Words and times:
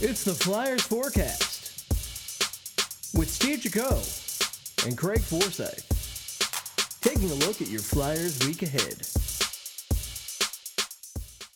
It's 0.00 0.22
the 0.22 0.32
Flyers 0.32 0.82
Forecast 0.82 1.92
with 3.18 3.28
Steve 3.28 3.58
Jaco 3.58 4.86
and 4.86 4.96
Craig 4.96 5.18
Forsyth. 5.20 7.00
Taking 7.00 7.28
a 7.32 7.34
look 7.34 7.60
at 7.60 7.66
your 7.66 7.80
Flyers 7.80 8.38
week 8.46 8.62
ahead. 8.62 9.02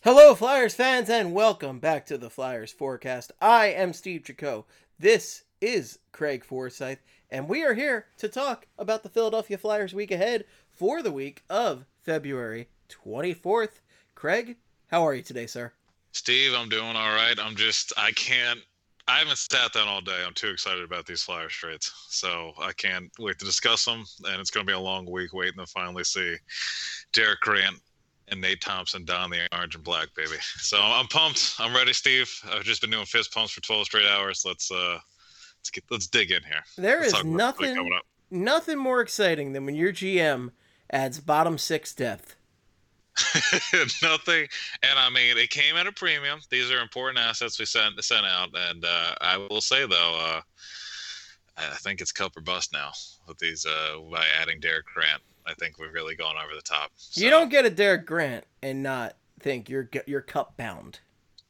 Hello, 0.02 0.34
Flyers 0.34 0.74
fans, 0.74 1.08
and 1.08 1.32
welcome 1.32 1.78
back 1.78 2.04
to 2.06 2.18
the 2.18 2.30
Flyers 2.30 2.72
Forecast. 2.72 3.30
I 3.40 3.66
am 3.66 3.92
Steve 3.92 4.22
Jaco. 4.22 4.64
This 4.98 5.44
is 5.60 6.00
Craig 6.10 6.44
Forsyth, 6.44 6.98
and 7.30 7.48
we 7.48 7.62
are 7.62 7.74
here 7.74 8.06
to 8.18 8.28
talk 8.28 8.66
about 8.76 9.04
the 9.04 9.08
Philadelphia 9.08 9.56
Flyers 9.56 9.94
week 9.94 10.10
ahead 10.10 10.46
for 10.68 11.00
the 11.00 11.12
week 11.12 11.44
of 11.48 11.84
February 12.02 12.68
24th. 12.88 13.78
Craig, 14.16 14.56
how 14.88 15.06
are 15.06 15.14
you 15.14 15.22
today, 15.22 15.46
sir? 15.46 15.70
Steve, 16.12 16.52
I'm 16.54 16.68
doing 16.68 16.94
all 16.96 17.14
right. 17.14 17.36
I'm 17.38 17.56
just, 17.56 17.92
I 17.96 18.12
can't, 18.12 18.60
I 19.08 19.18
haven't 19.18 19.38
sat 19.38 19.72
down 19.72 19.88
all 19.88 20.00
day. 20.00 20.22
I'm 20.24 20.34
too 20.34 20.50
excited 20.50 20.84
about 20.84 21.06
these 21.06 21.22
Flyers 21.22 21.52
trades. 21.52 21.92
So 22.08 22.52
I 22.60 22.72
can't 22.72 23.10
wait 23.18 23.38
to 23.38 23.44
discuss 23.44 23.84
them. 23.84 24.04
And 24.26 24.40
it's 24.40 24.50
going 24.50 24.64
to 24.64 24.70
be 24.70 24.74
a 24.74 24.80
long 24.80 25.10
week 25.10 25.32
waiting 25.32 25.58
to 25.58 25.66
finally 25.66 26.04
see 26.04 26.36
Derek 27.12 27.40
Grant 27.40 27.76
and 28.28 28.40
Nate 28.40 28.60
Thompson 28.60 29.04
don 29.04 29.30
the 29.30 29.48
orange 29.52 29.74
and 29.74 29.82
black, 29.82 30.08
baby. 30.14 30.36
So 30.56 30.78
I'm 30.80 31.08
pumped. 31.08 31.54
I'm 31.58 31.74
ready, 31.74 31.92
Steve. 31.92 32.30
I've 32.50 32.62
just 32.62 32.80
been 32.80 32.90
doing 32.90 33.06
fist 33.06 33.34
pumps 33.34 33.52
for 33.52 33.60
12 33.62 33.86
straight 33.86 34.06
hours. 34.06 34.44
Let's, 34.46 34.70
uh, 34.70 34.98
let's 35.58 35.70
get, 35.70 35.84
let's 35.90 36.06
dig 36.06 36.30
in 36.30 36.42
here. 36.44 36.62
There 36.78 37.00
Let's 37.00 37.08
is 37.08 37.12
talk 37.14 37.24
about 37.24 37.58
what's 37.58 37.58
coming 37.58 37.74
nothing, 37.74 38.00
nothing 38.30 38.78
more 38.78 39.00
exciting 39.00 39.52
than 39.52 39.66
when 39.66 39.74
your 39.74 39.92
GM 39.92 40.52
adds 40.90 41.20
bottom 41.20 41.58
six 41.58 41.94
depth. 41.94 42.36
Nothing, 44.02 44.46
and 44.82 44.98
I 44.98 45.10
mean 45.10 45.36
it 45.36 45.50
came 45.50 45.76
at 45.76 45.86
a 45.86 45.92
premium. 45.92 46.40
These 46.50 46.70
are 46.70 46.80
important 46.80 47.18
assets 47.18 47.58
we 47.58 47.66
sent 47.66 48.02
sent 48.02 48.24
out, 48.24 48.48
and 48.54 48.84
uh, 48.84 49.14
I 49.20 49.36
will 49.36 49.60
say 49.60 49.86
though, 49.86 50.18
uh, 50.18 50.40
I 51.58 51.76
think 51.76 52.00
it's 52.00 52.12
cup 52.12 52.36
or 52.36 52.40
bust 52.40 52.72
now 52.72 52.90
with 53.28 53.38
these 53.38 53.66
uh, 53.66 53.98
by 54.10 54.24
adding 54.40 54.60
Derek 54.60 54.86
Grant. 54.86 55.22
I 55.46 55.54
think 55.54 55.78
we've 55.78 55.92
really 55.92 56.14
gone 56.14 56.36
over 56.42 56.54
the 56.54 56.62
top. 56.62 56.92
You 57.12 57.28
don't 57.28 57.50
get 57.50 57.66
a 57.66 57.70
Derek 57.70 58.06
Grant 58.06 58.44
and 58.62 58.82
not 58.82 59.16
think 59.40 59.68
you're 59.68 59.90
you're 60.06 60.22
cup 60.22 60.56
bound. 60.56 61.00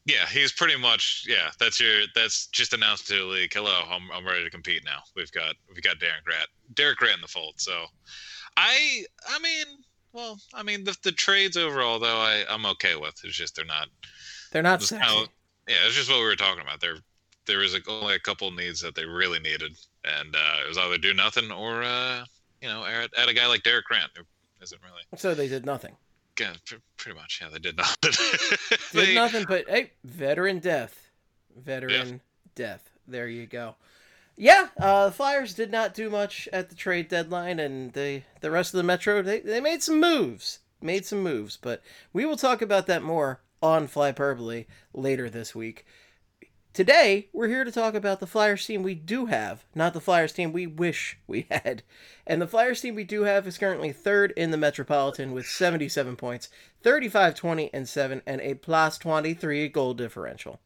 Yeah, 0.04 0.26
he's 0.26 0.52
pretty 0.52 0.76
much. 0.76 1.26
Yeah, 1.28 1.50
that's 1.60 1.78
your. 1.78 2.02
That's 2.14 2.46
just 2.48 2.72
announced 2.72 3.06
to 3.08 3.14
the 3.14 3.24
league. 3.24 3.52
Hello, 3.54 3.82
I'm 3.88 4.10
I'm 4.12 4.26
ready 4.26 4.42
to 4.42 4.50
compete 4.50 4.84
now. 4.84 4.98
We've 5.14 5.30
got 5.30 5.54
we've 5.68 5.82
got 5.82 6.00
Derek 6.00 6.24
Grant, 6.24 6.48
Derek 6.74 6.98
Grant 6.98 7.16
in 7.16 7.20
the 7.20 7.28
fold. 7.28 7.54
So, 7.58 7.84
I 8.56 9.04
I 9.28 9.38
mean, 9.38 9.84
well, 10.12 10.38
I 10.54 10.62
mean 10.62 10.84
the 10.84 10.96
the 11.02 11.12
trades 11.12 11.56
overall 11.56 11.98
though 11.98 12.18
I 12.20 12.44
I'm 12.48 12.66
okay 12.66 12.96
with. 12.96 13.14
It's 13.24 13.36
just 13.36 13.56
they're 13.56 13.64
not 13.64 13.88
They're 14.52 14.62
not 14.62 14.82
sexy. 14.82 15.06
kinda- 15.06 15.28
yeah, 15.68 15.76
it's 15.86 15.94
just 15.94 16.10
what 16.10 16.18
we 16.18 16.24
were 16.24 16.34
talking 16.36 16.60
about. 16.62 16.80
There, 16.80 16.96
there 17.46 17.58
was 17.58 17.74
a, 17.74 17.78
only 17.88 18.14
a 18.14 18.18
couple 18.18 18.50
needs 18.50 18.80
that 18.80 18.96
they 18.96 19.04
really 19.04 19.38
needed, 19.38 19.76
and 20.04 20.34
uh, 20.34 20.64
it 20.64 20.68
was 20.68 20.76
either 20.76 20.98
do 20.98 21.14
nothing 21.14 21.52
or, 21.52 21.84
uh, 21.84 22.24
you 22.60 22.66
know, 22.68 22.84
add, 22.84 23.10
add 23.16 23.28
a 23.28 23.32
guy 23.32 23.46
like 23.46 23.62
Derek 23.62 23.84
Grant, 23.84 24.10
who 24.16 24.24
isn't 24.60 24.80
really, 24.82 25.02
So 25.16 25.34
they 25.36 25.46
did 25.46 25.64
nothing. 25.64 25.94
yeah, 26.40 26.54
pr- 26.66 26.74
pretty 26.96 27.16
much, 27.16 27.38
yeah, 27.40 27.48
they 27.48 27.60
did 27.60 27.76
nothing. 27.76 28.10
Did 28.92 29.14
nothing 29.14 29.44
but 29.48 29.68
hey, 29.68 29.92
veteran 30.04 30.58
death, 30.58 31.08
veteran 31.56 32.20
death. 32.56 32.82
There 33.06 33.28
you 33.28 33.46
go. 33.46 33.76
Yeah, 34.42 34.70
uh, 34.76 35.06
the 35.06 35.12
Flyers 35.12 35.54
did 35.54 35.70
not 35.70 35.94
do 35.94 36.10
much 36.10 36.48
at 36.52 36.68
the 36.68 36.74
trade 36.74 37.06
deadline, 37.06 37.60
and 37.60 37.92
the 37.92 38.22
the 38.40 38.50
rest 38.50 38.74
of 38.74 38.78
the 38.78 38.82
Metro 38.82 39.22
they, 39.22 39.38
they 39.38 39.60
made 39.60 39.84
some 39.84 40.00
moves, 40.00 40.58
made 40.80 41.06
some 41.06 41.22
moves, 41.22 41.56
but 41.56 41.80
we 42.12 42.24
will 42.24 42.36
talk 42.36 42.60
about 42.60 42.88
that 42.88 43.04
more 43.04 43.40
on 43.62 43.86
Flyperbole 43.86 44.66
later 44.92 45.30
this 45.30 45.54
week. 45.54 45.86
Today, 46.72 47.28
we're 47.32 47.46
here 47.46 47.62
to 47.62 47.70
talk 47.70 47.94
about 47.94 48.18
the 48.18 48.26
Flyers 48.26 48.66
team 48.66 48.82
we 48.82 48.96
do 48.96 49.26
have, 49.26 49.64
not 49.76 49.92
the 49.92 50.00
Flyers 50.00 50.32
team 50.32 50.52
we 50.52 50.66
wish 50.66 51.18
we 51.28 51.46
had. 51.48 51.84
And 52.26 52.42
the 52.42 52.48
Flyers 52.48 52.80
team 52.80 52.96
we 52.96 53.04
do 53.04 53.22
have 53.22 53.46
is 53.46 53.58
currently 53.58 53.92
third 53.92 54.32
in 54.36 54.50
the 54.50 54.56
Metropolitan 54.56 55.30
with 55.30 55.46
77 55.46 56.16
points, 56.16 56.48
35 56.82 57.36
20 57.36 57.72
and 57.72 57.88
7, 57.88 58.22
and 58.26 58.40
a 58.40 58.54
plus 58.54 58.98
23 58.98 59.68
goal 59.68 59.94
differential. 59.94 60.58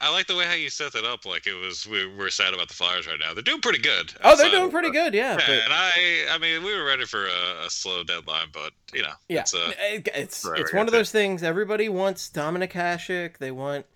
I 0.00 0.12
like 0.12 0.28
the 0.28 0.36
way 0.36 0.44
how 0.44 0.54
you 0.54 0.70
set 0.70 0.92
that 0.92 1.04
up. 1.04 1.26
Like 1.26 1.46
it 1.48 1.54
was, 1.54 1.86
we, 1.86 2.06
we're 2.06 2.30
sad 2.30 2.54
about 2.54 2.68
the 2.68 2.74
Flyers 2.74 3.06
right 3.08 3.18
now. 3.18 3.34
They're 3.34 3.42
doing 3.42 3.60
pretty 3.60 3.80
good. 3.80 4.12
Oh, 4.22 4.36
they're 4.36 4.50
doing 4.50 4.70
pretty 4.70 4.90
good, 4.92 5.12
yeah. 5.12 5.32
Yeah, 5.32 5.44
But 5.46 5.50
and 5.64 5.72
I, 5.72 6.26
I 6.30 6.38
mean, 6.38 6.62
we 6.62 6.72
were 6.76 6.84
ready 6.84 7.04
for 7.04 7.26
a, 7.26 7.66
a 7.66 7.70
slow 7.70 8.04
deadline, 8.04 8.46
but 8.52 8.70
you 8.94 9.02
know, 9.02 9.12
yeah, 9.28 9.40
it's 9.40 9.54
uh, 9.54 9.72
it- 9.80 10.08
it's 10.14 10.46
it's 10.56 10.72
one 10.72 10.86
of 10.86 10.92
those 10.92 11.10
things. 11.10 11.42
Everybody 11.42 11.88
wants 11.88 12.30
Dominik 12.30 12.72
Hasek. 12.72 13.38
They 13.38 13.50
want 13.50 13.86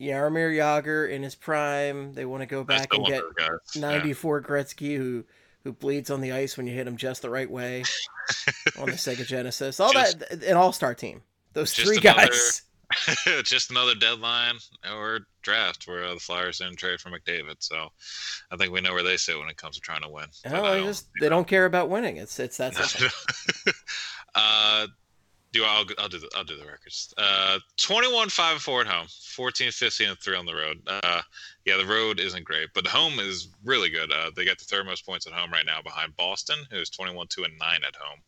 Jaromir 0.00 0.54
Jagr 0.56 1.10
in 1.10 1.22
his 1.22 1.34
prime. 1.34 2.12
They 2.14 2.24
want 2.24 2.42
to 2.42 2.46
go 2.46 2.62
back 2.64 2.92
and 2.94 3.04
get 3.06 3.22
those 3.22 3.32
guys. 3.34 3.58
Yeah. 3.74 3.80
94 3.80 4.42
Gretzky 4.42 4.96
who 4.96 5.24
who 5.64 5.72
bleeds 5.72 6.10
on 6.10 6.20
the 6.20 6.30
ice 6.32 6.56
when 6.56 6.66
you 6.66 6.74
hit 6.74 6.86
him 6.86 6.96
just 6.96 7.22
the 7.22 7.30
right 7.30 7.50
way 7.50 7.82
on 8.78 8.86
the 8.86 8.92
Sega 8.96 9.26
Genesis. 9.26 9.80
All 9.80 9.92
Just- 9.92 10.18
that 10.20 10.42
an 10.44 10.56
all-star 10.56 10.94
team. 10.94 11.22
Those 11.54 11.72
three 11.72 11.96
another- 11.98 12.26
guys. 12.28 12.62
just 13.44 13.70
another 13.70 13.94
deadline 13.94 14.54
or 14.92 15.20
draft 15.42 15.86
where 15.86 16.04
uh, 16.04 16.14
the 16.14 16.20
Flyers 16.20 16.58
didn't 16.58 16.76
trade 16.76 17.00
for 17.00 17.10
McDavid. 17.10 17.56
So 17.58 17.88
I 18.50 18.56
think 18.56 18.72
we 18.72 18.80
know 18.80 18.92
where 18.92 19.02
they 19.02 19.16
sit 19.16 19.38
when 19.38 19.48
it 19.48 19.56
comes 19.56 19.76
to 19.76 19.80
trying 19.80 20.02
to 20.02 20.08
win. 20.08 20.26
Oh, 20.46 20.50
don't- 20.50 20.84
just 20.86 21.08
they 21.20 21.28
don't 21.28 21.46
care 21.48 21.66
about 21.66 21.90
winning. 21.90 22.16
It's 22.16 22.38
it's 22.38 22.56
that 22.58 22.74
simple. 22.74 23.08
uh, 24.34 24.86
do 25.54 25.64
I'll, 25.64 25.84
I'll 25.98 26.08
do 26.08 26.18
the 26.18 26.28
I'll 26.36 26.44
do 26.44 26.56
the 26.56 26.66
records. 26.66 27.14
Uh, 27.16 27.60
21 27.76 28.28
5 28.28 28.52
and 28.54 28.60
4 28.60 28.80
at 28.82 28.86
home, 28.88 29.06
14 29.08 29.70
15 29.70 30.08
and 30.08 30.18
3 30.18 30.36
on 30.36 30.46
the 30.46 30.54
road. 30.54 30.80
Uh, 30.86 31.22
yeah, 31.64 31.76
the 31.76 31.86
road 31.86 32.18
isn't 32.18 32.44
great, 32.44 32.70
but 32.74 32.82
the 32.84 32.90
home 32.90 33.20
is 33.20 33.48
really 33.64 33.88
good. 33.88 34.10
Uh, 34.12 34.30
they 34.34 34.44
got 34.44 34.58
the 34.58 34.64
third 34.64 34.84
most 34.84 35.06
points 35.06 35.26
at 35.26 35.32
home 35.32 35.52
right 35.52 35.64
now 35.64 35.80
behind 35.80 36.16
Boston, 36.16 36.56
who's 36.70 36.90
21 36.90 37.28
2 37.28 37.44
and 37.44 37.56
9 37.58 37.80
at 37.86 37.94
home, 37.94 38.18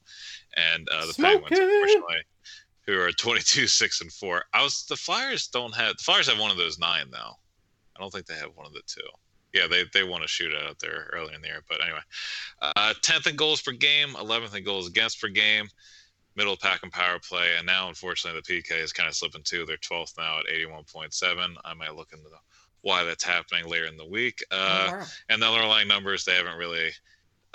and 0.56 0.88
uh, 0.88 1.04
the 1.06 1.12
Penguins, 1.14 1.58
unfortunately, 1.58 2.16
who 2.86 2.98
are 3.00 3.10
22 3.12 3.66
6 3.66 4.00
and 4.00 4.12
4. 4.12 4.44
I 4.54 4.62
was 4.62 4.84
the 4.86 4.96
Flyers 4.96 5.48
don't 5.48 5.74
have 5.74 5.96
the 5.96 6.02
Flyers 6.02 6.28
have 6.28 6.38
one 6.38 6.50
of 6.50 6.56
those 6.56 6.78
nine 6.78 7.06
though. 7.10 7.32
I 7.96 8.00
don't 8.00 8.10
think 8.12 8.26
they 8.26 8.34
have 8.34 8.50
one 8.54 8.66
of 8.66 8.72
the 8.72 8.82
two. 8.86 9.00
Yeah, 9.54 9.66
they, 9.68 9.84
they 9.94 10.04
won 10.04 10.22
a 10.22 10.26
shootout 10.26 10.68
out 10.68 10.78
there 10.80 11.08
early 11.14 11.34
in 11.34 11.40
the 11.40 11.48
year. 11.48 11.62
But 11.66 11.82
anyway, 11.82 12.00
uh, 12.60 12.92
10th 13.00 13.26
in 13.26 13.36
goals 13.36 13.62
per 13.62 13.72
game, 13.72 14.08
11th 14.10 14.54
in 14.54 14.64
goals 14.64 14.86
against 14.86 15.18
per 15.18 15.28
game, 15.28 15.68
middle 16.34 16.58
pack 16.58 16.80
and 16.82 16.92
power 16.92 17.18
play. 17.26 17.52
And 17.56 17.66
now, 17.66 17.88
unfortunately, 17.88 18.42
the 18.46 18.62
PK 18.62 18.82
is 18.82 18.92
kind 18.92 19.08
of 19.08 19.14
slipping 19.14 19.44
too. 19.44 19.64
They're 19.64 19.78
12th 19.78 20.18
now 20.18 20.40
at 20.40 20.44
81.7. 20.46 21.54
I 21.64 21.72
might 21.72 21.94
look 21.96 22.12
into 22.12 22.24
the, 22.24 22.36
why 22.82 23.04
that's 23.04 23.24
happening 23.24 23.66
later 23.66 23.86
in 23.86 23.96
the 23.96 24.06
week. 24.06 24.44
Uh, 24.50 24.88
Oh, 24.92 24.96
wow. 24.98 25.04
and 25.30 25.40
the 25.40 25.46
underlying 25.50 25.88
numbers, 25.88 26.24
they 26.26 26.34
haven't 26.34 26.58
really 26.58 26.90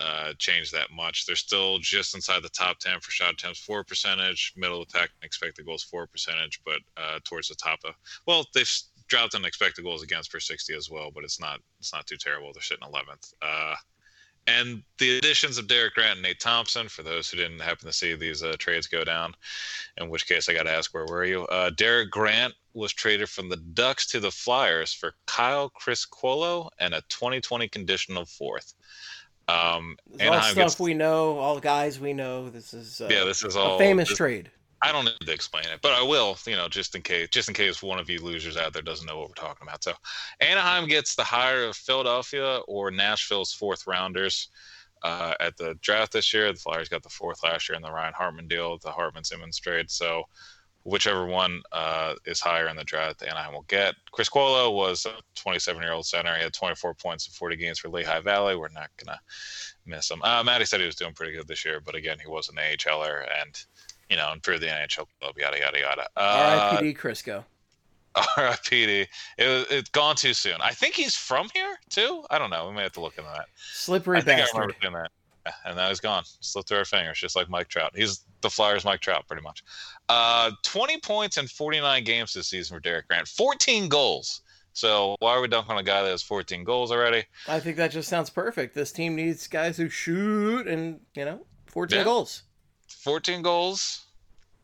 uh, 0.01 0.33
changed 0.37 0.73
that 0.73 0.91
much. 0.91 1.25
They're 1.25 1.35
still 1.35 1.77
just 1.79 2.15
inside 2.15 2.43
the 2.43 2.49
top 2.49 2.79
10 2.79 2.99
for 2.99 3.11
shot 3.11 3.33
attempts, 3.33 3.59
for 3.59 3.83
percentage, 3.83 4.53
middle 4.55 4.81
of 4.81 4.87
the 4.87 4.97
pack, 4.97 5.11
expected 5.21 5.65
goals, 5.65 5.83
for 5.83 6.07
percentage, 6.07 6.61
but 6.65 6.79
uh, 6.97 7.19
towards 7.23 7.47
the 7.47 7.55
top 7.55 7.79
of, 7.85 7.93
well, 8.25 8.45
they've 8.53 8.69
dropped 9.07 9.35
in 9.35 9.45
expected 9.45 9.83
goals 9.83 10.03
against 10.03 10.31
per 10.31 10.39
60 10.39 10.73
as 10.73 10.89
well, 10.89 11.11
but 11.13 11.23
it's 11.23 11.39
not, 11.39 11.59
it's 11.79 11.93
not 11.93 12.07
too 12.07 12.17
terrible. 12.17 12.51
They're 12.53 12.61
sitting 12.61 12.87
11th. 12.87 13.33
Uh, 13.41 13.75
and 14.47 14.81
the 14.97 15.19
additions 15.19 15.57
of 15.57 15.67
Derek 15.67 15.93
Grant 15.93 16.13
and 16.13 16.23
Nate 16.23 16.39
Thompson, 16.39 16.87
for 16.87 17.03
those 17.03 17.29
who 17.29 17.37
didn't 17.37 17.59
happen 17.59 17.85
to 17.85 17.93
see 17.93 18.15
these 18.15 18.41
uh, 18.41 18.55
trades 18.57 18.87
go 18.87 19.03
down, 19.03 19.35
in 19.97 20.09
which 20.09 20.27
case 20.27 20.49
I 20.49 20.53
got 20.53 20.63
to 20.63 20.71
ask, 20.71 20.93
where 20.93 21.05
were 21.05 21.25
you? 21.25 21.45
Uh, 21.45 21.69
Derek 21.69 22.09
Grant 22.09 22.53
was 22.73 22.91
traded 22.91 23.29
from 23.29 23.49
the 23.49 23.57
Ducks 23.57 24.07
to 24.07 24.19
the 24.19 24.31
Flyers 24.31 24.93
for 24.93 25.13
Kyle 25.27 25.69
Criscuolo 25.69 26.69
and 26.79 26.95
a 26.95 27.03
2020 27.09 27.67
conditional 27.67 28.25
fourth. 28.25 28.73
Um, 29.47 29.97
It's 30.13 30.21
all 30.23 30.27
Anaheim 30.33 30.51
stuff 30.53 30.65
gets- 30.65 30.79
we 30.79 30.93
know, 30.93 31.37
all 31.39 31.59
guys 31.59 31.99
we 31.99 32.13
know. 32.13 32.49
This 32.49 32.73
is 32.73 33.01
uh, 33.01 33.09
yeah, 33.11 33.23
this 33.23 33.43
is 33.43 33.55
a 33.55 33.59
all 33.59 33.77
famous 33.77 34.09
this- 34.09 34.17
trade. 34.17 34.51
I 34.83 34.91
don't 34.91 35.05
need 35.05 35.13
to 35.27 35.31
explain 35.31 35.65
it, 35.65 35.79
but 35.83 35.91
I 35.91 36.01
will, 36.01 36.35
you 36.47 36.55
know, 36.55 36.67
just 36.67 36.95
in 36.95 37.03
case, 37.03 37.29
just 37.29 37.47
in 37.47 37.53
case 37.53 37.83
one 37.83 37.99
of 37.99 38.09
you 38.09 38.19
losers 38.19 38.57
out 38.57 38.73
there 38.73 38.81
doesn't 38.81 39.05
know 39.05 39.19
what 39.19 39.27
we're 39.27 39.35
talking 39.35 39.67
about. 39.67 39.83
So, 39.83 39.93
Anaheim 40.39 40.87
gets 40.87 41.13
the 41.13 41.23
hire 41.23 41.65
of 41.65 41.75
Philadelphia 41.75 42.61
or 42.67 42.89
Nashville's 42.89 43.53
fourth 43.53 43.85
rounders 43.85 44.49
uh, 45.03 45.35
at 45.39 45.55
the 45.57 45.75
draft 45.81 46.13
this 46.13 46.33
year. 46.33 46.51
The 46.51 46.57
Flyers 46.59 46.89
got 46.89 47.03
the 47.03 47.09
fourth 47.09 47.43
last 47.43 47.69
year 47.69 47.75
in 47.75 47.83
the 47.83 47.91
Ryan 47.91 48.13
Hartman 48.15 48.47
deal, 48.47 48.79
the 48.79 48.91
Hartman 48.91 49.23
Simmonds 49.23 49.59
trade. 49.59 49.91
So, 49.91 50.23
whichever 50.83 51.25
one 51.25 51.61
uh, 51.71 52.15
is 52.25 52.39
higher 52.39 52.67
in 52.67 52.75
the 52.75 52.83
draft, 52.83 53.19
the 53.19 53.29
Anaheim 53.29 53.53
will 53.53 53.65
get. 53.67 53.95
Criscuolo 54.13 54.73
was 54.73 55.05
a 55.05 55.13
27 55.35 55.81
year 55.81 55.93
old 55.93 56.05
center. 56.05 56.35
He 56.35 56.43
had 56.43 56.53
24 56.53 56.93
points 56.95 57.27
in 57.27 57.33
40 57.33 57.55
games 57.55 57.79
for 57.79 57.89
Lehigh 57.89 58.21
Valley. 58.21 58.55
We're 58.55 58.69
not 58.69 58.89
gonna 58.97 59.19
miss 59.85 60.09
him. 60.09 60.21
Uh, 60.23 60.43
Matty 60.43 60.65
said 60.65 60.79
he 60.79 60.85
was 60.85 60.95
doing 60.95 61.13
pretty 61.13 61.33
good 61.33 61.47
this 61.47 61.63
year, 61.63 61.79
but 61.79 61.95
again, 61.95 62.17
he 62.19 62.27
was 62.27 62.49
an 62.49 62.55
AHLer 62.55 63.25
and 63.41 63.65
you 64.11 64.17
know, 64.17 64.31
improved 64.33 64.61
the 64.61 64.67
NHL 64.67 65.07
club, 65.19 65.35
yada 65.37 65.57
yada 65.57 65.79
yada. 65.79 66.01
Uh, 66.17 66.69
R.I.P.D. 66.73 66.93
Crisco. 66.95 67.45
R.I.P.D. 68.37 69.07
It 69.37 69.47
was 69.47 69.65
it's 69.69 69.89
gone 69.89 70.17
too 70.17 70.33
soon. 70.33 70.55
I 70.59 70.71
think 70.71 70.95
he's 70.95 71.15
from 71.15 71.47
here 71.53 71.77
too. 71.89 72.23
I 72.29 72.37
don't 72.37 72.49
know. 72.49 72.67
We 72.67 72.75
may 72.75 72.83
have 72.83 72.91
to 72.93 73.01
look 73.01 73.17
into 73.17 73.29
that. 73.33 73.45
Slippery 73.55 74.17
I 74.17 74.21
think 74.21 74.39
I 74.39 74.41
bastard. 74.41 74.53
remember 74.59 74.75
seeing 74.81 74.93
that. 74.93 75.11
And 75.65 75.75
now 75.75 75.89
he's 75.89 75.99
gone. 75.99 76.23
Slipped 76.39 76.69
through 76.69 76.79
our 76.79 76.85
fingers, 76.85 77.19
just 77.19 77.35
like 77.35 77.49
Mike 77.49 77.67
Trout. 77.67 77.91
He's 77.95 78.25
the 78.41 78.49
Flyers' 78.49 78.85
Mike 78.85 79.01
Trout, 79.01 79.27
pretty 79.27 79.43
much. 79.43 79.63
Uh, 80.09 80.51
20 80.63 80.99
points 80.99 81.37
in 81.37 81.47
49 81.47 82.03
games 82.03 82.33
this 82.33 82.47
season 82.47 82.75
for 82.75 82.81
Derek 82.81 83.07
Grant. 83.07 83.27
14 83.27 83.89
goals. 83.89 84.41
So 84.73 85.15
why 85.19 85.31
are 85.31 85.41
we 85.41 85.47
dunking 85.47 85.71
on 85.71 85.77
a 85.77 85.83
guy 85.83 86.01
that 86.01 86.09
has 86.09 86.23
14 86.23 86.63
goals 86.63 86.91
already? 86.91 87.25
I 87.47 87.59
think 87.59 87.77
that 87.77 87.91
just 87.91 88.07
sounds 88.07 88.29
perfect. 88.29 88.73
This 88.73 88.91
team 88.91 89.15
needs 89.15 89.47
guys 89.47 89.77
who 89.77 89.89
shoot 89.89 90.67
and, 90.67 90.99
you 91.15 91.25
know, 91.25 91.45
14 91.67 91.99
yeah. 91.99 92.03
goals. 92.03 92.43
14 92.87 93.41
goals 93.41 94.05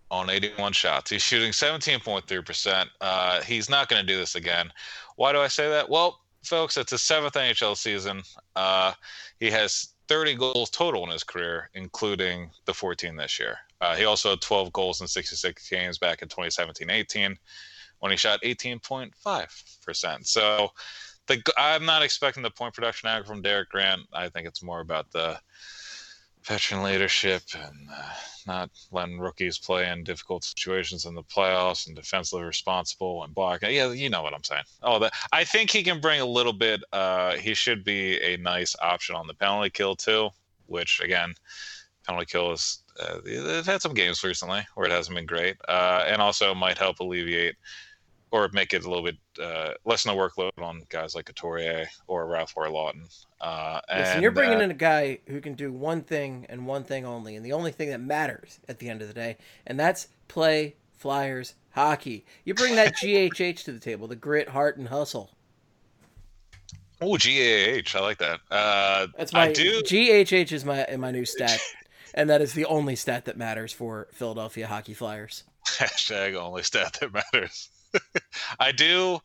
on 0.09 0.29
81 0.29 0.74
shots. 0.74 1.12
He's 1.12 1.21
shooting 1.21 1.51
17.3%. 1.51 2.85
Uh, 3.01 3.41
he's 3.41 3.69
not 3.69 3.89
going 3.89 4.01
to 4.01 4.07
do 4.07 4.18
this 4.18 4.35
again. 4.35 4.71
Why 5.18 5.33
do 5.33 5.39
I 5.39 5.47
say 5.47 5.69
that? 5.69 5.89
Well, 5.89 6.21
folks, 6.44 6.77
it's 6.77 6.91
his 6.91 7.01
seventh 7.01 7.33
NHL 7.33 7.75
season. 7.75 8.24
Uh, 8.56 8.94
he 9.39 9.51
has 9.51 9.89
30 10.07 10.36
goals 10.36 10.69
total 10.69 11.04
in 11.04 11.12
his 11.12 11.24
career, 11.24 11.69
including 11.74 12.50
the 12.65 12.74
14 12.74 13.15
this 13.15 13.39
year. 13.39 13.57
Uh, 13.81 13.95
he 13.95 14.06
also 14.06 14.31
had 14.31 14.42
12 14.42 14.74
goals 14.74 15.01
in 15.01 15.07
66 15.07 15.69
games 15.69 15.98
back 15.98 16.21
in 16.21 16.27
2017 16.27 16.89
18 16.89 17.38
when 18.00 18.12
he 18.12 18.18
shot 18.18 18.42
18.5%. 18.44 20.25
So 20.27 20.69
the, 21.27 21.42
I'm 21.57 21.86
not 21.86 22.04
expecting 22.04 22.44
the 22.44 22.51
point 22.51 22.74
production 22.74 23.09
from 23.24 23.42
Derek 23.42 23.69
Grant. 23.69 24.01
I 24.13 24.30
think 24.30 24.48
it's 24.48 24.63
more 24.63 24.80
about 24.80 25.12
the 25.12 25.39
veteran 26.48 26.84
leadership 26.84 27.44
and 27.54 27.90
uh, 27.92 28.14
not 28.48 28.70
letting 28.92 29.20
rookies 29.20 29.58
play 29.58 29.90
in 29.90 30.04
difficult 30.04 30.44
situations 30.44 31.06
in 31.06 31.14
the 31.14 31.24
playoffs 31.24 31.88
and 31.88 31.96
defensively 31.96 32.46
responsible 32.46 33.24
and 33.24 33.36
block. 33.36 33.62
Yeah, 33.62 33.92
you 33.92 34.10
know 34.10 34.24
what 34.24 34.34
I'm 34.34 34.44
saying. 34.44 34.64
Oh, 34.82 35.00
that 35.00 35.14
I 35.34 35.44
think 35.44 35.70
he 35.70 35.84
can 35.84 36.00
bring 36.00 36.22
a 36.22 36.26
little 36.26 36.54
bit. 36.54 36.82
Uh, 36.94 37.34
he 37.34 37.54
should 37.54 37.84
be 37.84 38.20
a 38.22 38.38
nice 38.38 38.76
option 38.82 39.16
on 39.16 39.28
the 39.28 39.34
penalty 39.34 39.70
kill 39.70 39.96
too, 39.96 40.30
which 40.68 41.02
again, 41.02 41.34
penalty 42.06 42.26
kill 42.26 42.54
is. 42.54 42.80
Uh, 43.00 43.20
they've 43.24 43.66
had 43.66 43.82
some 43.82 43.94
games 43.94 44.24
recently 44.24 44.66
where 44.74 44.88
it 44.88 44.92
hasn't 44.92 45.16
been 45.16 45.26
great, 45.26 45.58
uh, 45.68 46.04
and 46.08 46.22
also 46.22 46.56
might 46.56 46.78
help 46.78 47.00
alleviate 47.00 47.56
or 48.31 48.50
make 48.51 48.74
it 48.74 48.83
a 48.83 48.89
little 48.89 49.03
bit 49.03 49.18
uh, 49.41 49.74
lessen 49.85 50.13
the 50.13 50.18
workload 50.18 50.51
on 50.62 50.83
guys 50.89 51.15
like 51.15 51.25
Couturier 51.25 51.88
or 52.07 52.25
Raffl 52.25 52.57
or 52.57 52.68
Laughton. 52.68 53.25
Uh, 53.39 53.79
Listen, 53.89 54.21
you're 54.21 54.31
bringing 54.31 54.59
uh, 54.59 54.63
in 54.63 54.71
a 54.71 54.75
guy 54.75 55.19
who 55.27 55.39
can 55.39 55.53
do 55.53 55.71
one 55.71 56.01
thing 56.01 56.45
and 56.50 56.65
one 56.65 56.83
thing 56.83 57.06
only, 57.06 57.35
and 57.35 57.45
the 57.45 57.53
only 57.53 57.71
thing 57.71 57.89
that 57.89 58.01
matters 58.01 58.59
at 58.68 58.79
the 58.79 58.89
end 58.89 59.01
of 59.01 59.07
the 59.07 59.13
day, 59.13 59.38
and 59.65 59.79
that's 59.79 60.07
play 60.27 60.75
Flyers 60.97 61.56
hockey. 61.71 62.25
You 62.44 62.53
bring 62.53 62.75
that 62.75 62.95
GHH 63.01 63.63
to 63.65 63.71
the 63.71 63.79
table, 63.79 64.07
the 64.07 64.15
grit, 64.15 64.50
heart, 64.50 64.77
and 64.77 64.89
hustle. 64.89 65.31
Oh, 67.00 67.15
GAH, 67.15 67.95
I 67.95 68.01
like 68.01 68.18
that. 68.18 68.39
Uh, 68.50 69.07
that's 69.15 69.31
my 69.31 69.45
I 69.45 69.53
do... 69.53 69.81
GHH 69.83 70.51
is 70.51 70.65
my 70.65 70.88
my 70.97 71.12
new 71.12 71.25
stat, 71.25 71.59
and 72.15 72.29
that 72.29 72.41
is 72.41 72.53
the 72.53 72.65
only 72.65 72.95
stat 72.95 73.25
that 73.25 73.38
matters 73.38 73.71
for 73.71 74.07
Philadelphia 74.12 74.68
Hockey 74.68 74.95
Flyers. 74.95 75.44
Hashtag 75.68 76.35
only 76.35 76.63
stat 76.63 76.97
that 77.00 77.13
matters. 77.13 77.69
I 78.60 78.72
do. 78.72 79.19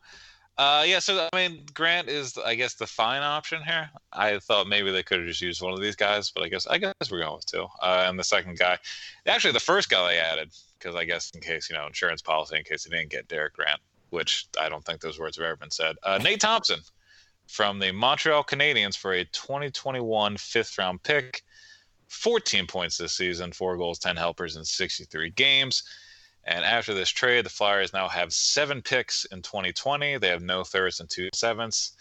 Uh, 0.55 0.83
yeah, 0.85 0.99
so 0.99 1.27
I 1.33 1.35
mean, 1.35 1.65
Grant 1.73 2.09
is, 2.09 2.37
I 2.37 2.53
guess, 2.53 2.75
the 2.75 2.85
fine 2.85 3.23
option 3.23 3.63
here. 3.63 3.89
I 4.11 4.37
thought 4.37 4.67
maybe 4.67 4.91
they 4.91 5.01
could 5.01 5.19
have 5.19 5.27
just 5.27 5.41
used 5.41 5.63
one 5.63 5.73
of 5.73 5.81
these 5.81 5.95
guys, 5.95 6.29
but 6.29 6.43
I 6.43 6.47
guess 6.47 6.67
I 6.67 6.77
guess 6.77 6.93
we're 7.09 7.21
going 7.21 7.35
with 7.35 7.45
two. 7.47 7.65
Uh, 7.81 8.05
and 8.07 8.19
the 8.19 8.23
second 8.23 8.59
guy, 8.59 8.77
actually, 9.25 9.53
the 9.53 9.59
first 9.59 9.89
guy 9.89 10.07
they 10.07 10.19
added, 10.19 10.51
because 10.77 10.95
I 10.95 11.05
guess 11.05 11.31
in 11.31 11.41
case 11.41 11.69
you 11.69 11.75
know 11.75 11.87
insurance 11.87 12.21
policy, 12.21 12.57
in 12.57 12.63
case 12.63 12.83
they 12.83 12.95
didn't 12.95 13.09
get 13.09 13.27
Derek 13.27 13.53
Grant, 13.53 13.79
which 14.11 14.45
I 14.61 14.69
don't 14.69 14.85
think 14.85 15.01
those 15.01 15.19
words 15.19 15.37
have 15.37 15.45
ever 15.45 15.55
been 15.55 15.71
said. 15.71 15.95
Uh, 16.03 16.19
Nate 16.19 16.41
Thompson 16.41 16.81
from 17.47 17.79
the 17.79 17.91
Montreal 17.91 18.43
Canadiens 18.43 18.95
for 18.95 19.13
a 19.13 19.25
2021 19.25 20.37
fifth 20.37 20.77
round 20.77 21.01
pick, 21.01 21.41
14 22.09 22.67
points 22.67 22.97
this 22.97 23.13
season, 23.13 23.51
four 23.51 23.75
goals, 23.75 23.97
10 23.97 24.15
helpers 24.17 24.55
in 24.55 24.63
63 24.63 25.31
games. 25.31 25.83
And 26.45 26.65
after 26.65 26.93
this 26.93 27.09
trade, 27.09 27.45
the 27.45 27.49
Flyers 27.49 27.93
now 27.93 28.07
have 28.09 28.33
seven 28.33 28.81
picks 28.81 29.25
in 29.25 29.41
2020. 29.41 30.17
They 30.17 30.27
have 30.27 30.41
no 30.41 30.63
thirds 30.63 30.99
and 30.99 31.09
two 31.09 31.29
sevenths. 31.33 31.93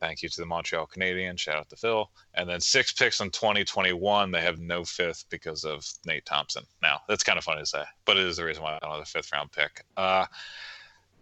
Thank 0.00 0.22
you 0.22 0.28
to 0.30 0.40
the 0.40 0.46
Montreal 0.46 0.88
Canadiens. 0.88 1.38
Shout 1.38 1.58
out 1.58 1.68
to 1.68 1.76
Phil. 1.76 2.10
And 2.34 2.48
then 2.48 2.60
six 2.60 2.92
picks 2.92 3.20
in 3.20 3.30
2021. 3.30 4.30
They 4.30 4.40
have 4.40 4.58
no 4.58 4.84
fifth 4.84 5.26
because 5.28 5.64
of 5.64 5.86
Nate 6.06 6.26
Thompson. 6.26 6.64
Now, 6.82 7.00
that's 7.06 7.22
kind 7.22 7.38
of 7.38 7.44
funny 7.44 7.60
to 7.60 7.66
say, 7.66 7.84
but 8.04 8.16
it 8.16 8.24
is 8.24 8.38
the 8.38 8.44
reason 8.44 8.62
why 8.62 8.74
I 8.74 8.78
don't 8.80 8.90
have 8.90 9.02
a 9.02 9.04
fifth 9.04 9.30
round 9.32 9.52
pick. 9.52 9.84
Uh, 9.96 10.26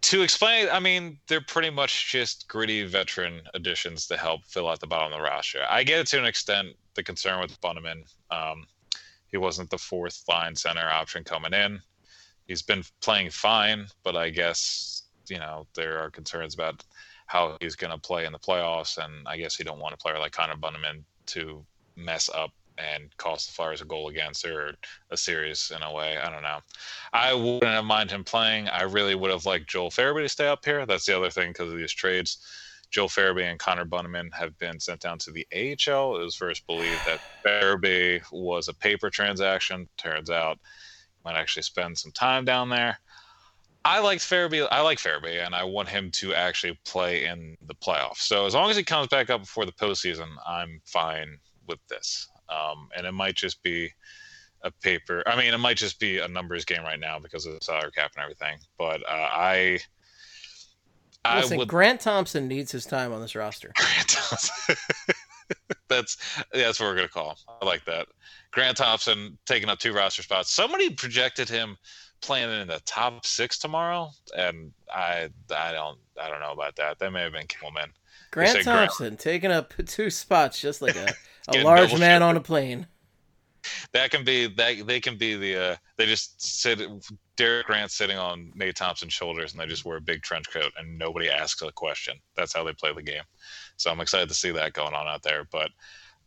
to 0.01 0.23
explain, 0.23 0.67
I 0.71 0.79
mean, 0.79 1.19
they're 1.27 1.41
pretty 1.41 1.69
much 1.69 2.11
just 2.11 2.47
gritty 2.47 2.83
veteran 2.85 3.41
additions 3.53 4.07
to 4.07 4.17
help 4.17 4.45
fill 4.45 4.67
out 4.67 4.79
the 4.79 4.87
bottom 4.87 5.13
of 5.13 5.19
the 5.19 5.23
roster. 5.23 5.59
I 5.69 5.83
get 5.83 5.99
it 5.99 6.07
to 6.07 6.17
an 6.17 6.25
extent, 6.25 6.69
the 6.95 7.03
concern 7.03 7.39
with 7.39 7.61
Bunnaman. 7.61 8.11
Um, 8.31 8.65
he 9.27 9.37
wasn't 9.37 9.69
the 9.69 9.77
fourth 9.77 10.23
line 10.27 10.55
center 10.55 10.89
option 10.89 11.23
coming 11.23 11.53
in 11.53 11.81
he's 12.51 12.61
been 12.61 12.83
playing 13.01 13.29
fine, 13.29 13.87
but 14.03 14.17
I 14.17 14.29
guess 14.29 15.03
you 15.29 15.39
know 15.39 15.65
there 15.73 15.99
are 15.99 16.11
concerns 16.11 16.53
about 16.53 16.83
how 17.27 17.55
he's 17.61 17.77
going 17.77 17.93
to 17.93 17.97
play 17.97 18.25
in 18.25 18.33
the 18.33 18.39
playoffs, 18.39 18.97
and 19.03 19.25
I 19.25 19.37
guess 19.37 19.57
you 19.57 19.63
don't 19.63 19.79
want 19.79 19.93
a 19.93 19.97
player 19.97 20.19
like 20.19 20.33
Connor 20.33 20.57
Bunnaman 20.57 21.03
to 21.27 21.65
mess 21.95 22.29
up 22.35 22.51
and 22.77 23.15
cost 23.15 23.47
the 23.47 23.53
Flyers 23.53 23.81
a 23.81 23.85
goal 23.85 24.09
against 24.09 24.45
or 24.45 24.73
a 25.11 25.17
series 25.17 25.71
in 25.73 25.81
a 25.81 25.93
way. 25.93 26.17
I 26.17 26.29
don't 26.29 26.43
know. 26.43 26.59
I 27.13 27.33
wouldn't 27.33 27.63
have 27.63 27.85
mind 27.85 28.11
him 28.11 28.25
playing. 28.25 28.67
I 28.67 28.83
really 28.83 29.15
would 29.15 29.31
have 29.31 29.45
liked 29.45 29.69
Joel 29.69 29.89
Farabee 29.91 30.23
to 30.23 30.29
stay 30.29 30.47
up 30.47 30.65
here. 30.65 30.85
That's 30.85 31.05
the 31.05 31.15
other 31.15 31.29
thing 31.29 31.51
because 31.51 31.71
of 31.71 31.77
these 31.77 31.93
trades. 31.93 32.37
Joel 32.89 33.07
Farabee 33.07 33.49
and 33.49 33.59
Connor 33.59 33.85
Bunnaman 33.85 34.33
have 34.33 34.57
been 34.57 34.79
sent 34.79 34.99
down 34.99 35.17
to 35.19 35.31
the 35.31 35.47
AHL. 35.53 36.17
It 36.17 36.23
was 36.25 36.35
first 36.35 36.67
believed 36.67 37.05
that 37.05 37.21
Farabee 37.47 38.21
was 38.31 38.67
a 38.67 38.73
paper 38.73 39.09
transaction. 39.09 39.87
Turns 39.97 40.29
out 40.29 40.59
might 41.23 41.35
actually 41.35 41.63
spend 41.63 41.97
some 41.97 42.11
time 42.11 42.45
down 42.45 42.69
there. 42.69 42.99
I 43.83 43.99
like 43.99 44.19
Farabee. 44.19 44.67
I 44.71 44.81
like 44.81 44.99
Farabee, 44.99 45.43
and 45.43 45.55
I 45.55 45.63
want 45.63 45.89
him 45.89 46.11
to 46.11 46.33
actually 46.33 46.79
play 46.85 47.25
in 47.25 47.57
the 47.65 47.73
playoffs. 47.73 48.17
So 48.17 48.45
as 48.45 48.53
long 48.53 48.69
as 48.69 48.77
he 48.77 48.83
comes 48.83 49.07
back 49.07 49.29
up 49.29 49.41
before 49.41 49.65
the 49.65 49.71
postseason, 49.71 50.27
I'm 50.47 50.81
fine 50.85 51.39
with 51.67 51.79
this. 51.87 52.27
Um, 52.49 52.89
and 52.95 53.07
it 53.07 53.13
might 53.13 53.35
just 53.35 53.63
be 53.63 53.91
a 54.63 54.71
paper. 54.71 55.23
I 55.25 55.35
mean, 55.35 55.53
it 55.53 55.57
might 55.57 55.77
just 55.77 55.99
be 55.99 56.19
a 56.19 56.27
numbers 56.27 56.65
game 56.65 56.83
right 56.83 56.99
now 56.99 57.17
because 57.17 57.45
of 57.45 57.53
the 57.53 57.59
salary 57.63 57.91
cap 57.91 58.11
and 58.15 58.23
everything. 58.23 58.59
But 58.77 59.01
uh, 59.01 59.29
I, 59.31 59.79
I 61.25 61.41
Listen, 61.41 61.57
would... 61.57 61.67
Grant 61.67 62.01
Thompson 62.01 62.47
needs 62.47 62.71
his 62.71 62.85
time 62.85 63.11
on 63.13 63.21
this 63.21 63.35
roster. 63.35 63.71
Grant 63.77 64.09
Thompson. 64.09 64.75
That's 65.91 66.17
yeah, 66.53 66.65
that's 66.65 66.79
what 66.79 66.87
we're 66.87 66.95
gonna 66.95 67.07
call 67.07 67.31
him. 67.31 67.35
I 67.61 67.65
like 67.65 67.85
that. 67.85 68.07
Grant 68.51 68.77
Thompson 68.77 69.37
taking 69.45 69.69
up 69.69 69.79
two 69.79 69.93
roster 69.93 70.21
spots. 70.23 70.51
Somebody 70.51 70.89
projected 70.89 71.47
him 71.47 71.77
playing 72.21 72.51
in 72.61 72.67
the 72.67 72.81
top 72.85 73.25
six 73.25 73.57
tomorrow, 73.57 74.11
and 74.37 74.71
I 74.93 75.29
I 75.55 75.71
don't 75.71 75.99
I 76.21 76.29
don't 76.29 76.39
know 76.39 76.51
about 76.51 76.75
that. 76.77 76.99
That 76.99 77.11
may 77.11 77.21
have 77.21 77.33
been 77.33 77.47
Kimmelman. 77.47 77.89
Grant 78.31 78.63
Thompson 78.63 79.07
Grant. 79.07 79.19
taking 79.19 79.51
up 79.51 79.73
two 79.85 80.09
spots, 80.09 80.59
just 80.59 80.81
like 80.81 80.95
a, 80.95 81.13
a 81.49 81.63
large 81.63 81.97
man 81.99 82.23
on 82.23 82.37
a 82.37 82.41
plane. 82.41 82.87
That 83.93 84.11
can 84.11 84.23
be 84.23 84.47
that 84.47 84.87
they 84.87 84.99
can 84.99 85.17
be 85.17 85.35
the 85.35 85.71
uh, 85.71 85.75
they 85.97 86.05
just 86.05 86.41
sit 86.41 86.81
Derek 87.35 87.67
Grant 87.67 87.91
sitting 87.91 88.17
on 88.17 88.51
Nate 88.55 88.75
Thompson's 88.75 89.13
shoulders 89.13 89.51
and 89.51 89.61
they 89.61 89.65
just 89.65 89.85
wear 89.85 89.97
a 89.97 90.01
big 90.01 90.21
trench 90.21 90.49
coat 90.49 90.71
and 90.77 90.97
nobody 90.97 91.29
asks 91.29 91.61
a 91.61 91.71
question. 91.71 92.15
That's 92.35 92.53
how 92.53 92.63
they 92.63 92.73
play 92.73 92.93
the 92.93 93.01
game. 93.01 93.23
So 93.77 93.91
I'm 93.91 93.99
excited 93.99 94.29
to 94.29 94.35
see 94.35 94.51
that 94.51 94.73
going 94.73 94.93
on 94.93 95.07
out 95.07 95.23
there. 95.23 95.45
But 95.51 95.71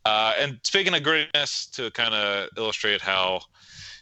uh, 0.05 0.35
and 0.39 0.61
speaking 0.63 0.95
of 0.95 1.03
greatness, 1.03 1.67
to 1.67 1.91
kind 1.93 2.15
of 2.15 2.49
illustrate 2.57 3.01
how 3.01 3.41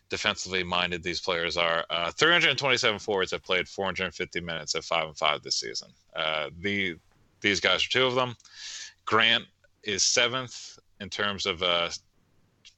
defensively 0.09 0.63
minded 0.63 1.03
these 1.03 1.21
players 1.21 1.57
are, 1.57 1.85
uh, 1.91 2.11
327 2.11 2.99
forwards 2.99 3.31
have 3.31 3.43
played 3.43 3.69
450 3.69 4.41
minutes 4.41 4.75
at 4.75 4.85
five 4.85 5.07
and 5.07 5.17
five 5.17 5.43
this 5.43 5.57
season. 5.57 5.89
Uh, 6.15 6.51
the 6.61 6.97
these 7.41 7.61
guys 7.61 7.85
are 7.85 7.89
two 7.89 8.07
of 8.07 8.15
them. 8.15 8.37
Grant 9.05 9.45
is 9.83 10.05
seventh 10.05 10.79
in 11.01 11.11
terms 11.11 11.47
of 11.47 11.63
uh, 11.63 11.89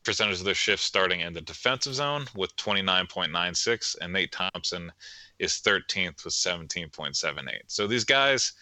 percentage 0.04 0.38
of 0.38 0.44
their 0.44 0.54
shifts 0.54 0.84
starting 0.84 1.20
in 1.20 1.32
the 1.32 1.40
defensive 1.40 1.94
zone 1.94 2.26
with 2.34 2.54
29.96, 2.56 3.96
and 4.00 4.12
Nate 4.12 4.32
Thompson 4.32 4.92
is 5.38 5.60
13th 5.64 6.24
with 6.24 6.34
17.78. 6.34 7.46
So 7.66 7.86
these 7.86 8.04
guys 8.04 8.52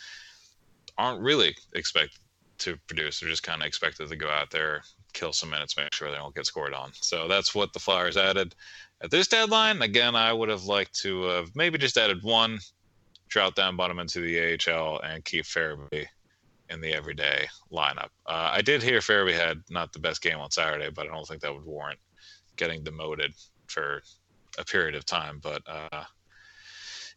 aren't 0.99 1.21
really 1.21 1.55
expected 1.75 2.19
to 2.59 2.77
produce. 2.87 3.21
They're 3.21 3.29
just 3.29 3.43
kind 3.43 3.61
of 3.61 3.67
expected 3.67 4.09
to 4.09 4.17
go 4.17 4.29
out 4.29 4.51
there, 4.51 4.83
kill 5.13 5.33
some 5.33 5.51
minutes, 5.51 5.77
make 5.77 5.93
sure 5.93 6.11
they 6.11 6.17
don't 6.17 6.35
get 6.35 6.47
scored 6.47 6.75
on. 6.75 6.93
So 6.95 7.29
that's 7.29 7.55
what 7.55 7.73
the 7.73 7.81
Flyers 7.81 8.17
added 8.17 8.55
at 9.03 9.11
this 9.11 9.29
deadline. 9.29 9.83
Again, 9.83 10.15
I 10.15 10.33
would 10.33 10.49
have 10.49 10.65
liked 10.65 10.95
to 11.01 11.25
have 11.25 11.51
maybe 11.55 11.79
just 11.79 11.99
added 11.99 12.23
one, 12.23 12.59
Trout 13.29 13.57
down 13.57 13.77
bottom 13.77 13.99
into 13.99 14.21
the 14.21 14.59
AHL, 14.71 15.01
and 15.01 15.25
keep 15.25 15.45
Farabee 15.45 16.07
in 16.73 16.81
the 16.81 16.93
everyday 16.93 17.47
lineup. 17.71 18.09
Uh, 18.27 18.51
I 18.53 18.63
did 18.63 18.83
hear 18.83 19.01
Farabee 19.01 19.35
had 19.35 19.63
not 19.71 19.93
the 19.93 19.99
best 19.99 20.23
game 20.23 20.39
on 20.39 20.51
Saturday, 20.51 20.91
but 20.91 21.07
I 21.07 21.11
don't 21.11 21.27
think 21.27 21.43
that 21.43 21.53
would 21.53 21.65
warrant 21.65 21.99
getting 22.57 22.83
demoted 22.83 23.35
for 23.67 24.03
a 24.59 24.65
period 24.65 24.95
of 24.95 25.05
time. 25.05 25.41
But 25.43 25.63
uh, 25.67 26.05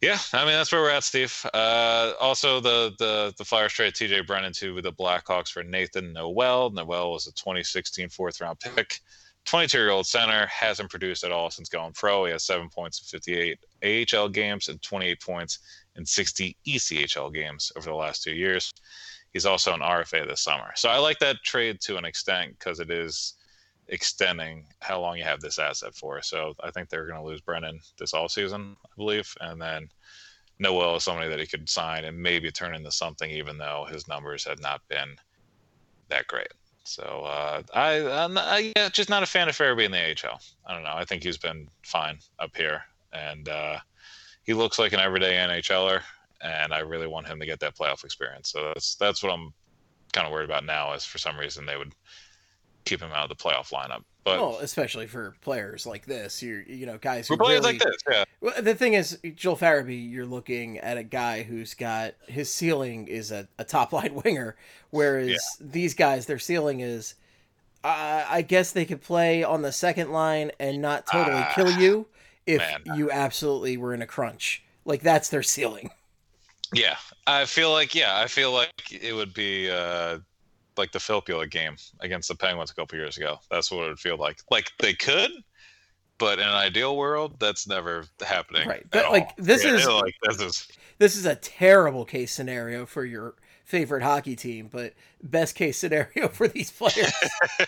Yeah, 0.02 0.18
I 0.32 0.44
mean 0.44 0.54
that's 0.54 0.72
where 0.72 0.82
we're 0.82 0.90
at, 0.90 1.04
Steve. 1.04 1.34
Uh, 1.54 2.12
also, 2.20 2.60
the 2.60 2.94
the 2.98 3.34
the 3.38 3.44
Flyers 3.44 3.72
trade 3.72 3.94
T.J. 3.94 4.22
Brennan 4.22 4.52
to 4.54 4.80
the 4.82 4.92
Blackhawks 4.92 5.48
for 5.48 5.62
Nathan 5.62 6.12
Noel. 6.12 6.70
Noel 6.70 7.12
was 7.12 7.26
a 7.26 7.32
2016 7.32 8.08
fourth 8.10 8.40
round 8.40 8.60
pick. 8.60 9.00
22 9.46 9.78
year 9.78 9.90
old 9.90 10.06
center 10.06 10.46
hasn't 10.48 10.90
produced 10.90 11.22
at 11.22 11.32
all 11.32 11.50
since 11.50 11.68
going 11.68 11.92
pro. 11.92 12.24
He 12.24 12.32
has 12.32 12.44
seven 12.44 12.68
points 12.68 13.00
in 13.00 13.20
58 13.20 14.14
AHL 14.14 14.28
games 14.28 14.68
and 14.68 14.82
28 14.82 15.20
points 15.20 15.60
in 15.94 16.04
60 16.04 16.56
ECHL 16.66 17.32
games 17.32 17.72
over 17.76 17.88
the 17.88 17.94
last 17.94 18.22
two 18.22 18.34
years. 18.34 18.72
He's 19.36 19.44
also 19.44 19.74
an 19.74 19.80
RFA 19.80 20.26
this 20.26 20.40
summer. 20.40 20.72
So 20.76 20.88
I 20.88 20.96
like 20.96 21.18
that 21.18 21.42
trade 21.42 21.78
to 21.82 21.98
an 21.98 22.06
extent 22.06 22.58
because 22.58 22.80
it 22.80 22.90
is 22.90 23.34
extending 23.88 24.64
how 24.80 24.98
long 24.98 25.18
you 25.18 25.24
have 25.24 25.40
this 25.40 25.58
asset 25.58 25.94
for. 25.94 26.22
So 26.22 26.54
I 26.64 26.70
think 26.70 26.88
they're 26.88 27.06
going 27.06 27.20
to 27.20 27.26
lose 27.26 27.42
Brennan 27.42 27.80
this 27.98 28.14
all 28.14 28.30
season, 28.30 28.78
I 28.82 28.88
believe, 28.96 29.30
and 29.42 29.60
then 29.60 29.90
Noel 30.58 30.96
is 30.96 31.04
somebody 31.04 31.28
that 31.28 31.38
he 31.38 31.46
could 31.46 31.68
sign 31.68 32.04
and 32.04 32.16
maybe 32.16 32.50
turn 32.50 32.74
into 32.74 32.90
something, 32.90 33.30
even 33.30 33.58
though 33.58 33.86
his 33.90 34.08
numbers 34.08 34.42
had 34.42 34.58
not 34.62 34.80
been 34.88 35.16
that 36.08 36.26
great. 36.28 36.54
So 36.84 37.02
uh, 37.02 37.60
I, 37.74 38.08
I'm 38.08 38.38
I, 38.38 38.72
yeah, 38.74 38.88
just 38.88 39.10
not 39.10 39.22
a 39.22 39.26
fan 39.26 39.50
of 39.50 39.54
Farabee 39.54 39.84
in 39.84 39.90
the 39.90 39.98
AHL. 39.98 40.40
I 40.64 40.72
don't 40.72 40.82
know. 40.82 40.94
I 40.94 41.04
think 41.04 41.22
he's 41.22 41.36
been 41.36 41.68
fine 41.82 42.20
up 42.38 42.56
here, 42.56 42.84
and 43.12 43.50
uh, 43.50 43.80
he 44.44 44.54
looks 44.54 44.78
like 44.78 44.94
an 44.94 45.00
everyday 45.00 45.34
NHLer, 45.34 46.00
and 46.40 46.72
I 46.72 46.80
really 46.80 47.06
want 47.06 47.26
him 47.26 47.38
to 47.40 47.46
get 47.46 47.60
that 47.60 47.76
playoff 47.76 48.04
experience. 48.04 48.50
So 48.50 48.68
that's 48.74 48.94
that's 48.96 49.22
what 49.22 49.32
I'm 49.32 49.52
kind 50.12 50.26
of 50.26 50.32
worried 50.32 50.44
about 50.48 50.64
now. 50.64 50.92
Is 50.94 51.04
for 51.04 51.18
some 51.18 51.36
reason 51.38 51.66
they 51.66 51.76
would 51.76 51.92
keep 52.84 53.00
him 53.00 53.10
out 53.12 53.30
of 53.30 53.36
the 53.36 53.42
playoff 53.42 53.72
lineup. 53.72 54.02
But 54.24 54.40
well, 54.40 54.58
especially 54.60 55.06
for 55.06 55.36
players 55.40 55.86
like 55.86 56.04
this, 56.06 56.42
you're 56.42 56.62
you 56.62 56.84
know 56.86 56.98
guys 56.98 57.28
who 57.28 57.36
players 57.36 57.60
really, 57.64 57.74
like 57.78 57.82
this, 57.82 57.96
yeah. 58.10 58.24
Well, 58.40 58.60
the 58.60 58.74
thing 58.74 58.94
is, 58.94 59.18
Joel 59.36 59.56
Farabee, 59.56 60.10
you're 60.10 60.26
looking 60.26 60.78
at 60.78 60.98
a 60.98 61.04
guy 61.04 61.42
who's 61.44 61.74
got 61.74 62.14
his 62.26 62.52
ceiling 62.52 63.06
is 63.08 63.30
a, 63.30 63.46
a 63.58 63.64
top 63.64 63.92
line 63.92 64.14
winger, 64.24 64.56
whereas 64.90 65.28
Yeah. 65.30 65.38
these 65.60 65.94
guys, 65.94 66.26
their 66.26 66.40
ceiling 66.40 66.80
is, 66.80 67.14
uh, 67.84 68.24
I 68.28 68.42
guess 68.42 68.72
they 68.72 68.84
could 68.84 69.00
play 69.00 69.44
on 69.44 69.62
the 69.62 69.70
second 69.72 70.10
line 70.10 70.50
and 70.58 70.82
not 70.82 71.06
totally 71.06 71.36
Ah, 71.42 71.52
kill 71.54 71.70
you 71.70 72.06
if 72.46 72.58
man. 72.58 72.82
you 72.96 73.10
absolutely 73.12 73.76
were 73.76 73.94
in 73.94 74.02
a 74.02 74.06
crunch. 74.06 74.64
Like 74.84 75.02
that's 75.02 75.28
their 75.28 75.42
ceiling. 75.44 75.90
Yeah, 76.72 76.96
I 77.26 77.44
feel 77.44 77.70
like 77.72 77.94
yeah, 77.94 78.18
I 78.20 78.26
feel 78.26 78.52
like 78.52 78.72
it 78.90 79.14
would 79.14 79.32
be 79.34 79.70
uh, 79.70 80.18
like 80.76 80.92
the 80.92 80.98
Filppula 80.98 81.50
game 81.50 81.76
against 82.00 82.28
the 82.28 82.34
Penguins 82.34 82.70
a 82.70 82.74
couple 82.74 82.98
years 82.98 83.16
ago. 83.16 83.38
That's 83.50 83.70
what 83.70 83.84
it 83.86 83.88
would 83.88 83.98
feel 84.00 84.16
like. 84.16 84.38
Like 84.50 84.70
they 84.78 84.94
could, 84.94 85.30
but 86.18 86.38
in 86.38 86.46
an 86.46 86.54
ideal 86.54 86.96
world, 86.96 87.36
that's 87.38 87.66
never 87.68 88.04
happening. 88.24 88.68
Right, 88.68 88.84
but, 88.90 89.04
all. 89.04 89.12
like, 89.12 89.34
this 89.36 89.64
Yeah, 89.64 89.74
is- 89.74 89.86
like 89.86 90.14
this 90.22 90.40
is 90.40 90.68
This 90.98 91.16
is 91.16 91.26
a 91.26 91.34
terrible 91.36 92.04
case 92.04 92.32
scenario 92.32 92.86
for 92.86 93.04
your 93.04 93.34
favorite 93.64 94.02
hockey 94.02 94.36
team, 94.36 94.68
but 94.72 94.94
best 95.22 95.54
case 95.56 95.76
scenario 95.76 96.28
for 96.32 96.48
these 96.48 96.70
players. 96.70 97.12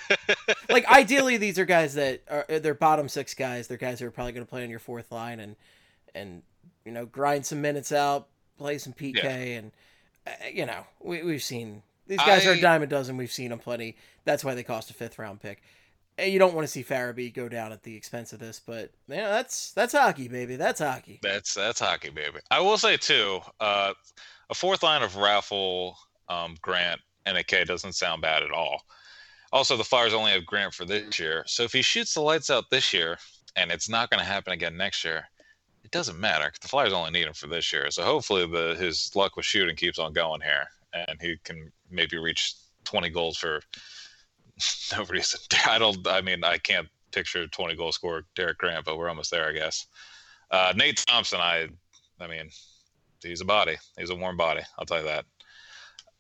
like 0.71 0.87
ideally, 0.87 1.37
these 1.37 1.59
are 1.59 1.65
guys 1.65 1.95
that 1.95 2.23
are 2.31 2.59
they're 2.59 2.75
bottom 2.75 3.09
six 3.09 3.35
guys. 3.35 3.69
They're 3.69 3.77
guys 3.77 4.01
who 4.01 4.07
are 4.07 4.11
probably 4.11 4.33
going 4.33 4.47
to 4.47 4.51
play 4.51 4.63
on 4.65 4.71
your 4.71 4.79
fourth 4.79 5.13
line 5.13 5.41
and 5.41 5.57
and 6.15 6.43
you 6.85 6.93
know 6.93 7.05
grind 7.07 7.45
some 7.47 7.61
minutes 7.61 7.93
out, 7.93 8.29
play 8.59 8.79
some 8.79 8.93
PK, 8.93 9.59
and 9.59 9.73
uh, 10.27 10.31
you 10.53 10.67
know 10.67 10.85
we 11.01 11.23
we've 11.23 11.43
seen 11.43 11.83
these 12.09 12.19
guys 12.19 12.47
are 12.47 12.53
a 12.53 12.61
dime 12.61 12.83
a 12.83 12.87
dozen. 12.87 13.17
We've 13.17 13.31
seen 13.31 13.51
them 13.51 13.59
plenty. 13.59 13.97
That's 14.25 14.45
why 14.45 14.55
they 14.55 14.63
cost 14.63 14.91
a 14.91 14.95
fifth 14.95 15.19
round 15.19 15.41
pick. 15.41 15.63
And 16.17 16.33
you 16.33 16.39
don't 16.39 16.55
want 16.55 16.67
to 16.67 16.73
see 16.73 16.83
Farabee 16.83 17.33
go 17.33 17.49
down 17.49 17.71
at 17.71 17.85
the 17.85 17.95
expense 17.95 18.33
of 18.33 18.41
this, 18.41 18.61
but 18.65 18.91
you 19.09 19.17
know, 19.17 19.31
that's 19.31 19.73
that's 19.73 19.93
hockey, 19.93 20.27
baby. 20.27 20.57
That's 20.57 20.81
hockey. 20.81 21.21
that's 21.23 21.55
that's 21.55 21.79
hockey, 21.79 22.11
baby. 22.11 22.39
I 22.51 22.61
will 22.61 22.79
say 22.79 22.97
too, 22.97 23.41
uh, 23.61 23.93
a 24.51 24.55
fourth 24.55 24.83
line 24.83 25.03
of 25.03 25.13
Raffl, 25.13 25.95
um, 26.29 26.57
Grant, 26.61 27.01
and 27.25 27.39
AK 27.39 27.67
doesn't 27.67 27.93
sound 27.93 28.23
bad 28.23 28.43
at 28.43 28.51
all. 28.51 28.83
Also, 29.53 29.77
the 29.77 29.85
Flyers 29.85 30.13
only 30.13 30.33
have 30.33 30.45
Grant 30.45 30.75
for 30.75 30.85
this 30.85 31.19
year, 31.19 31.45
so 31.47 31.63
if 31.63 31.73
he 31.73 31.83
shoots 31.83 32.15
the 32.15 32.21
lights 32.21 32.51
out 32.51 32.69
this 32.71 32.93
year, 32.93 33.19
and 33.55 33.71
it's 33.71 33.89
not 33.89 34.11
going 34.11 34.19
to 34.19 34.27
happen 34.27 34.53
again 34.53 34.77
next 34.77 35.05
year, 35.05 35.25
it 35.89 35.93
doesn't 35.93 36.21
matter. 36.21 36.53
The 36.61 36.69
Flyers 36.69 36.93
only 36.93 37.13
need 37.13 37.27
him 37.27 37.33
for 37.33 37.47
this 37.47 37.73
year, 37.73 37.91
so 37.91 38.03
hopefully 38.03 38.47
the 38.47 38.77
his 38.79 39.11
luck 39.17 39.37
with 39.37 39.47
shooting 39.47 39.75
keeps 39.75 39.99
on 39.99 40.13
going 40.13 40.43
here, 40.43 40.67
and 40.93 41.19
he 41.19 41.39
can 41.45 41.73
maybe 41.91 42.19
reach 42.19 42.53
20 42.85 43.09
goals 43.09 43.39
for 43.39 43.63
no 44.93 45.05
reason. 45.05 45.41
I 45.67 45.79
don't. 45.79 46.07
I 46.07 46.21
mean, 46.21 46.45
I 46.45 46.59
can't 46.59 46.89
picture 47.11 47.47
20 47.47 47.75
goal 47.75 47.91
scorer 47.93 48.27
Derek 48.37 48.59
Grant, 48.59 48.85
but 48.85 48.99
we're 48.99 49.09
almost 49.09 49.31
there, 49.31 49.49
I 49.49 49.53
guess. 49.53 49.87
Uh, 50.51 50.75
Nate 50.77 51.03
Thompson, 51.09 51.41
I, 51.41 51.69
I 52.21 52.27
mean, 52.27 52.51
he's 53.23 53.41
a 53.41 53.47
body. 53.47 53.77
He's 53.99 54.11
a 54.11 54.15
warm 54.15 54.37
body. 54.37 54.61
I'll 54.79 54.85
tell 54.85 54.99
you 54.99 55.05
that. 55.05 55.25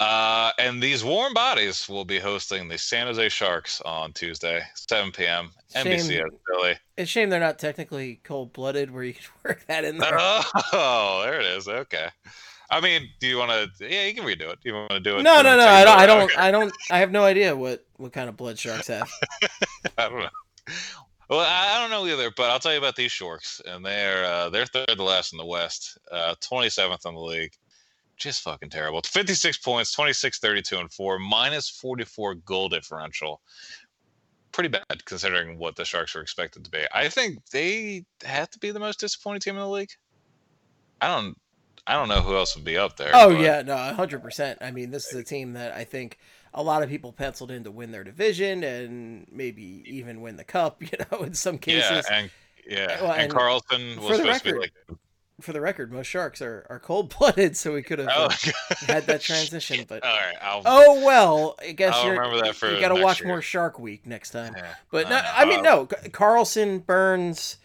Uh, 0.00 0.52
and 0.58 0.80
these 0.80 1.02
warm 1.02 1.34
bodies 1.34 1.88
will 1.88 2.04
be 2.04 2.20
hosting 2.20 2.68
the 2.68 2.78
San 2.78 3.08
Jose 3.08 3.28
Sharks 3.30 3.80
on 3.80 4.12
Tuesday, 4.12 4.62
7 4.74 5.10
p.m. 5.10 5.50
NBC 5.74 6.22
Philly. 6.46 6.76
It's 6.96 7.02
a 7.02 7.06
shame 7.06 7.30
they're 7.30 7.40
not 7.40 7.58
technically 7.58 8.20
cold 8.22 8.52
blooded, 8.52 8.92
where 8.92 9.02
you 9.02 9.14
could 9.14 9.26
work 9.44 9.66
that 9.66 9.84
in 9.84 9.98
there. 9.98 10.16
Oh, 10.72 11.22
there 11.24 11.40
it 11.40 11.46
is. 11.46 11.66
Okay. 11.66 12.08
I 12.70 12.80
mean, 12.80 13.08
do 13.18 13.26
you 13.26 13.38
want 13.38 13.50
to? 13.50 13.88
Yeah, 13.88 14.04
you 14.04 14.14
can 14.14 14.24
redo 14.24 14.52
it. 14.52 14.60
Do 14.62 14.68
you 14.68 14.74
want 14.74 14.90
to 14.90 15.00
do 15.00 15.16
it? 15.16 15.22
No, 15.22 15.42
no, 15.42 15.56
no. 15.56 15.66
I 15.66 15.84
don't. 15.84 15.98
I 15.98 16.06
don't. 16.06 16.22
Okay. 16.22 16.34
I 16.36 16.50
don't. 16.50 16.72
I 16.90 16.98
have 16.98 17.10
no 17.10 17.24
idea 17.24 17.56
what 17.56 17.84
what 17.96 18.12
kind 18.12 18.28
of 18.28 18.36
blood 18.36 18.58
sharks 18.58 18.88
have. 18.88 19.10
I 19.98 20.08
don't 20.08 20.20
know. 20.20 20.74
Well, 21.30 21.40
I 21.40 21.76
I 21.76 21.80
don't 21.80 21.90
know 21.90 22.06
either, 22.06 22.30
but 22.36 22.50
I'll 22.50 22.58
tell 22.58 22.72
you 22.72 22.78
about 22.78 22.96
these 22.96 23.12
Sharks, 23.12 23.60
and 23.66 23.84
they're 23.84 24.24
uh, 24.24 24.50
they're 24.50 24.66
third 24.66 24.88
to 24.88 25.02
last 25.02 25.32
in 25.32 25.38
the 25.38 25.44
West, 25.44 25.98
uh, 26.10 26.34
27th 26.40 27.06
in 27.06 27.14
the 27.14 27.20
league. 27.20 27.52
Just 28.18 28.42
fucking 28.42 28.70
terrible. 28.70 29.00
56 29.02 29.58
points, 29.58 29.92
26, 29.92 30.40
32, 30.40 30.76
and 30.78 30.92
four, 30.92 31.18
minus 31.18 31.68
44 31.70 32.34
goal 32.36 32.68
differential. 32.68 33.40
Pretty 34.50 34.68
bad 34.68 35.04
considering 35.04 35.56
what 35.56 35.76
the 35.76 35.84
Sharks 35.84 36.16
are 36.16 36.20
expected 36.20 36.64
to 36.64 36.70
be. 36.70 36.80
I 36.92 37.08
think 37.08 37.46
they 37.50 38.04
have 38.24 38.50
to 38.50 38.58
be 38.58 38.72
the 38.72 38.80
most 38.80 38.98
disappointing 38.98 39.40
team 39.40 39.54
in 39.54 39.60
the 39.60 39.68
league. 39.68 39.90
I 41.00 41.06
don't, 41.06 41.38
I 41.86 41.92
don't 41.94 42.08
know 42.08 42.20
who 42.20 42.34
else 42.36 42.56
would 42.56 42.64
be 42.64 42.76
up 42.76 42.96
there. 42.96 43.12
Oh 43.14 43.30
but- 43.30 43.40
yeah, 43.40 43.62
no, 43.62 43.76
hundred 43.76 44.20
percent. 44.22 44.58
I 44.60 44.72
mean, 44.72 44.90
this 44.90 45.06
is 45.06 45.14
a 45.14 45.22
team 45.22 45.52
that 45.52 45.72
I 45.74 45.84
think 45.84 46.18
a 46.54 46.62
lot 46.62 46.82
of 46.82 46.88
people 46.88 47.12
penciled 47.12 47.52
in 47.52 47.62
to 47.64 47.70
win 47.70 47.92
their 47.92 48.02
division 48.02 48.64
and 48.64 49.26
maybe 49.30 49.84
even 49.86 50.22
win 50.22 50.36
the 50.36 50.44
cup. 50.44 50.82
You 50.90 50.98
know, 51.12 51.22
in 51.22 51.34
some 51.34 51.58
cases. 51.58 52.06
yeah, 52.10 52.18
and 52.18 52.30
yeah, 52.66 53.02
Well, 53.02 53.12
and, 53.12 53.22
and 53.22 53.32
Karlsson 53.32 53.98
was 53.98 54.16
supposed 54.16 54.44
to 54.44 54.52
be 54.52 54.58
like, 54.58 54.72
For 55.40 55.52
the 55.52 55.60
record, 55.60 55.92
most 55.92 56.08
sharks 56.08 56.42
are, 56.42 56.66
are 56.68 56.80
cold 56.80 57.14
blooded, 57.16 57.56
so 57.56 57.72
we 57.74 57.82
could 57.82 58.00
have 58.00 58.08
oh, 58.12 58.24
uh, 58.24 58.74
had 58.86 59.06
that 59.06 59.20
transition. 59.20 59.84
But 59.88 60.02
All 60.04 60.10
right, 60.10 60.34
I'll, 60.42 60.62
oh 60.66 61.04
well, 61.06 61.54
I 61.60 61.72
guess 61.72 61.94
I'll 61.94 62.06
you're, 62.06 62.14
remember 62.20 62.44
that 62.44 62.56
for 62.56 62.72
you 62.72 62.80
got 62.80 62.88
to 62.94 63.00
watch 63.02 63.20
year. 63.20 63.28
more 63.28 63.40
Shark 63.40 63.78
Week 63.78 64.04
next 64.06 64.30
time. 64.30 64.54
Yeah, 64.56 64.74
But 64.90 65.08
no. 65.08 65.20
I 65.24 65.44
mean, 65.44 65.60
Uh, 65.60 65.62
no. 65.62 65.86
Karlsson, 65.86 66.84
Burns, 66.84 67.58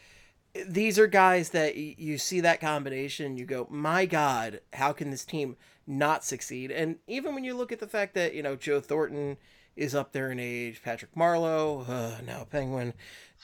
these 0.67 0.99
are 0.99 1.07
guys 1.07 1.49
that 1.49 1.75
you 1.75 2.17
see 2.19 2.39
that 2.41 2.61
combination, 2.61 3.37
you 3.37 3.45
go, 3.45 3.65
my 3.71 4.05
God, 4.05 4.61
how 4.73 4.93
can 4.93 5.09
this 5.09 5.25
team 5.25 5.55
not 5.87 6.23
succeed? 6.23 6.69
And 6.69 6.97
even 7.07 7.33
when 7.33 7.43
you 7.43 7.55
look 7.55 7.71
at 7.71 7.79
the 7.79 7.87
fact 7.87 8.13
that 8.13 8.35
you 8.35 8.43
know 8.43 8.55
Joe 8.55 8.79
Thornton 8.81 9.37
is 9.75 9.95
up 9.95 10.11
there 10.11 10.29
in 10.31 10.39
age, 10.39 10.83
Patrick 10.83 11.15
Marleau, 11.15 11.89
uh, 11.89 12.21
now 12.21 12.45
Penguin, 12.51 12.93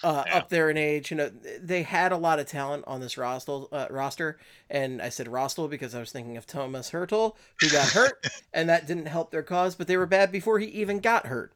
uh, 0.03 0.23
Yeah. 0.27 0.37
up 0.37 0.49
there 0.49 0.69
in 0.69 0.77
age, 0.77 1.11
you 1.11 1.17
know, 1.17 1.29
they 1.61 1.83
had 1.83 2.11
a 2.11 2.17
lot 2.17 2.39
of 2.39 2.45
talent 2.47 2.83
on 2.87 3.01
this 3.01 3.17
roster. 3.17 3.63
Uh, 3.71 3.87
roster, 3.89 4.39
and 4.69 5.01
I 5.01 5.09
said 5.09 5.27
Rostel 5.27 5.67
because 5.67 5.93
I 5.95 5.99
was 5.99 6.11
thinking 6.11 6.37
of 6.37 6.45
Thomas 6.45 6.91
Hertl, 6.91 7.35
who 7.59 7.69
got 7.69 7.89
hurt, 7.89 8.25
and 8.53 8.69
that 8.69 8.87
didn't 8.87 9.07
help 9.07 9.31
their 9.31 9.43
cause. 9.43 9.75
But 9.75 9.87
they 9.87 9.97
were 9.97 10.05
bad 10.05 10.31
before 10.31 10.59
he 10.59 10.67
even 10.67 10.99
got 10.99 11.27
hurt. 11.27 11.53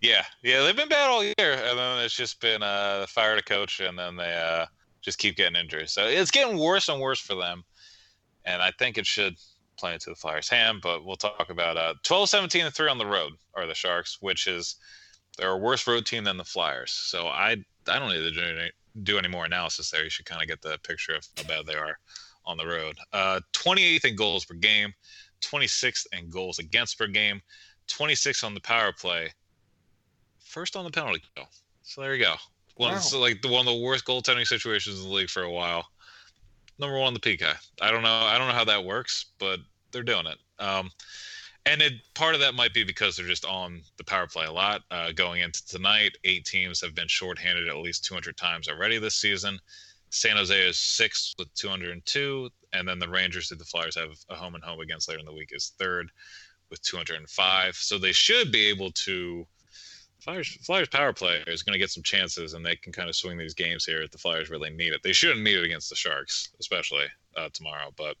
Yeah, 0.00 0.24
yeah, 0.42 0.62
they've 0.62 0.76
been 0.76 0.88
bad 0.88 1.08
all 1.08 1.24
year, 1.24 1.34
and 1.38 1.78
then 1.78 2.04
it's 2.04 2.14
just 2.14 2.40
been 2.40 2.62
uh, 2.62 3.06
fired 3.08 3.38
a 3.38 3.42
coach, 3.42 3.80
and 3.80 3.98
then 3.98 4.16
they 4.16 4.32
uh, 4.32 4.66
just 5.00 5.18
keep 5.18 5.36
getting 5.36 5.56
injuries. 5.56 5.92
So 5.92 6.06
it's 6.06 6.30
getting 6.30 6.58
worse 6.58 6.88
and 6.88 7.00
worse 7.00 7.20
for 7.20 7.34
them, 7.34 7.64
and 8.44 8.62
I 8.62 8.70
think 8.78 8.96
it 8.98 9.06
should 9.06 9.34
play 9.76 9.94
into 9.94 10.10
the 10.10 10.16
Flyers' 10.16 10.48
hand. 10.48 10.80
But 10.82 11.04
we'll 11.04 11.16
talk 11.16 11.50
about 11.50 11.76
uh, 11.76 11.94
12, 12.04 12.28
17, 12.28 12.64
and 12.66 12.74
three 12.74 12.88
on 12.88 12.98
the 12.98 13.06
road 13.06 13.32
are 13.54 13.66
the 13.66 13.74
Sharks, 13.74 14.18
which 14.20 14.46
is 14.46 14.76
they're 15.36 15.50
a 15.52 15.56
worse 15.58 15.86
road 15.86 16.06
team 16.06 16.24
than 16.24 16.36
the 16.36 16.44
Flyers. 16.44 16.90
So 16.92 17.26
I 17.28 17.56
I 17.88 17.98
don't 17.98 18.08
need 18.08 18.20
to 18.20 18.30
do 18.30 18.40
any, 18.42 18.70
do 19.02 19.18
any 19.18 19.28
more 19.28 19.44
analysis 19.44 19.90
there. 19.90 20.02
You 20.04 20.10
should 20.10 20.26
kind 20.26 20.42
of 20.42 20.48
get 20.48 20.62
the 20.62 20.78
picture 20.82 21.14
of 21.14 21.26
how 21.36 21.44
bad 21.44 21.66
they 21.66 21.74
are 21.74 21.98
on 22.44 22.56
the 22.56 22.66
road. 22.66 22.96
Uh, 23.12 23.40
28th 23.52 24.04
in 24.04 24.16
goals 24.16 24.44
per 24.44 24.54
game, 24.54 24.92
26th 25.42 26.06
in 26.12 26.30
goals 26.30 26.58
against 26.58 26.98
per 26.98 27.06
game, 27.06 27.40
26th 27.88 28.44
on 28.44 28.54
the 28.54 28.60
power 28.60 28.92
play 28.92 29.30
first 30.38 30.76
on 30.76 30.84
the 30.84 30.90
penalty 30.90 31.22
kill. 31.34 31.46
So 31.82 32.00
there 32.00 32.14
you 32.14 32.24
go. 32.24 32.34
One 32.76 32.92
Wow. 32.92 32.96
it's 32.98 33.14
like 33.14 33.42
the 33.42 33.48
one 33.48 33.66
of 33.66 33.72
the 33.74 33.80
worst 33.80 34.04
goaltending 34.04 34.46
situations 34.46 34.98
in 35.02 35.08
the 35.08 35.14
league 35.14 35.30
for 35.30 35.42
a 35.42 35.50
while. 35.50 35.86
Number 36.78 36.98
one, 36.98 37.08
on 37.08 37.14
the 37.14 37.20
PK. 37.20 37.54
I 37.80 37.90
don't 37.90 38.02
know. 38.02 38.10
I 38.10 38.36
don't 38.36 38.48
know 38.48 38.54
how 38.54 38.64
that 38.64 38.84
works, 38.84 39.26
but 39.38 39.60
they're 39.92 40.02
doing 40.02 40.26
it. 40.26 40.36
Um, 40.58 40.90
and 41.66 41.82
it 41.82 41.94
part 42.14 42.34
of 42.34 42.40
that 42.40 42.54
might 42.54 42.72
be 42.72 42.84
because 42.84 43.16
they're 43.16 43.26
just 43.26 43.44
on 43.44 43.82
the 43.98 44.04
power 44.04 44.26
play 44.26 44.46
a 44.46 44.52
lot. 44.52 44.82
Uh, 44.90 45.10
going 45.12 45.42
into 45.42 45.66
tonight, 45.66 46.16
eight 46.24 46.44
teams 46.44 46.80
have 46.80 46.94
been 46.94 47.08
shorthanded 47.08 47.68
at 47.68 47.76
least 47.76 48.04
200 48.04 48.36
times 48.36 48.68
already 48.68 48.98
this 48.98 49.16
season. 49.16 49.58
San 50.10 50.36
Jose 50.36 50.56
is 50.56 50.78
sixth 50.78 51.34
with 51.38 51.52
202, 51.54 52.48
and 52.72 52.88
then 52.88 53.00
the 53.00 53.08
Rangers, 53.08 53.50
who 53.50 53.56
the 53.56 53.64
Flyers 53.64 53.96
have 53.96 54.10
a 54.30 54.36
home 54.36 54.54
and 54.54 54.62
home 54.62 54.80
against 54.80 55.08
later 55.08 55.18
in 55.18 55.26
the 55.26 55.32
week, 55.32 55.50
is 55.52 55.72
third 55.78 56.08
with 56.70 56.80
205. 56.82 57.74
So 57.74 57.98
they 57.98 58.12
should 58.12 58.52
be 58.52 58.66
able 58.66 58.92
to. 58.92 59.46
Flyers 60.20 60.48
Flyers 60.62 60.88
power 60.88 61.12
play 61.12 61.42
is 61.46 61.62
going 61.62 61.74
to 61.74 61.78
get 61.78 61.90
some 61.90 62.02
chances, 62.02 62.54
and 62.54 62.64
they 62.64 62.76
can 62.76 62.92
kind 62.92 63.08
of 63.08 63.16
swing 63.16 63.36
these 63.36 63.54
games 63.54 63.84
here 63.84 64.02
if 64.02 64.10
the 64.12 64.18
Flyers 64.18 64.50
really 64.50 64.70
need 64.70 64.92
it. 64.92 65.02
They 65.02 65.12
shouldn't 65.12 65.42
need 65.42 65.58
it 65.58 65.64
against 65.64 65.90
the 65.90 65.96
Sharks, 65.96 66.48
especially 66.60 67.06
uh, 67.36 67.48
tomorrow. 67.52 67.92
But 67.96 68.16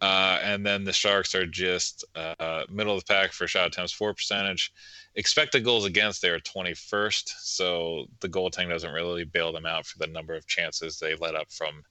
uh, 0.00 0.38
and 0.42 0.64
then 0.64 0.84
the 0.84 0.92
Sharks 0.92 1.34
are 1.34 1.46
just 1.46 2.04
uh, 2.14 2.64
middle 2.70 2.96
of 2.96 3.04
the 3.04 3.12
pack 3.12 3.32
for 3.32 3.48
shot 3.48 3.66
attempts, 3.66 3.92
for 3.92 4.14
percentage. 4.14 4.72
Expected 5.16 5.64
goals 5.64 5.84
against, 5.84 6.22
they 6.22 6.28
are 6.28 6.38
21st. 6.38 7.32
So 7.38 8.06
the 8.20 8.28
goaltending 8.28 8.70
doesn't 8.70 8.92
really 8.92 9.24
bail 9.24 9.52
them 9.52 9.66
out 9.66 9.86
for 9.86 9.98
the 9.98 10.06
number 10.06 10.34
of 10.34 10.46
chances 10.46 10.98
they 10.98 11.16
let 11.16 11.34
up 11.34 11.50
from 11.50 11.82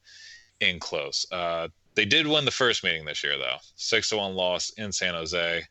in 0.62 0.80
close. 0.80 1.26
Uh, 1.32 1.68
they 1.96 2.06
did 2.06 2.28
win 2.28 2.46
the 2.46 2.52
first 2.52 2.84
meeting 2.84 3.06
this 3.06 3.24
year, 3.24 3.38
though. 3.38 3.58
Six 3.76 4.10
to 4.10 4.18
one 4.18 4.36
loss 4.36 4.70
in 4.72 4.92
San 4.92 5.14
Jose. 5.14 5.64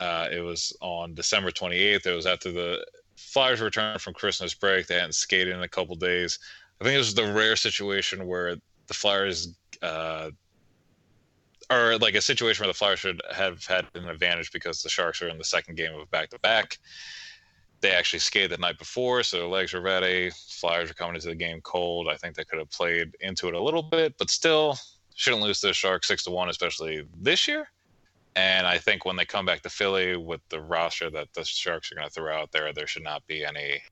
Uh, 0.00 0.28
it 0.32 0.40
was 0.40 0.74
on 0.80 1.14
December 1.14 1.50
28th. 1.50 2.06
It 2.06 2.14
was 2.14 2.26
after 2.26 2.50
the 2.50 2.84
Flyers 3.16 3.60
returned 3.60 4.00
from 4.00 4.14
Christmas 4.14 4.54
break. 4.54 4.86
They 4.86 4.94
hadn't 4.94 5.14
skated 5.14 5.54
in 5.54 5.62
a 5.62 5.68
couple 5.68 5.94
days. 5.96 6.38
I 6.80 6.84
think 6.84 6.94
it 6.94 6.98
was 6.98 7.14
the 7.14 7.32
rare 7.32 7.56
situation 7.56 8.26
where 8.26 8.56
the 8.86 8.94
Flyers 8.94 9.54
uh, 9.82 10.30
or 11.72 11.98
like 11.98 12.14
a 12.14 12.20
situation 12.20 12.62
where 12.62 12.72
the 12.72 12.78
Flyers 12.78 13.00
should 13.00 13.22
have 13.34 13.64
had 13.64 13.86
an 13.94 14.08
advantage 14.08 14.52
because 14.52 14.82
the 14.82 14.88
Sharks 14.88 15.22
are 15.22 15.28
in 15.28 15.38
the 15.38 15.44
second 15.44 15.76
game 15.76 15.94
of 15.94 16.10
back 16.10 16.30
to 16.30 16.38
back. 16.40 16.78
They 17.80 17.90
actually 17.90 18.20
skated 18.20 18.50
the 18.52 18.58
night 18.58 18.78
before, 18.78 19.22
so 19.22 19.38
their 19.38 19.48
legs 19.48 19.72
were 19.72 19.80
ready. 19.80 20.30
Flyers 20.30 20.90
are 20.90 20.94
coming 20.94 21.16
into 21.16 21.28
the 21.28 21.34
game 21.34 21.60
cold. 21.62 22.08
I 22.08 22.16
think 22.16 22.36
they 22.36 22.44
could 22.44 22.58
have 22.58 22.70
played 22.70 23.16
into 23.20 23.48
it 23.48 23.54
a 23.54 23.62
little 23.62 23.82
bit, 23.82 24.14
but 24.18 24.30
still 24.30 24.78
shouldn't 25.14 25.42
lose 25.42 25.60
to 25.60 25.68
the 25.68 25.74
Sharks 25.74 26.08
six 26.08 26.24
to 26.24 26.30
one, 26.30 26.48
especially 26.48 27.06
this 27.20 27.48
year. 27.48 27.68
And 28.36 28.66
I 28.66 28.78
think 28.78 29.04
when 29.04 29.16
they 29.16 29.24
come 29.24 29.44
back 29.44 29.62
to 29.62 29.68
Philly 29.68 30.16
with 30.16 30.40
the 30.48 30.60
roster 30.60 31.10
that 31.10 31.32
the 31.34 31.44
Sharks 31.44 31.90
are 31.90 31.96
going 31.96 32.06
to 32.06 32.12
throw 32.12 32.34
out 32.34 32.52
there, 32.52 32.72
there 32.72 32.86
should 32.86 33.04
not 33.04 33.26
be 33.26 33.44
any 33.44 33.82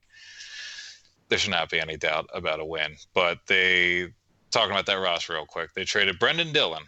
there 1.28 1.38
should 1.38 1.50
not 1.50 1.70
be 1.70 1.80
any 1.80 1.96
doubt 1.96 2.28
about 2.34 2.60
a 2.60 2.64
win. 2.64 2.96
But 3.14 3.38
they 3.46 4.08
talking 4.50 4.72
about 4.72 4.86
that 4.86 4.94
roster 4.94 5.34
real 5.34 5.46
quick. 5.46 5.72
They 5.74 5.84
traded 5.84 6.18
Brendan 6.18 6.52
Dillon, 6.52 6.82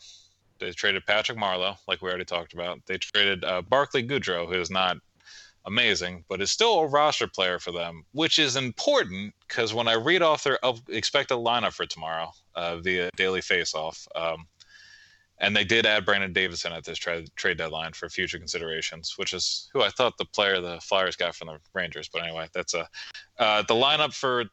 they 0.63 0.71
traded 0.73 1.05
Patrick 1.07 1.39
Marleau, 1.39 1.77
like 1.89 2.03
we 2.03 2.09
already 2.09 2.25
talked 2.25 2.53
about. 2.55 2.81
They 2.87 2.99
traded 2.99 3.45
uh, 3.45 3.63
Barclay 3.63 4.07
Goodrow, 4.07 4.47
who 4.47 4.61
is 4.61 4.71
not 4.71 4.97
amazing, 5.67 6.25
but 6.29 6.41
is 6.41 6.51
still 6.51 6.81
a 6.81 6.87
roster 6.87 7.27
player 7.27 7.59
for 7.59 7.73
them, 7.73 8.05
which 8.13 8.39
is 8.39 8.57
important 8.57 9.35
because 9.47 9.75
when 9.75 9.89
I 9.89 9.95
read 9.95 10.23
off 10.23 10.45
their 10.45 10.59
expected 10.89 11.37
lineup 11.37 11.73
for 11.73 11.87
tomorrow 11.87 12.31
uh, 12.55 12.79
via 12.79 13.11
Daily 13.17 13.41
Faceoff, 13.41 14.07
um, 14.17 14.47
and 15.39 15.57
they 15.57 15.65
did 15.65 15.87
add 15.87 16.05
Brandon 16.05 16.33
Davidson 16.33 16.73
at 16.73 16.85
this 16.85 16.99
trade 16.99 17.29
trade 17.37 17.59
deadline 17.59 17.93
for 17.93 18.09
future 18.09 18.39
considerations, 18.39 19.15
which 19.17 19.33
is 19.33 19.69
who 19.73 19.83
I 19.83 19.89
thought 19.89 20.17
the 20.17 20.25
player 20.25 20.61
the 20.61 20.81
Flyers 20.81 21.17
got 21.17 21.35
from 21.35 21.49
the 21.49 21.59
Rangers. 21.75 22.09
But 22.09 22.23
anyway, 22.23 22.49
that's 22.55 22.75
a 22.75 22.89
uh, 23.39 23.63
the 23.63 23.75
lineup 23.75 24.15
for 24.15 24.45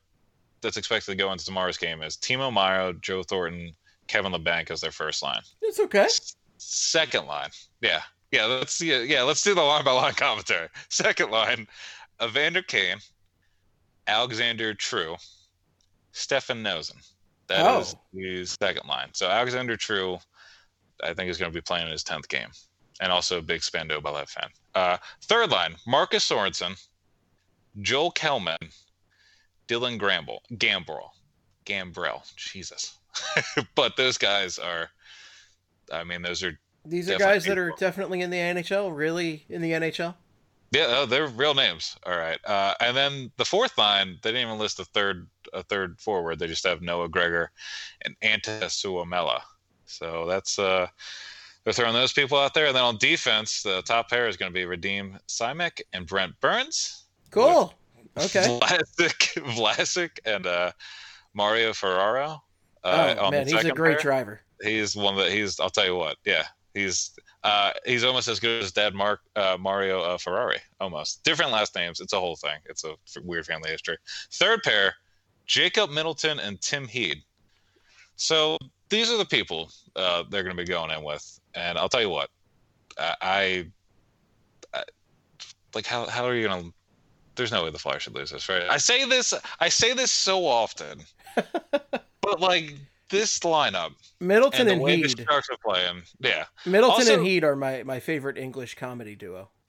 that's 0.61 0.77
expected 0.77 1.11
to 1.11 1.17
go 1.17 1.31
into 1.31 1.45
tomorrow's 1.45 1.77
game 1.77 2.01
is 2.01 2.17
Timo 2.17 2.51
Meier, 2.51 2.93
Joe 2.93 3.23
Thornton, 3.23 3.71
Kevin 4.09 4.33
Labanc 4.33 4.71
as 4.71 4.81
their 4.81 4.91
first 4.91 5.23
line. 5.23 5.41
It's 5.61 5.79
okay. 5.79 6.07
second 6.57 7.27
line, 7.27 7.51
yeah, 7.79 8.01
yeah. 8.31 8.45
Let's 8.45 8.73
see. 8.73 9.05
Yeah, 9.05 9.21
let's 9.21 9.43
do 9.43 9.55
the 9.55 9.61
line 9.61 9.85
by 9.85 9.91
line 9.91 10.13
commentary. 10.17 10.67
Second 10.89 11.31
line, 11.31 11.67
Evander 12.21 12.63
Kane, 12.63 12.97
Alexander 14.07 14.73
True, 14.73 15.15
Stefan 16.11 16.63
Noesen. 16.63 17.07
That 17.47 17.65
oh. 17.65 17.79
is 17.79 17.95
the 18.11 18.45
second 18.45 18.87
line. 18.87 19.09
So 19.13 19.29
Alexander 19.29 19.77
True, 19.77 20.17
I 21.03 21.13
think 21.13 21.29
is 21.29 21.37
going 21.37 21.51
to 21.51 21.57
be 21.57 21.61
playing 21.61 21.85
in 21.85 21.91
his 21.91 22.03
tenth 22.03 22.27
game, 22.27 22.49
and 22.99 23.11
also 23.11 23.37
a 23.37 23.43
big 23.43 23.61
Spando 23.61 24.01
by 24.01 24.11
that 24.11 24.29
fan. 24.29 24.49
Uh, 24.73 24.97
third 25.23 25.51
line, 25.51 25.75
Marcus 25.87 26.27
Sorensen, 26.27 26.75
Joel 27.81 28.11
Kellman, 28.11 28.57
Dylan 29.67 29.99
Gramble, 29.99 30.41
Gambrell, 30.53 31.09
Gambrell. 31.65 32.23
Jesus. 32.35 32.98
but 33.75 33.97
those 33.97 34.17
guys 34.17 34.59
are, 34.59 34.89
I 35.91 36.03
mean, 36.03 36.21
those 36.21 36.43
are. 36.43 36.57
These 36.85 37.09
are 37.09 37.17
guys 37.17 37.43
that 37.45 37.57
are 37.57 37.73
definitely 37.77 38.21
in 38.21 38.29
the 38.29 38.37
NHL, 38.37 38.95
really 38.95 39.45
in 39.49 39.61
the 39.61 39.71
NHL. 39.71 40.15
Yeah, 40.71 40.85
oh, 40.89 41.05
they're 41.05 41.27
real 41.27 41.53
names. 41.53 41.97
All 42.05 42.15
right, 42.15 42.39
uh, 42.45 42.75
and 42.79 42.95
then 42.95 43.31
the 43.37 43.45
fourth 43.45 43.77
line, 43.77 44.17
they 44.21 44.31
didn't 44.31 44.47
even 44.47 44.59
list 44.59 44.79
a 44.79 44.85
third 44.85 45.27
a 45.53 45.63
third 45.63 45.99
forward. 45.99 46.39
They 46.39 46.47
just 46.47 46.65
have 46.65 46.81
Noah 46.81 47.09
Gregor 47.09 47.51
and 48.03 48.15
Antti 48.21 48.61
Suomela. 48.63 49.41
So 49.85 50.25
that's 50.27 50.59
uh, 50.59 50.87
they're 51.63 51.73
throwing 51.73 51.93
those 51.93 52.13
people 52.13 52.37
out 52.37 52.53
there. 52.53 52.67
And 52.67 52.75
then 52.75 52.83
on 52.83 52.97
defense, 52.97 53.63
the 53.63 53.81
top 53.81 54.09
pair 54.09 54.27
is 54.27 54.37
going 54.37 54.51
to 54.51 54.53
be 54.53 54.65
Radim 54.65 55.19
Simek 55.27 55.81
and 55.93 56.05
Brent 56.05 56.39
Burns. 56.39 57.03
Cool. 57.31 57.73
Okay. 58.17 58.59
Vlasic, 58.59 59.41
Vlasic 59.55 60.19
and 60.25 60.45
uh, 60.45 60.71
Mario 61.33 61.71
Ferraro. 61.71 62.43
Uh, 62.83 63.15
oh 63.19 63.31
man, 63.31 63.47
he's 63.47 63.65
a 63.65 63.71
great 63.71 63.97
pair. 63.97 64.01
driver. 64.01 64.41
He's 64.61 64.95
one 64.95 65.15
that 65.17 65.31
he's. 65.31 65.59
I'll 65.59 65.69
tell 65.69 65.85
you 65.85 65.95
what. 65.95 66.17
Yeah, 66.25 66.43
he's 66.73 67.11
uh, 67.43 67.71
he's 67.85 68.03
almost 68.03 68.27
as 68.27 68.39
good 68.39 68.63
as 68.63 68.71
Dad 68.71 68.93
Mark 68.93 69.21
uh, 69.35 69.57
Mario 69.59 70.01
uh, 70.01 70.17
Ferrari. 70.17 70.59
Almost 70.79 71.23
different 71.23 71.51
last 71.51 71.75
names. 71.75 71.99
It's 71.99 72.13
a 72.13 72.19
whole 72.19 72.35
thing. 72.35 72.59
It's 72.65 72.83
a 72.83 72.95
weird 73.23 73.45
family 73.45 73.69
history. 73.69 73.97
Third 74.33 74.63
pair, 74.63 74.93
Jacob 75.45 75.89
Middleton 75.89 76.39
and 76.39 76.59
Tim 76.61 76.87
Heed. 76.87 77.23
So 78.15 78.57
these 78.89 79.09
are 79.11 79.17
the 79.17 79.25
people 79.25 79.71
uh, 79.95 80.23
they're 80.29 80.43
going 80.43 80.55
to 80.55 80.61
be 80.61 80.67
going 80.67 80.91
in 80.91 81.03
with, 81.03 81.39
and 81.55 81.77
I'll 81.77 81.89
tell 81.89 82.01
you 82.01 82.09
what, 82.09 82.29
I, 82.97 83.15
I 84.73 84.83
like 85.73 85.85
how 85.85 86.05
how 86.05 86.25
are 86.25 86.35
you 86.35 86.47
going 86.47 86.63
to? 86.63 86.73
There's 87.35 87.51
no 87.51 87.63
way 87.63 87.69
the 87.69 87.79
Flyers 87.79 88.03
should 88.03 88.15
lose 88.15 88.31
this, 88.31 88.49
right? 88.49 88.63
I 88.69 88.77
say 88.77 89.05
this. 89.05 89.33
I 89.59 89.69
say 89.69 89.93
this 89.93 90.11
so 90.11 90.45
often. 90.45 91.03
but 92.21 92.39
like 92.39 92.73
this 93.09 93.39
lineup, 93.39 93.91
Middleton 94.19 94.67
and, 94.67 94.81
the 94.81 94.85
and 94.85 95.05
Heed. 95.05 95.27
are 95.29 95.41
playing, 95.63 96.03
yeah. 96.19 96.45
Middleton 96.65 97.01
also, 97.01 97.15
and 97.15 97.25
Heed 97.25 97.43
are 97.43 97.55
my 97.55 97.83
my 97.83 97.99
favorite 97.99 98.37
English 98.37 98.75
comedy 98.75 99.15
duo. 99.15 99.49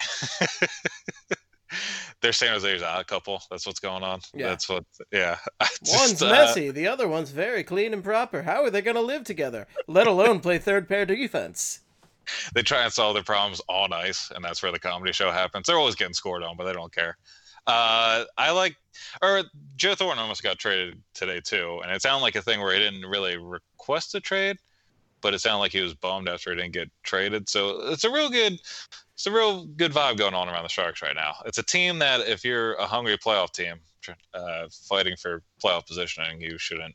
They're 2.21 2.33
San 2.33 2.53
Jose's 2.53 2.83
odd 2.83 3.07
couple. 3.07 3.43
That's 3.51 3.67
what's 3.67 3.81
going 3.81 4.03
on. 4.03 4.21
Yeah. 4.35 4.49
That's 4.49 4.69
what. 4.69 4.85
Yeah. 5.11 5.39
Just, 5.83 5.99
one's 5.99 6.23
uh, 6.23 6.31
messy. 6.31 6.71
The 6.71 6.87
other 6.87 7.09
one's 7.09 7.31
very 7.31 7.65
clean 7.65 7.95
and 7.95 8.05
proper. 8.05 8.43
How 8.43 8.63
are 8.63 8.71
they 8.71 8.83
going 8.83 8.97
to 8.97 9.03
live 9.03 9.25
together? 9.25 9.67
Let 9.87 10.07
alone 10.07 10.41
play 10.41 10.59
third 10.59 10.89
pair 10.89 11.07
defense. 11.07 11.81
They 12.55 12.63
try 12.63 12.85
and 12.85 12.93
solve 12.93 13.15
their 13.15 13.23
problems 13.23 13.61
on 13.69 13.93
ice, 13.93 14.31
and 14.35 14.45
that's 14.45 14.63
where 14.63 14.71
the 14.71 14.79
comedy 14.79 15.13
show 15.13 15.31
happens. 15.31 15.67
They're 15.67 15.79
always 15.79 15.95
getting 15.95 16.15
scored 16.15 16.43
on, 16.43 16.57
but 16.57 16.65
they 16.65 16.73
don't 16.73 16.93
care. 16.95 17.17
Uh, 17.67 18.25
I 18.37 18.51
like, 18.53 18.77
or 19.23 19.43
Joe 19.77 19.95
Thornton 19.95 20.21
almost 20.21 20.43
got 20.43 20.59
traded 20.59 21.01
today 21.15 21.41
too, 21.41 21.81
and 21.83 21.93
it 21.93 22.03
sounded 22.03 22.23
like 22.23 22.37
a 22.37 22.43
thing 22.43 22.61
where 22.61 22.73
he 22.73 22.79
didn't 22.79 23.09
really 23.09 23.37
request 23.37 24.15
a 24.15 24.21
trade, 24.21 24.59
but 25.21 25.35
it 25.35 25.41
sounded 25.41 25.61
like 25.61 25.73
he 25.73 25.81
was 25.81 25.95
bummed 25.95 26.29
after 26.29 26.51
he 26.51 26.57
didn't 26.57 26.73
get 26.73 26.91
traded. 27.03 27.49
So 27.49 27.91
it's 27.91 28.05
a 28.05 28.11
real 28.11 28.31
good, 28.31 28.55
it's 29.15 29.27
a 29.27 29.33
real 29.33 29.65
good 29.65 29.93
vibe 29.93 30.17
going 30.17 30.35
on 30.35 30.49
around 30.49 30.63
the 30.63 30.69
Sharks 30.69 31.03
right 31.03 31.15
now. 31.15 31.35
It's 31.47 31.59
a 31.59 31.63
team 31.63 31.99
that 32.01 32.21
if 32.27 32.45
you're 32.45 32.75
a 32.75 32.87
hungry 32.87 33.17
playoff 33.19 33.53
team 33.53 33.77
uh, 34.35 34.67
fighting 34.89 35.17
for 35.17 35.43
playoff 35.63 35.87
positioning, 35.87 36.41
you 36.41 36.59
shouldn't 36.59 36.95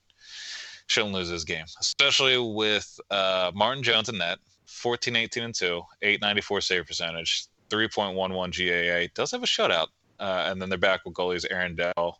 shouldn't 0.87 1.13
lose 1.13 1.29
this 1.29 1.43
game, 1.43 1.65
especially 1.79 2.37
with 2.37 2.99
uh, 3.09 3.51
Martin 3.55 3.83
Jones 3.83 4.09
in 4.09 4.17
net, 4.19 4.37
14, 4.65 5.15
18, 5.15 5.43
and 5.43 5.55
2, 5.55 5.81
894 6.01 6.61
save 6.61 6.85
percentage, 6.85 7.45
3.11 7.69 8.27
GAA. 8.27 9.11
Does 9.15 9.31
have 9.31 9.43
a 9.43 9.47
shutout 9.47 9.87
uh, 10.19 10.45
and 10.47 10.61
then 10.61 10.69
they're 10.69 10.77
back 10.77 11.05
with 11.05 11.13
goalies 11.13 11.45
Aaron 11.49 11.75
Dell, 11.75 12.19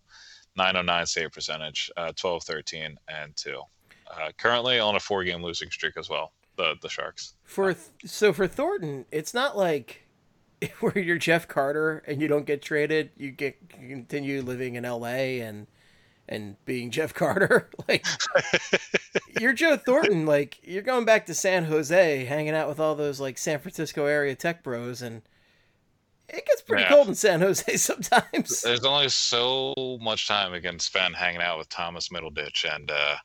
909 0.55 1.05
save 1.05 1.31
percentage, 1.31 1.91
uh, 1.97 2.11
12, 2.15 2.43
13, 2.43 2.97
and 3.07 3.35
2. 3.35 3.61
Uh, 4.09 4.31
currently 4.37 4.79
on 4.79 4.95
a 4.95 4.99
four 4.99 5.23
game 5.23 5.41
losing 5.43 5.69
streak 5.71 5.97
as 5.97 6.09
well, 6.09 6.31
the, 6.57 6.75
the 6.81 6.89
Sharks. 6.89 7.33
For 7.43 7.73
th- 7.73 7.85
So 8.05 8.31
for 8.33 8.47
Thornton, 8.47 9.05
it's 9.11 9.33
not 9.33 9.57
like 9.57 10.03
where 10.79 10.97
you're 10.97 11.17
Jeff 11.17 11.47
Carter 11.47 12.03
and 12.07 12.21
you 12.21 12.27
don't 12.27 12.45
get 12.45 12.61
traded, 12.61 13.09
you 13.17 13.31
get 13.31 13.57
you 13.79 13.89
continue 13.89 14.41
living 14.41 14.75
in 14.75 14.83
LA 14.83 15.41
and 15.43 15.67
and 16.27 16.55
being 16.65 16.89
Jeff 16.91 17.13
Carter. 17.13 17.69
like 17.87 18.05
you're 19.39 19.53
Joe 19.53 19.77
Thornton, 19.77 20.25
like 20.25 20.59
you're 20.63 20.81
going 20.83 21.05
back 21.05 21.25
to 21.27 21.33
San 21.33 21.65
Jose, 21.65 22.25
hanging 22.25 22.53
out 22.55 22.67
with 22.67 22.79
all 22.79 22.95
those 22.95 23.19
like 23.19 23.37
San 23.37 23.59
Francisco 23.59 24.05
area 24.05 24.35
tech 24.35 24.63
bros 24.63 25.01
and 25.01 25.21
it 26.29 26.45
gets 26.45 26.61
pretty 26.61 26.83
yeah. 26.83 26.89
cold 26.89 27.07
in 27.07 27.15
San 27.15 27.41
Jose 27.41 27.75
sometimes. 27.77 28.61
There's 28.61 28.85
only 28.85 29.09
so 29.09 29.73
much 30.01 30.27
time 30.27 30.51
we 30.51 30.61
can 30.61 30.79
spend 30.79 31.15
hanging 31.15 31.41
out 31.41 31.57
with 31.57 31.69
Thomas 31.69 32.09
Middleditch 32.09 32.65
and 32.73 32.89
uh, 32.91 33.15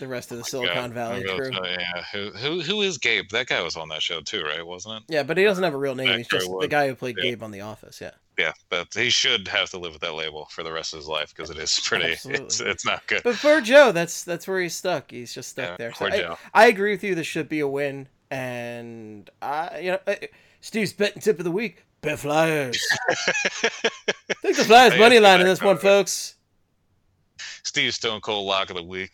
the 0.00 0.08
rest 0.08 0.32
of 0.32 0.38
the 0.38 0.44
Silicon 0.44 0.92
Valley 0.92 1.22
crew. 1.22 1.50
yeah, 1.52 2.02
who, 2.12 2.30
who 2.30 2.60
who 2.60 2.82
is 2.82 2.98
Gabe? 2.98 3.28
That 3.30 3.46
guy 3.46 3.62
was 3.62 3.76
on 3.76 3.88
that 3.90 4.02
show 4.02 4.20
too, 4.20 4.42
right? 4.42 4.66
Wasn't 4.66 4.96
it? 4.96 5.02
Yeah, 5.08 5.22
but 5.22 5.36
he 5.36 5.44
doesn't 5.44 5.62
have 5.62 5.74
a 5.74 5.78
real 5.78 5.94
name. 5.94 6.16
He's 6.16 6.26
just 6.26 6.50
the 6.60 6.68
guy 6.68 6.88
who 6.88 6.94
played 6.94 7.16
yeah. 7.18 7.30
Gabe 7.30 7.42
on 7.42 7.50
The 7.50 7.60
Office. 7.60 8.00
Yeah. 8.00 8.12
yeah, 8.38 8.52
but 8.70 8.92
he 8.94 9.10
should 9.10 9.46
have 9.48 9.70
to 9.70 9.78
live 9.78 9.92
with 9.92 10.00
that 10.00 10.14
label 10.14 10.46
for 10.50 10.62
the 10.62 10.72
rest 10.72 10.94
of 10.94 10.98
his 10.98 11.06
life 11.06 11.34
because 11.34 11.50
it 11.50 11.58
is 11.58 11.78
pretty. 11.84 12.16
It's, 12.24 12.60
it's 12.60 12.86
not 12.86 13.06
good. 13.06 13.22
But 13.22 13.36
for 13.36 13.60
Joe, 13.60 13.92
that's 13.92 14.24
that's 14.24 14.48
where 14.48 14.60
he's 14.60 14.74
stuck. 14.74 15.10
He's 15.10 15.34
just 15.34 15.50
stuck 15.50 15.70
Yeah, 15.70 15.76
there. 15.76 15.94
So 15.94 16.06
I, 16.06 16.10
Joe. 16.10 16.38
I 16.54 16.66
agree 16.68 16.92
with 16.92 17.04
you. 17.04 17.14
This 17.14 17.26
should 17.26 17.48
be 17.48 17.60
a 17.60 17.68
win, 17.68 18.08
and 18.30 19.28
I, 19.42 19.80
you 19.80 19.90
know, 19.92 19.98
uh, 20.06 20.14
Steve's 20.60 20.92
betting 20.92 21.20
tip 21.20 21.38
of 21.38 21.44
the 21.44 21.50
week: 21.50 21.84
bet 22.00 22.18
Flyers. 22.18 22.80
Take 24.42 24.56
the 24.56 24.64
Flyers 24.66 24.98
money 24.98 25.18
line 25.18 25.40
in 25.40 25.46
this 25.46 25.62
one, 25.62 25.78
folks. 25.78 26.36
Steve's 27.62 27.96
Stone 27.96 28.20
Cold 28.20 28.46
lock 28.46 28.70
of 28.70 28.76
the 28.76 28.82
week. 28.82 29.12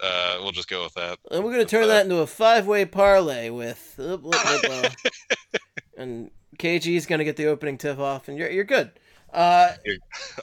Uh, 0.00 0.38
we'll 0.40 0.52
just 0.52 0.68
go 0.68 0.82
with 0.84 0.94
that. 0.94 1.18
And 1.30 1.44
we're 1.44 1.52
gonna 1.52 1.64
turn 1.64 1.88
that 1.88 2.04
into 2.04 2.18
a 2.18 2.26
five-way 2.26 2.84
parlay 2.84 3.50
with, 3.50 3.94
uh, 3.98 4.18
and 5.96 6.30
KG's 6.58 7.06
gonna 7.06 7.24
get 7.24 7.36
the 7.36 7.46
opening 7.46 7.78
tip 7.78 7.98
off, 7.98 8.28
and 8.28 8.36
you're 8.38 8.50
you're 8.50 8.64
good. 8.64 8.90
Uh, 9.32 9.72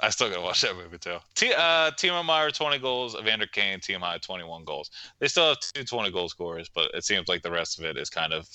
I 0.04 0.10
still 0.10 0.30
gotta 0.30 0.42
watch 0.42 0.62
that 0.62 0.76
movie 0.76 0.98
too. 0.98 1.18
T- 1.36 1.54
uh, 1.54 1.92
Timo 1.92 2.24
Meier 2.24 2.52
20 2.52 2.80
goals, 2.80 3.16
Evander 3.16 3.48
Kane, 3.48 3.80
TMI 3.80 4.22
21 4.22 4.66
goals. 4.66 4.92
They 5.20 5.28
still 5.28 5.48
have 5.50 5.60
two 5.60 5.84
20 5.84 6.12
goal 6.12 6.30
scorers, 6.30 6.70
but 6.70 6.92
it 6.94 7.04
seems 7.04 7.28
like 7.28 7.42
the 7.42 7.52
rest 7.52 7.80
of 7.80 7.86
it 7.86 7.98
is 7.98 8.10
kind 8.10 8.34
of 8.34 8.48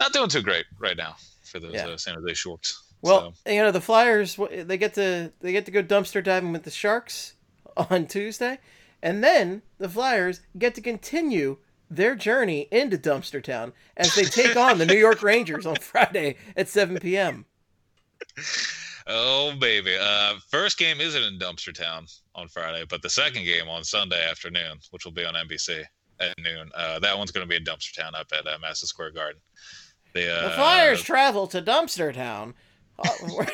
not 0.00 0.12
doing 0.12 0.28
too 0.28 0.42
great 0.42 0.64
right 0.78 0.96
now 0.96 1.16
for 1.42 1.60
those 1.60 1.74
Yeah. 1.74 1.86
uh, 1.88 1.96
San 1.96 2.14
Jose 2.14 2.34
Sharks. 2.34 2.82
well, 3.02 3.34
So, 3.46 3.52
you 3.52 3.62
know 3.62 3.70
the 3.70 3.80
Flyers 3.80 4.36
they 4.50 4.76
get 4.78 4.94
to 4.94 5.32
they 5.40 5.52
get 5.52 5.64
to 5.66 5.70
go 5.70 5.82
dumpster 5.82 6.22
diving 6.22 6.52
with 6.52 6.64
the 6.64 6.70
Sharks 6.70 7.34
on 7.76 8.06
Tuesday, 8.06 8.58
and 9.02 9.22
then 9.22 9.62
the 9.78 9.88
Flyers 9.88 10.40
get 10.58 10.74
to 10.76 10.80
continue 10.80 11.58
their 11.88 12.16
journey 12.16 12.66
into 12.72 12.98
Dumpster 12.98 13.40
Town 13.42 13.72
as 13.96 14.14
they 14.16 14.24
take 14.24 14.56
on 14.56 14.78
the 14.78 14.86
New 14.86 14.96
York 14.98 15.22
Rangers 15.22 15.66
on 15.66 15.76
Friday 15.76 16.36
at 16.56 16.68
7 16.68 16.98
p.m. 16.98 17.44
oh 19.06 19.54
baby, 19.60 19.96
uh, 20.00 20.34
first 20.50 20.78
game 20.78 21.00
isn't 21.00 21.22
in 21.22 21.38
Dumpster 21.38 21.72
Town 21.74 22.06
on 22.34 22.48
Friday, 22.48 22.84
but 22.88 23.02
the 23.02 23.10
second 23.10 23.44
game 23.44 23.68
on 23.68 23.84
Sunday 23.84 24.28
afternoon, 24.28 24.78
which 24.90 25.04
will 25.04 25.12
be 25.12 25.24
on 25.24 25.34
NBC 25.34 25.84
at 26.20 26.34
noon. 26.38 26.70
Uh, 26.74 26.98
that 26.98 27.16
one's 27.16 27.30
going 27.30 27.46
to 27.46 27.48
be 27.48 27.56
in 27.56 27.64
Dumpster 27.64 27.94
Town 27.94 28.14
up 28.14 28.26
at 28.36 28.46
uh, 28.46 28.58
Madison 28.60 28.88
Square 28.88 29.12
Garden. 29.12 29.40
The, 30.16 30.34
uh, 30.34 30.48
The 30.48 30.54
Flyers 30.54 31.02
travel 31.02 31.46
to 31.48 31.60
Dumpster 31.60 32.14
Town, 32.14 32.54
uh, 32.98 33.08
where, 33.34 33.48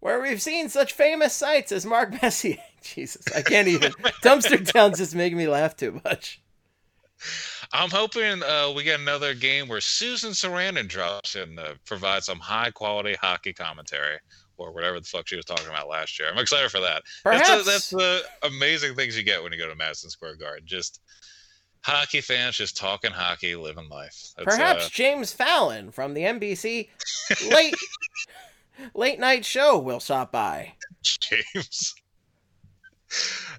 where 0.00 0.20
we've 0.20 0.42
seen 0.42 0.68
such 0.68 0.92
famous 0.92 1.32
sights 1.32 1.72
as 1.72 1.86
Mark 1.86 2.20
Messier. 2.22 2.58
Jesus, 2.82 3.24
I 3.34 3.40
can't 3.40 3.68
even. 3.68 3.92
Dumpster 4.22 4.70
Town's 4.70 4.98
just 4.98 5.14
making 5.14 5.38
me 5.38 5.48
laugh 5.48 5.74
too 5.76 6.00
much. 6.04 6.42
I'm 7.72 7.90
hoping 7.90 8.42
uh, 8.42 8.72
we 8.74 8.82
get 8.82 9.00
another 9.00 9.34
game 9.34 9.68
where 9.68 9.80
Susan 9.80 10.32
Sarandon 10.32 10.88
drops 10.88 11.34
in 11.34 11.56
to 11.56 11.78
provide 11.86 12.22
some 12.22 12.38
high 12.38 12.70
quality 12.70 13.14
hockey 13.14 13.52
commentary 13.52 14.18
or 14.58 14.72
whatever 14.72 15.00
the 15.00 15.06
fuck 15.06 15.28
she 15.28 15.36
was 15.36 15.44
talking 15.46 15.68
about 15.68 15.88
last 15.88 16.18
year. 16.18 16.28
I'm 16.30 16.38
excited 16.38 16.70
for 16.70 16.80
that. 16.80 17.02
Perhaps 17.22 17.48
That's, 17.48 17.62
a, 17.62 17.64
that's 17.70 17.90
the 17.90 18.22
amazing 18.42 18.94
things 18.94 19.16
you 19.16 19.22
get 19.22 19.42
when 19.42 19.52
you 19.52 19.58
go 19.58 19.68
to 19.68 19.74
Madison 19.74 20.10
Square 20.10 20.36
Garden. 20.36 20.66
Just 20.66 21.00
hockey 21.82 22.20
fans 22.20 22.56
just 22.56 22.76
talking 22.76 23.10
hockey, 23.10 23.54
living 23.56 23.88
life. 23.88 24.32
That's, 24.36 24.56
Perhaps 24.56 24.86
uh, 24.86 24.88
James 24.92 25.32
Fallon 25.32 25.90
from 25.90 26.14
the 26.14 26.22
NBC 26.22 26.88
late 27.50 27.74
late 28.94 29.18
night 29.18 29.44
show 29.44 29.78
will 29.78 30.00
stop 30.00 30.32
by. 30.32 30.74
James. 31.02 31.94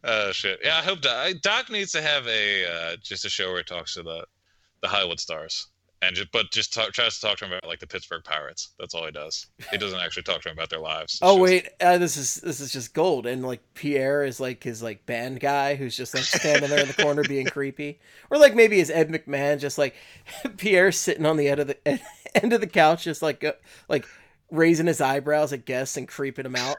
Oh 0.04 0.32
shit! 0.32 0.60
Yeah, 0.64 0.78
I 0.78 0.82
hope 0.82 1.02
Doc, 1.02 1.34
Doc 1.42 1.70
needs 1.70 1.92
to 1.92 2.02
have 2.02 2.26
a 2.28 2.66
uh, 2.66 2.96
just 3.04 3.26
a 3.26 3.30
show 3.30 3.50
where 3.50 3.58
he 3.58 3.64
talks 3.64 3.96
to 3.96 4.04
the 4.04 4.26
the 4.82 4.88
Hollywood 4.88 5.20
stars, 5.20 5.68
and 6.02 6.16
just 6.16 6.32
but 6.32 6.52
just 6.52 6.74
talk, 6.74 6.92
tries 6.94 7.16
to 7.16 7.22
talk 7.28 7.38
to 7.38 7.46
them 7.46 7.54
about 7.54 7.68
like 7.68 7.80
the 7.80 7.88
Pittsburgh 7.88 8.24
Pirates. 8.24 8.72
That's 8.80 8.94
all 8.96 9.06
he 9.06 9.12
does. 9.12 9.46
He 9.72 9.78
doesn't 9.78 10.00
actually 10.00 10.24
talk 10.24 10.42
to 10.42 10.50
them 10.50 10.58
about 10.58 10.70
their 10.70 10.80
lives. 10.80 11.14
It's 11.14 11.20
Oh 11.22 11.34
just- 11.38 11.42
wait, 11.42 11.70
uh, 11.80 11.98
this 11.98 12.18
is 12.18 12.36
this 12.36 12.60
is 12.60 12.72
just 12.72 12.94
gold, 12.94 13.26
and 13.28 13.46
like 13.46 13.62
Pierre 13.74 14.24
is 14.24 14.40
like 14.40 14.64
his 14.64 14.82
like 14.82 15.06
band 15.06 15.40
guy 15.40 15.76
who's 15.76 15.96
just 15.96 16.14
like 16.14 16.24
standing 16.24 16.70
there 16.70 16.82
in 16.82 16.88
the 16.88 17.02
corner 17.02 17.24
being 17.24 17.46
creepy, 17.48 18.00
or 18.30 18.38
like 18.38 18.56
maybe 18.56 18.80
is 18.80 18.90
Ed 18.90 19.10
McMahon 19.10 19.60
just 19.60 19.78
like 19.78 19.96
Pierre 20.58 20.92
sitting 20.92 21.26
on 21.26 21.38
the 21.38 21.48
end 21.50 21.60
of 21.60 21.68
the 21.68 21.78
end 22.36 22.54
of 22.54 22.62
the 22.62 22.68
couch, 22.68 23.04
just 23.04 23.22
like 23.22 23.44
uh, 23.44 23.54
like 23.90 24.06
raising 24.50 24.88
his 24.88 25.00
eyebrows 25.02 25.54
at 25.54 25.66
guests 25.66 25.96
and 25.98 26.08
creeping 26.08 26.44
them 26.44 26.56
out. 26.58 26.76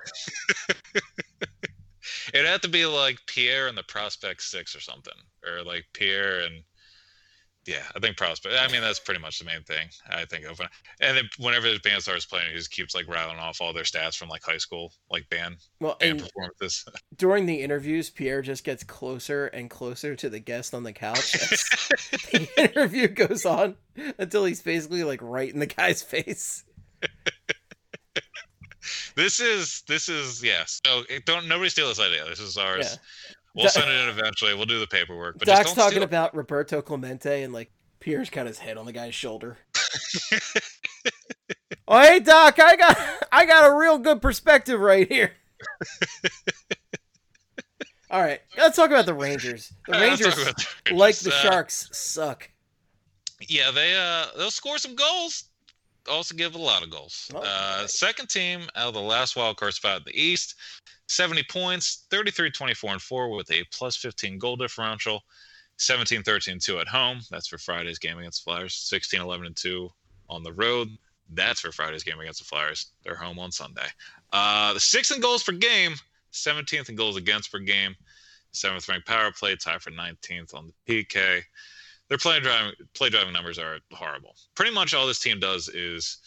It'd 2.34 2.46
have 2.46 2.60
to 2.62 2.68
be 2.68 2.86
like 2.86 3.18
Pierre 3.26 3.68
and 3.68 3.76
the 3.78 3.82
Prospect 3.84 4.42
Six 4.42 4.74
or 4.74 4.80
something, 4.80 5.12
or 5.46 5.62
like 5.62 5.84
Pierre 5.92 6.40
and 6.40 6.62
yeah, 7.66 7.82
I 7.94 8.00
think 8.00 8.16
Prospect. 8.16 8.54
I 8.58 8.70
mean, 8.72 8.80
that's 8.80 8.98
pretty 8.98 9.20
much 9.20 9.38
the 9.38 9.44
main 9.44 9.62
thing 9.62 9.88
I 10.10 10.24
think 10.24 10.44
of. 10.46 10.60
And 11.00 11.16
then 11.16 11.28
whenever 11.38 11.70
the 11.72 11.78
band 11.78 12.02
starts 12.02 12.26
playing, 12.26 12.50
he 12.50 12.56
just 12.56 12.70
keeps 12.72 12.94
like 12.94 13.06
rattling 13.08 13.38
off 13.38 13.60
all 13.60 13.72
their 13.72 13.84
stats 13.84 14.16
from 14.16 14.28
like 14.28 14.42
high 14.42 14.56
school, 14.58 14.92
like 15.10 15.28
band 15.28 15.56
Well, 15.80 15.96
band 16.00 16.20
and 16.20 16.28
performances. 16.28 16.84
during 17.16 17.46
the 17.46 17.60
interviews, 17.62 18.10
Pierre 18.10 18.42
just 18.42 18.64
gets 18.64 18.82
closer 18.82 19.46
and 19.46 19.70
closer 19.70 20.16
to 20.16 20.28
the 20.28 20.40
guest 20.40 20.74
on 20.74 20.82
the 20.82 20.92
couch. 20.92 21.32
the 22.32 22.48
interview 22.56 23.06
goes 23.08 23.46
on 23.46 23.76
until 24.18 24.44
he's 24.44 24.62
basically 24.62 25.04
like 25.04 25.22
right 25.22 25.52
in 25.52 25.60
the 25.60 25.66
guy's 25.66 26.02
face. 26.02 26.64
This 29.14 29.40
is 29.40 29.82
this 29.86 30.08
is 30.08 30.42
yes. 30.42 30.80
So 30.84 31.02
it- 31.08 31.26
don't 31.26 31.46
nobody 31.46 31.68
steal 31.68 31.88
this 31.88 32.00
idea. 32.00 32.24
This 32.24 32.40
is 32.40 32.56
ours. 32.56 32.98
Yeah. 33.28 33.34
We'll 33.54 33.68
send 33.68 33.90
it 33.90 34.02
in 34.02 34.08
eventually. 34.08 34.54
We'll 34.54 34.64
do 34.66 34.78
the 34.78 34.86
paperwork. 34.86 35.38
But 35.38 35.46
Doc's 35.46 35.64
just 35.64 35.76
don't 35.76 35.84
talking 35.84 36.02
about 36.02 36.34
Roberto 36.34 36.80
Clemente 36.80 37.42
and 37.42 37.52
like 37.52 37.70
Pierre's 38.00 38.30
got 38.30 38.46
his 38.46 38.58
head 38.58 38.78
on 38.78 38.86
the 38.86 38.92
guy's 38.92 39.14
shoulder. 39.14 39.58
oh 41.88 42.00
hey 42.00 42.20
Doc, 42.20 42.58
I 42.58 42.76
got 42.76 42.98
I 43.30 43.44
got 43.44 43.70
a 43.70 43.74
real 43.74 43.98
good 43.98 44.22
perspective 44.22 44.80
right 44.80 45.10
here. 45.10 45.32
All 48.10 48.20
right, 48.20 48.40
let's 48.58 48.76
talk 48.76 48.90
about 48.90 49.06
the 49.06 49.14
Rangers. 49.14 49.72
The 49.86 49.92
Rangers, 50.00 50.34
the 50.34 50.94
like 50.94 51.16
the 51.16 51.30
Uh, 51.30 51.42
Sharks, 51.42 51.88
suck. 51.92 52.50
Yeah, 53.48 53.70
they 53.70 53.94
uh 53.96 54.26
they'll 54.36 54.50
score 54.50 54.78
some 54.78 54.94
goals. 54.94 55.44
Also 56.10 56.34
give 56.34 56.54
a 56.54 56.58
lot 56.58 56.82
of 56.82 56.90
goals. 56.90 57.30
Oh, 57.34 57.38
uh, 57.38 57.76
right. 57.80 57.88
second 57.88 58.28
team 58.28 58.62
out 58.74 58.88
of 58.88 58.94
the 58.94 59.00
last 59.00 59.36
wild 59.36 59.56
card 59.56 59.72
spot 59.72 59.98
in 59.98 60.04
the 60.06 60.20
East, 60.20 60.56
70 61.12 61.44
points, 61.44 62.06
33 62.10 62.50
24 62.50 62.92
and 62.92 63.02
4 63.02 63.36
with 63.36 63.50
a 63.50 63.64
plus 63.70 63.96
15 63.96 64.38
goal 64.38 64.56
differential, 64.56 65.22
17 65.76 66.22
13 66.22 66.58
2 66.58 66.78
at 66.78 66.88
home. 66.88 67.20
That's 67.30 67.48
for 67.48 67.58
Friday's 67.58 67.98
game 67.98 68.18
against 68.18 68.44
the 68.44 68.50
Flyers. 68.50 68.74
16 68.74 69.20
11 69.20 69.46
and 69.46 69.56
2 69.56 69.90
on 70.28 70.42
the 70.42 70.52
road. 70.52 70.88
That's 71.34 71.60
for 71.60 71.72
Friday's 71.72 72.02
game 72.02 72.20
against 72.20 72.40
the 72.40 72.44
Flyers. 72.44 72.92
They're 73.04 73.14
home 73.14 73.38
on 73.38 73.52
Sunday. 73.52 73.86
Uh, 74.32 74.74
the 74.74 74.80
sixth 74.80 75.14
in 75.14 75.20
goals 75.20 75.42
per 75.42 75.52
game, 75.52 75.94
17th 76.32 76.88
in 76.88 76.96
goals 76.96 77.16
against 77.16 77.52
per 77.52 77.58
game, 77.58 77.94
seventh 78.52 78.88
ranked 78.88 79.06
power 79.06 79.30
play, 79.32 79.56
tied 79.56 79.82
for 79.82 79.90
19th 79.90 80.54
on 80.54 80.70
the 80.86 81.02
PK 81.02 81.42
their 82.12 82.18
play 82.18 82.40
driving 82.40 82.74
play 82.92 83.08
driving 83.08 83.32
numbers 83.32 83.58
are 83.58 83.78
horrible. 83.90 84.36
Pretty 84.54 84.70
much 84.70 84.92
all 84.92 85.06
this 85.06 85.18
team 85.18 85.40
does 85.40 85.70
is 85.70 86.18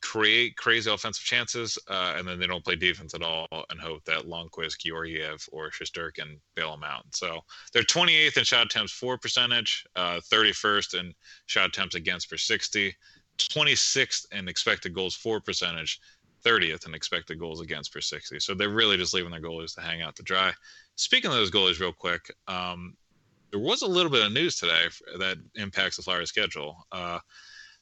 create 0.00 0.56
crazy 0.56 0.90
offensive 0.90 1.24
chances, 1.24 1.78
uh, 1.88 2.14
and 2.16 2.26
then 2.26 2.38
they 2.38 2.46
don't 2.46 2.64
play 2.64 2.76
defense 2.76 3.14
at 3.14 3.22
all 3.22 3.46
and 3.70 3.80
hope 3.80 4.04
that 4.04 4.26
Lundqvist, 4.26 4.78
Georgiev, 4.78 5.46
or 5.52 5.70
Shuster 5.70 6.10
can 6.10 6.40
bail 6.54 6.70
them 6.70 6.84
out. 6.84 7.04
So 7.12 7.40
they're 7.72 7.82
28th 7.82 8.36
in 8.36 8.44
shot 8.44 8.66
attempts 8.66 8.92
for 8.92 9.18
percentage, 9.18 9.84
uh, 9.96 10.20
31st 10.32 11.00
in 11.00 11.14
shot 11.46 11.68
attempts 11.68 11.94
against 11.94 12.30
per 12.30 12.36
60, 12.36 12.94
26th 13.38 14.26
in 14.32 14.48
expected 14.48 14.94
goals 14.94 15.14
for 15.14 15.40
percentage, 15.40 16.00
30th 16.44 16.86
in 16.86 16.94
expected 16.94 17.38
goals 17.38 17.60
against 17.60 17.92
per 17.92 18.00
60. 18.00 18.40
So 18.40 18.54
they're 18.54 18.68
really 18.68 18.96
just 18.96 19.14
leaving 19.14 19.30
their 19.30 19.40
goalies 19.40 19.74
to 19.74 19.80
hang 19.80 20.02
out 20.02 20.16
to 20.16 20.22
dry. 20.22 20.52
Speaking 20.96 21.30
of 21.30 21.36
those 21.36 21.50
goalies, 21.50 21.80
real 21.80 21.92
quick, 21.92 22.32
um, 22.46 22.96
there 23.50 23.60
was 23.60 23.82
a 23.82 23.86
little 23.86 24.10
bit 24.10 24.26
of 24.26 24.32
news 24.32 24.56
today 24.56 24.86
that 25.18 25.38
impacts 25.54 25.96
the 25.96 26.02
Flyers' 26.02 26.28
schedule. 26.28 26.86
Uh, 26.92 27.18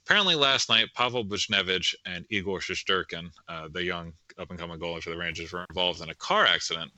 apparently, 0.07 0.37
last 0.37 0.69
night, 0.69 0.89
Pavel 0.95 1.25
Buchnevich 1.25 1.95
and 2.07 2.25
Igor 2.31 2.61
Shesterkin, 2.61 3.31
uh, 3.49 3.69
the 3.73 3.83
young 3.83 4.13
up 4.39 4.51
and 4.51 4.59
coming 4.59 4.79
goalie 4.79 5.03
for 5.03 5.11
the 5.11 5.17
Rangers, 5.17 5.53
were 5.53 5.67
involved 5.69 6.01
in 6.01 6.11
a 6.11 6.15
car 6.15 6.47
accident. 6.47 6.91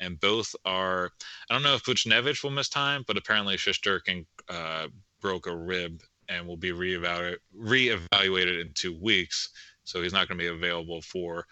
And 0.00 0.18
both 0.18 0.54
are, 0.64 1.10
I 1.48 1.54
don't 1.54 1.62
know 1.62 1.74
if 1.74 1.84
Buchnevich 1.84 2.42
will 2.42 2.50
miss 2.50 2.68
time, 2.68 3.04
but 3.06 3.16
apparently 3.16 3.56
Shesterkin 3.56 4.24
uh, 4.48 4.88
broke 5.20 5.46
a 5.46 5.54
rib 5.54 6.02
and 6.28 6.46
will 6.46 6.56
be 6.56 6.70
reevalu- 6.70 7.36
reevaluated 7.56 8.60
in 8.60 8.72
two 8.74 8.98
weeks. 9.00 9.50
So 9.84 10.02
he's 10.02 10.12
not 10.12 10.28
going 10.28 10.38
to 10.38 10.42
be 10.42 10.48
available 10.48 11.02
for 11.02 11.46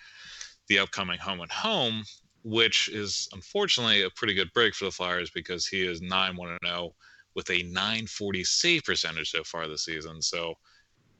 the 0.69 0.79
upcoming 0.79 1.19
home 1.19 1.41
and 1.41 1.51
home 1.51 2.05
which 2.45 2.89
is 2.89 3.29
unfortunately 3.33 4.03
a 4.03 4.11
pretty 4.11 4.35
good 4.35 4.53
break 4.55 4.75
for 4.75 4.87
the 4.87 4.91
Flyers 4.91 5.31
because 5.31 5.67
he 5.67 5.87
is 5.87 6.01
9 6.01 6.37
1 6.37 6.59
0 6.65 6.95
with 7.35 7.51
a 7.51 7.63
940 7.65 8.45
save 8.45 8.85
percentage 8.85 9.31
so 9.31 9.45
far 9.45 9.69
this 9.69 9.85
season. 9.85 10.23
So 10.23 10.55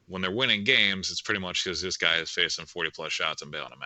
when 0.09 0.21
they're 0.21 0.31
winning 0.31 0.63
games, 0.63 1.11
it's 1.11 1.21
pretty 1.21 1.39
much 1.39 1.63
because 1.63 1.81
this 1.81 1.97
guy 1.97 2.17
is 2.17 2.31
facing 2.31 2.65
40 2.65 2.89
plus 2.89 3.13
shots 3.13 3.41
and 3.41 3.51
bailing 3.51 3.69
them 3.69 3.79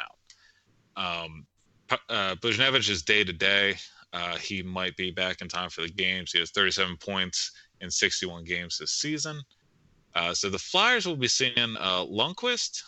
out. 0.97 1.25
Um, 1.25 1.45
uh, 2.09 2.35
is 2.43 3.03
day 3.03 3.23
to 3.23 3.33
day. 3.33 3.75
Uh, 4.13 4.37
He 4.37 4.63
might 4.63 4.95
be 4.95 5.11
back 5.11 5.41
in 5.41 5.49
time 5.49 5.69
for 5.69 5.81
the 5.81 5.89
games. 5.89 6.31
He 6.31 6.39
has 6.39 6.51
37 6.51 6.97
points 6.97 7.51
in 7.81 7.91
61 7.91 8.45
games 8.45 8.77
this 8.77 8.93
season. 8.93 9.41
Uh, 10.15 10.33
so 10.33 10.49
the 10.49 10.59
Flyers 10.59 11.05
will 11.05 11.17
be 11.17 11.27
seeing 11.27 11.75
uh, 11.79 12.05
Lundqvist, 12.05 12.81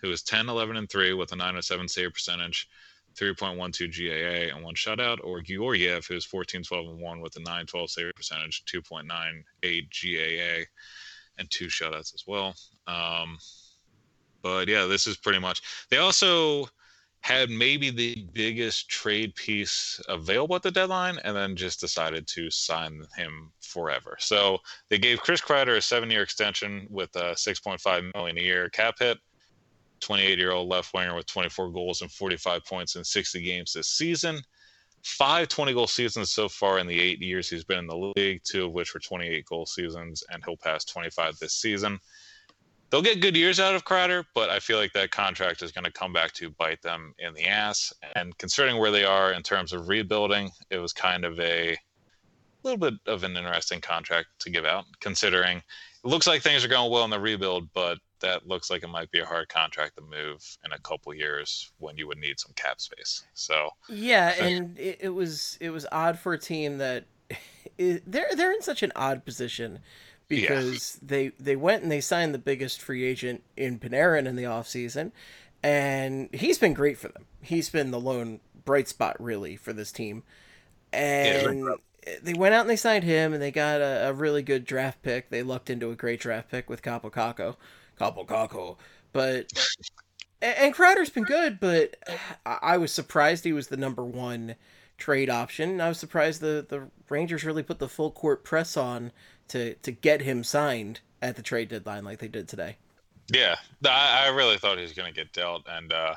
who 0.00 0.10
is 0.10 0.22
10, 0.22 0.48
11, 0.48 0.76
and 0.76 0.90
3 0.90 1.12
with 1.14 1.32
a 1.32 1.36
907 1.36 1.86
save 1.86 2.12
percentage, 2.12 2.68
3.12 3.14 4.48
GAA, 4.48 4.54
and 4.56 4.64
one 4.64 4.74
shutout, 4.74 5.18
or 5.22 5.40
Georgiev, 5.40 6.06
who's 6.06 6.24
14, 6.24 6.62
12, 6.62 6.88
and 6.88 7.00
1 7.00 7.20
with 7.20 7.36
a 7.36 7.40
912 7.40 7.90
save 7.90 8.12
percentage, 8.16 8.64
2.98 8.64 9.44
GAA, 9.92 10.64
and 11.42 11.50
two 11.50 11.66
shutouts 11.66 12.14
as 12.14 12.24
well. 12.26 12.54
Um, 12.86 13.36
but 14.42 14.68
yeah, 14.68 14.86
this 14.86 15.06
is 15.06 15.16
pretty 15.16 15.38
much. 15.38 15.62
They 15.90 15.98
also 15.98 16.68
had 17.20 17.50
maybe 17.50 17.90
the 17.90 18.26
biggest 18.32 18.88
trade 18.88 19.34
piece 19.36 20.00
available 20.08 20.56
at 20.56 20.62
the 20.62 20.70
deadline 20.70 21.18
and 21.24 21.36
then 21.36 21.54
just 21.54 21.80
decided 21.80 22.26
to 22.26 22.50
sign 22.50 23.04
him 23.16 23.52
forever. 23.60 24.16
So 24.18 24.58
they 24.88 24.98
gave 24.98 25.20
Chris 25.20 25.40
Kreider 25.40 25.76
a 25.76 25.82
seven-year 25.82 26.22
extension 26.22 26.86
with 26.90 27.14
a 27.14 27.34
6.5 27.34 28.14
million 28.14 28.38
a 28.38 28.42
year 28.42 28.68
cap 28.70 28.96
hit. 28.98 29.18
28-year-old 30.00 30.68
left 30.68 30.92
winger 30.94 31.14
with 31.14 31.26
24 31.26 31.70
goals 31.70 32.02
and 32.02 32.10
45 32.10 32.64
points 32.64 32.96
in 32.96 33.04
60 33.04 33.40
games 33.40 33.72
this 33.72 33.88
season. 33.88 34.40
Five 35.02 35.48
20 35.48 35.74
goal 35.74 35.86
seasons 35.86 36.30
so 36.30 36.48
far 36.48 36.78
in 36.78 36.86
the 36.86 37.00
eight 37.00 37.20
years 37.20 37.48
he's 37.48 37.64
been 37.64 37.78
in 37.78 37.86
the 37.86 38.12
league, 38.16 38.42
two 38.44 38.66
of 38.66 38.72
which 38.72 38.94
were 38.94 39.00
28 39.00 39.44
goal 39.46 39.66
seasons, 39.66 40.22
and 40.30 40.44
he'll 40.44 40.56
pass 40.56 40.84
25 40.84 41.38
this 41.38 41.54
season 41.54 41.98
they'll 42.92 43.02
get 43.02 43.22
good 43.22 43.36
years 43.36 43.58
out 43.58 43.74
of 43.74 43.84
Kreider, 43.84 44.22
but 44.34 44.50
I 44.50 44.60
feel 44.60 44.76
like 44.76 44.92
that 44.92 45.10
contract 45.10 45.62
is 45.62 45.72
going 45.72 45.86
to 45.86 45.90
come 45.90 46.12
back 46.12 46.32
to 46.34 46.50
bite 46.50 46.82
them 46.82 47.14
in 47.18 47.32
the 47.32 47.46
ass. 47.46 47.90
And 48.14 48.36
considering 48.36 48.78
where 48.78 48.90
they 48.90 49.04
are 49.04 49.32
in 49.32 49.42
terms 49.42 49.72
of 49.72 49.88
rebuilding, 49.88 50.50
it 50.70 50.76
was 50.76 50.92
kind 50.92 51.24
of 51.24 51.40
a 51.40 51.76
little 52.62 52.78
bit 52.78 52.94
of 53.06 53.24
an 53.24 53.36
interesting 53.36 53.80
contract 53.80 54.28
to 54.40 54.50
give 54.50 54.66
out, 54.66 54.84
considering 55.00 55.56
it 55.56 56.08
looks 56.08 56.26
like 56.26 56.42
things 56.42 56.64
are 56.64 56.68
going 56.68 56.92
well 56.92 57.04
in 57.04 57.10
the 57.10 57.18
rebuild, 57.18 57.72
but 57.72 57.98
that 58.22 58.48
looks 58.48 58.70
like 58.70 58.82
it 58.82 58.88
might 58.88 59.10
be 59.10 59.20
a 59.20 59.26
hard 59.26 59.48
contract 59.48 59.96
to 59.96 60.02
move 60.02 60.56
in 60.64 60.72
a 60.72 60.78
couple 60.78 61.14
years 61.14 61.70
when 61.78 61.96
you 61.96 62.08
would 62.08 62.18
need 62.18 62.40
some 62.40 62.52
cap 62.54 62.80
space. 62.80 63.24
So 63.34 63.70
yeah, 63.88 64.34
and 64.42 64.78
it, 64.78 64.98
it 65.00 65.10
was 65.10 65.58
it 65.60 65.70
was 65.70 65.86
odd 65.92 66.18
for 66.18 66.32
a 66.32 66.38
team 66.38 66.78
that 66.78 67.04
it, 67.78 68.02
they're 68.10 68.34
they're 68.34 68.52
in 68.52 68.62
such 68.62 68.82
an 68.82 68.92
odd 68.96 69.24
position 69.24 69.80
because 70.28 70.98
yeah. 71.02 71.06
they 71.08 71.28
they 71.38 71.56
went 71.56 71.82
and 71.82 71.92
they 71.92 72.00
signed 72.00 72.34
the 72.34 72.38
biggest 72.38 72.80
free 72.80 73.04
agent 73.04 73.42
in 73.56 73.78
Panarin 73.78 74.26
in 74.26 74.36
the 74.36 74.44
offseason 74.44 75.12
and 75.62 76.28
he's 76.32 76.58
been 76.58 76.74
great 76.74 76.98
for 76.98 77.08
them. 77.08 77.26
He's 77.40 77.70
been 77.70 77.90
the 77.90 78.00
lone 78.00 78.40
bright 78.64 78.88
spot 78.88 79.16
really 79.20 79.56
for 79.56 79.72
this 79.72 79.92
team. 79.92 80.22
And 80.92 81.64
yeah, 81.64 82.14
they 82.22 82.34
went 82.34 82.54
out 82.54 82.62
and 82.62 82.70
they 82.70 82.76
signed 82.76 83.04
him 83.04 83.32
and 83.32 83.40
they 83.40 83.50
got 83.50 83.80
a, 83.80 84.08
a, 84.08 84.12
really 84.12 84.42
good 84.42 84.64
draft 84.64 85.02
pick. 85.02 85.30
They 85.30 85.42
lucked 85.42 85.70
into 85.70 85.90
a 85.90 85.96
great 85.96 86.20
draft 86.20 86.50
pick 86.50 86.68
with 86.68 86.82
Kaapo 86.82 87.10
Kakko. 87.10 87.56
Kaapo 88.02 88.26
Kakko. 88.26 88.76
But 89.12 89.52
and, 90.40 90.74
Kreider's 90.74 91.10
been 91.10 91.24
good, 91.24 91.60
but 91.60 91.96
I, 92.44 92.58
I 92.62 92.76
was 92.78 92.92
surprised 92.92 93.44
he 93.44 93.52
was 93.52 93.68
the 93.68 93.76
number 93.76 94.04
one 94.04 94.56
trade 94.98 95.30
option. 95.30 95.80
I 95.80 95.88
was 95.88 95.98
surprised 95.98 96.40
the, 96.40 96.66
the 96.68 96.88
Rangers 97.08 97.44
really 97.44 97.62
put 97.62 97.78
the 97.78 97.88
full 97.88 98.10
court 98.10 98.44
press 98.44 98.76
on 98.76 99.12
to 99.48 99.74
to 99.74 99.92
get 99.92 100.22
him 100.22 100.42
signed 100.44 101.00
at 101.20 101.36
the 101.36 101.42
trade 101.42 101.68
deadline 101.68 102.04
like 102.04 102.18
they 102.18 102.28
did 102.28 102.48
today. 102.48 102.76
Yeah, 103.32 103.56
I, 103.86 104.26
I 104.26 104.28
really 104.28 104.58
thought 104.58 104.78
he 104.78 104.82
was 104.82 104.92
going 104.92 105.12
to 105.12 105.14
get 105.14 105.32
dealt, 105.32 105.66
and 105.68 105.92
uh, 105.92 106.14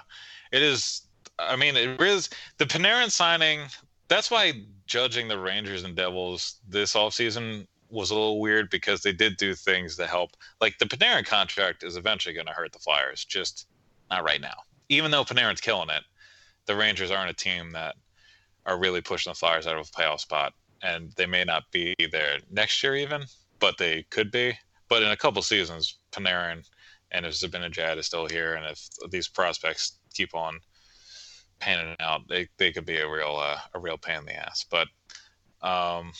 it 0.52 0.62
is. 0.62 1.02
I 1.38 1.56
mean, 1.56 1.76
it 1.76 2.00
is 2.02 2.30
the 2.58 2.66
Panarin 2.66 3.12
signing. 3.12 3.62
That's 4.08 4.32
why 4.32 4.54
judging 4.86 5.28
the 5.28 5.38
Rangers 5.38 5.84
and 5.84 5.96
Devils 5.96 6.60
this 6.70 6.94
offseason 6.94 7.68
was 7.90 8.12
a 8.12 8.16
little 8.16 8.40
weird 8.40 8.70
because 8.70 9.02
they 9.02 9.14
did 9.14 9.38
do 9.38 9.54
things 9.54 9.96
to 9.98 10.08
help. 10.08 10.32
Like 10.62 10.78
the 10.78 10.86
Panarin 10.86 11.26
contract 11.26 11.84
is 11.84 11.98
eventually 11.98 12.34
going 12.34 12.48
to 12.48 12.54
hurt 12.54 12.74
the 12.74 12.80
Flyers, 12.80 13.24
just 13.26 13.68
not 14.10 14.24
right 14.24 14.42
now. 14.42 14.56
Even 14.90 15.12
though 15.12 15.24
Panarin's 15.24 15.62
killing 15.62 15.90
it, 15.90 16.04
the 16.66 16.76
Rangers 16.76 17.12
aren't 17.12 17.32
a 17.32 17.34
team 17.34 17.72
that 17.72 17.96
are 18.66 18.80
really 18.80 19.02
pushing 19.02 19.32
the 19.32 19.36
Flyers 19.36 19.68
out 19.68 19.78
of 19.78 19.88
a 19.88 20.02
playoff 20.02 20.20
spot 20.20 20.54
and 20.82 21.12
they 21.16 21.26
may 21.26 21.44
not 21.44 21.64
be 21.72 21.96
there 22.12 22.40
next 22.52 22.82
year 22.84 22.96
even, 22.96 23.24
but 23.60 23.78
they 23.78 24.04
could 24.10 24.32
be. 24.32 24.58
But 24.90 25.02
in 25.02 25.10
a 25.10 25.18
couple 25.18 25.42
seasons, 25.42 25.98
Panarin 26.12 26.64
and 27.12 27.26
if 27.26 27.34
Zibanejad 27.34 27.98
is 27.98 28.06
still 28.06 28.28
here, 28.28 28.56
and 28.56 28.66
if 28.66 28.90
these 29.10 29.28
prospects 29.28 30.00
keep 30.14 30.36
on 30.36 30.60
panning 31.60 31.96
out, 32.00 32.28
they, 32.28 32.48
they 32.58 32.72
could 32.72 32.86
be 32.86 32.98
a 32.98 33.10
real 33.10 33.38
uh, 33.40 33.58
a 33.74 33.80
real 33.80 33.98
pain 33.98 34.20
in 34.20 34.26
the 34.26 34.36
ass. 34.36 34.66
But 34.70 34.88
um, 35.62 36.12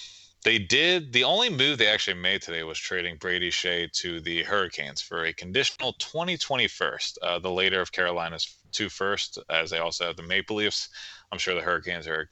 they 0.46 0.60
did 0.60 1.12
the 1.12 1.24
only 1.24 1.50
move 1.50 1.80
they 1.80 1.88
actually 1.88 2.14
made 2.14 2.40
today 2.40 2.62
was 2.62 2.78
trading 2.78 3.18
Brady 3.18 3.50
Skjei 3.50 3.92
to 3.94 4.22
the 4.22 4.44
Hurricanes 4.44 5.02
for 5.02 5.26
a 5.26 5.34
conditional 5.34 5.94
2020 5.94 6.68
first, 6.68 7.18
uh, 7.24 7.40
the 7.40 7.50
later 7.50 7.82
of 7.82 7.92
Carolina's 7.92 8.56
two 8.72 8.88
first, 8.88 9.40
as 9.50 9.72
they 9.72 9.80
also 9.80 10.06
have 10.06 10.18
the 10.18 10.24
Maple 10.24 10.58
Leafs. 10.58 10.90
I'm 11.32 11.40
sure 11.40 11.56
the 11.56 11.62
Hurricanes 11.62 12.08
are 12.08 12.30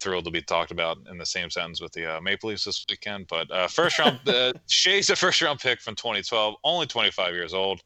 thrilled 0.00 0.24
to 0.24 0.32
be 0.32 0.42
talked 0.42 0.72
about 0.72 0.98
in 1.08 1.16
the 1.16 1.24
same 1.24 1.48
sentence 1.48 1.80
with 1.80 1.92
the 1.92 2.16
uh, 2.16 2.20
Maple 2.20 2.50
Leafs 2.50 2.64
this 2.64 2.84
weekend. 2.90 3.28
But 3.28 3.48
uh, 3.52 3.68
first 3.68 4.00
round, 4.00 4.18
uh, 4.26 4.52
Skjei's 4.68 5.10
a 5.10 5.14
first 5.14 5.40
round 5.40 5.60
pick 5.60 5.80
from 5.80 5.94
2012, 5.94 6.56
only 6.64 6.88
25 6.88 7.34
years 7.34 7.54
old. 7.54 7.82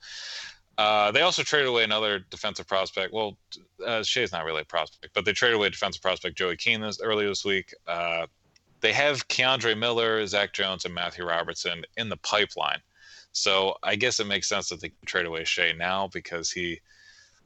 Uh, 0.78 1.10
they 1.10 1.20
also 1.20 1.42
traded 1.42 1.68
away 1.68 1.84
another 1.84 2.20
defensive 2.30 2.66
prospect. 2.66 3.12
Well, 3.12 3.36
uh, 3.84 4.00
Skjei's 4.00 4.32
not 4.32 4.46
really 4.46 4.62
a 4.62 4.64
prospect, 4.64 5.12
but 5.12 5.26
they 5.26 5.32
traded 5.32 5.56
away 5.56 5.68
defensive 5.68 6.00
prospect 6.00 6.38
Joey 6.38 6.56
Keane 6.56 6.80
this, 6.80 7.02
earlier 7.02 7.28
this 7.28 7.44
week. 7.44 7.74
Uh, 7.86 8.28
they 8.80 8.92
have 8.92 9.28
K'Andre 9.28 9.76
Miller, 9.76 10.26
Zach 10.26 10.52
Jones, 10.52 10.84
and 10.84 10.94
Matthew 10.94 11.24
Robertson 11.24 11.82
in 11.96 12.08
the 12.08 12.16
pipeline. 12.18 12.80
So 13.32 13.74
I 13.82 13.96
guess 13.96 14.20
it 14.20 14.26
makes 14.26 14.48
sense 14.48 14.68
that 14.68 14.80
they 14.80 14.92
trade 15.06 15.26
away 15.26 15.42
Skjei 15.42 15.76
now 15.76 16.08
because 16.08 16.50
he 16.50 16.80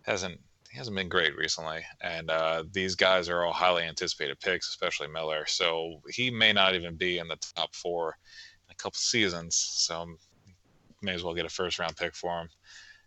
hasn't 0.02 0.40
he 0.70 0.78
hasn't 0.78 0.96
been 0.96 1.10
great 1.10 1.36
recently, 1.36 1.84
and 2.00 2.30
uh, 2.30 2.64
these 2.72 2.94
guys 2.94 3.28
are 3.28 3.44
all 3.44 3.52
highly 3.52 3.82
anticipated 3.82 4.40
picks, 4.40 4.70
especially 4.70 5.06
Miller. 5.06 5.44
So 5.46 6.00
he 6.08 6.30
may 6.30 6.54
not 6.54 6.74
even 6.74 6.96
be 6.96 7.18
in 7.18 7.28
the 7.28 7.36
top 7.54 7.74
four 7.74 8.16
in 8.66 8.72
a 8.72 8.76
couple 8.76 8.96
seasons. 8.96 9.54
So 9.54 10.06
may 11.02 11.12
as 11.12 11.22
well 11.22 11.34
get 11.34 11.44
a 11.44 11.50
first 11.50 11.78
round 11.78 11.96
pick 11.96 12.14
for 12.14 12.40
him. 12.40 12.48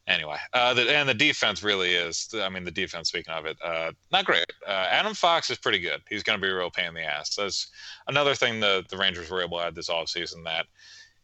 Anyway, 0.07 0.37
uh, 0.53 0.73
the, 0.73 0.95
and 0.95 1.09
the 1.09 1.15
defense 1.15 1.63
really 1.63 1.95
is. 1.95 2.29
I 2.35 2.47
mean, 2.49 2.63
the 2.63 2.71
defense. 2.71 3.09
Speaking 3.09 3.33
of 3.33 3.45
it, 3.47 3.57
uh, 3.63 3.91
not 4.11 4.25
great. 4.25 4.45
Uh, 4.67 4.87
Adam 4.89 5.15
Fox 5.15 5.49
is 5.49 5.57
pretty 5.57 5.79
good. 5.79 6.01
He's 6.07 6.21
going 6.21 6.39
to 6.39 6.41
be 6.41 6.51
a 6.51 6.55
real 6.55 6.69
pain 6.69 6.89
in 6.89 6.93
the 6.93 7.01
ass. 7.01 7.35
That's 7.35 7.67
another 8.07 8.35
thing 8.35 8.59
the 8.59 8.85
the 8.89 8.97
Rangers 8.97 9.31
were 9.31 9.41
able 9.41 9.57
to 9.57 9.65
add 9.65 9.75
this 9.75 9.89
offseason 9.89 10.43
that 10.43 10.67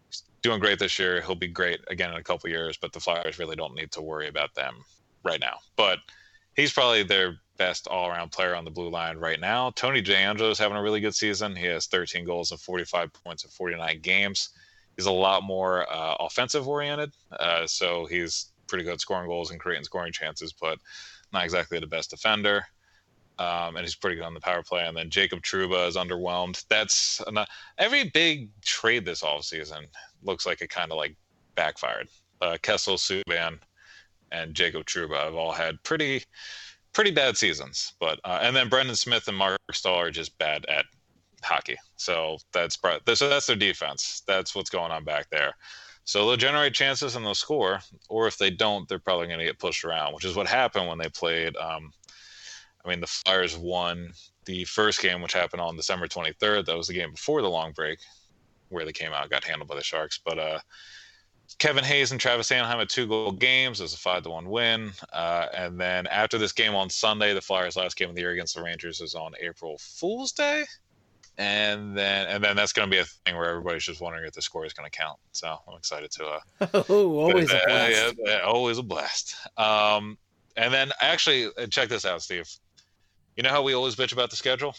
he's 0.08 0.24
doing 0.41 0.60
great 0.60 0.80
this 0.80 0.98
year. 0.98 1.22
He'll 1.22 1.36
be 1.36 1.48
great 1.48 1.80
again 1.89 2.10
in 2.10 2.17
a 2.17 2.24
couple 2.24 2.50
years, 2.50 2.76
but 2.76 2.91
the 2.91 3.00
Flyers 3.00 3.38
really 3.38 3.56
don't 3.56 3.76
need 3.76 3.91
to 3.91 4.02
worry 4.02 4.28
about 4.28 4.56
them 4.56 4.84
right 5.24 5.39
now. 5.39 5.60
But 5.76 6.00
he's 6.56 6.74
probably 6.74 7.04
their 7.04 7.38
best 7.58 7.86
all 7.86 8.10
around 8.10 8.32
player 8.32 8.56
on 8.56 8.65
the 8.65 8.72
blue 8.72 8.89
line 8.89 9.17
right 9.17 9.39
now. 9.39 9.70
Tony 9.76 10.02
DeAngelo 10.02 10.50
is 10.50 10.58
having 10.58 10.78
a 10.78 10.82
really 10.82 11.02
good 11.02 11.13
season. 11.13 11.56
He 11.56 11.67
has 11.67 11.86
13 11.86 12.26
goals 12.26 12.50
and 12.50 12.60
45 12.60 13.13
points 13.13 13.44
in 13.44 13.52
49 13.52 14.00
games. 14.02 14.50
He's 14.98 15.06
a 15.06 15.12
lot 15.12 15.44
more 15.44 15.91
uh, 15.91 16.15
offensive 16.20 16.67
oriented, 16.67 17.13
uh, 17.39 17.67
so 17.67 18.08
he's 18.08 18.51
pretty 18.72 18.86
good 18.86 19.02
scoring 19.02 19.28
goals 19.28 19.52
and 19.52 19.60
creating 19.60 19.84
scoring 19.84 20.14
chances, 20.14 20.54
but 20.54 20.80
not 21.34 21.44
exactly 21.44 21.78
the 21.78 21.86
best 21.86 22.10
defender. 22.10 22.66
Um, 23.38 23.76
and 23.76 23.80
he's 23.80 23.96
pretty 23.96 24.16
good 24.16 24.26
on 24.26 24.34
the 24.34 24.40
power 24.40 24.64
play. 24.64 24.86
And 24.86 24.96
then 24.96 25.10
Jacob 25.10 25.42
Trouba 25.42 25.88
is 25.88 25.98
underwhelmed. 25.98 26.64
That's 26.70 27.22
every 27.78 28.10
big 28.10 28.50
trade 28.62 29.04
this 29.04 29.24
offseason 29.24 29.88
looks 30.24 30.46
like 30.46 30.62
it 30.62 30.70
kind 30.70 30.92
of 30.92 30.98
like 30.98 31.16
backfired. 31.56 32.08
Uh, 32.42 32.58
Kessel, 32.62 32.96
Subban, 32.96 33.60
and 34.32 34.54
Jacob 34.54 34.86
Trouba 34.86 35.26
have 35.26 35.36
all 35.36 35.52
had 35.52 35.84
pretty 35.84 36.24
pretty 36.94 37.12
bad 37.12 37.36
seasons. 37.36 37.94
But 38.00 38.20
uh, 38.24 38.40
and 38.42 38.56
then 38.56 38.70
Brendan 38.70 38.96
Smith 38.96 39.28
and 39.28 39.38
Marc 39.38 39.60
Staal 39.74 39.96
are 39.96 40.12
just 40.12 40.38
bad 40.38 40.66
at 40.68 40.86
hockey. 41.44 41.78
So 41.98 42.38
that's 42.54 42.78
so 43.16 43.30
that's 43.30 43.48
their 43.48 43.56
defense. 43.56 44.24
That's 44.28 44.56
what's 44.56 44.70
going 44.70 44.92
on 44.92 45.04
back 45.04 45.30
there. 45.30 45.56
So 46.04 46.26
they'll 46.26 46.38
generate 46.38 46.74
chances 46.74 47.16
and 47.16 47.26
they'll 47.26 47.36
score, 47.36 47.80
or 48.10 48.28
if 48.28 48.38
they 48.38 48.50
don't, 48.50 48.88
they're 48.90 49.00
probably 49.00 49.28
going 49.28 49.40
to 49.40 49.46
get 49.46 49.60
pushed 49.60 49.86
around, 49.86 50.14
which 50.14 50.26
is 50.26 50.36
what 50.36 50.48
happened 50.48 50.88
when 50.88 50.98
they 50.98 51.10
played. 51.10 51.56
Um, 51.58 51.94
I 52.84 52.90
mean, 52.90 53.00
the 53.00 53.08
Flyers 53.08 53.56
won 53.58 54.14
the 54.46 54.64
first 54.66 55.02
game, 55.02 55.22
which 55.22 55.34
happened 55.34 55.62
on 55.62 55.76
December 55.76 56.08
23rd. 56.08 56.66
That 56.66 56.78
was 56.78 56.88
the 56.88 56.94
game 56.94 57.12
before 57.12 57.42
the 57.42 57.50
long 57.50 57.72
break, 57.74 58.00
where 58.70 58.86
they 58.86 58.92
came 58.92 59.14
out, 59.14 59.30
got 59.30 59.44
handled 59.44 59.70
by 59.70 59.76
the 59.76 59.84
Sharks. 59.84 60.20
But 60.24 60.40
uh, 60.40 60.60
Kevin 61.60 61.84
Hayes 61.84 62.12
and 62.12 62.20
Travis 62.20 62.50
Sanheim 62.50 62.80
had 62.80 62.90
two 62.90 63.08
goal 63.08 63.32
games. 63.32 63.80
It 63.80 63.84
was 63.84 63.94
a 63.94 63.98
five 63.98 64.24
to 64.24 64.32
one 64.32 64.50
win. 64.50 64.92
Uh, 65.14 65.48
and 65.56 65.80
then 65.80 66.08
after 66.08 66.38
this 66.38 66.52
game 66.52 66.74
on 66.74 66.90
Sunday, 66.90 67.34
the 67.34 67.42
Flyers' 67.42 67.76
last 67.76 67.98
game 67.98 68.10
of 68.10 68.16
the 68.16 68.22
year 68.22 68.32
against 68.32 68.56
the 68.56 68.64
Rangers 68.64 69.02
is 69.02 69.14
on 69.14 69.34
April 69.40 69.78
Fool's 69.80 70.32
Day. 70.32 70.66
And 71.38 71.98
then 71.98 72.28
and 72.28 72.44
then 72.44 72.56
that's 72.56 72.74
going 72.74 72.88
to 72.88 72.91
be 72.94 73.00
a 73.00 73.06
thing 73.06 73.36
where 73.36 73.50
everybody's 73.50 73.84
just 73.84 74.02
wondering 74.02 74.26
if 74.26 74.34
the 74.34 74.41
score 74.41 74.65
is 74.65 74.74
going 74.74 74.89
to 74.89 74.96
count. 74.96 75.17
So 75.32 75.58
I'm 75.67 75.78
excited 75.78 76.12
to. 76.12 76.26
Uh, 76.26 76.84
oh, 76.89 77.20
always 77.20 77.52
a 77.52 77.62
blast. 77.65 77.91
Yeah, 77.91 78.12
yeah, 78.26 78.39
always 78.39 78.78
a 78.78 78.84
blast. 78.84 79.36
Um, 79.58 80.17
and 80.58 80.74
then 80.74 80.91
actually, 81.02 81.48
uh, 81.58 81.67
check 81.67 81.89
this 81.89 82.06
out, 82.06 82.22
Steve. 82.22 82.50
You 83.36 83.44
know 83.44 83.50
how 83.50 83.63
we 83.63 83.74
always 83.74 83.96
bitch 83.96 84.13
about 84.13 84.30
the 84.30 84.36
schedule? 84.36 84.76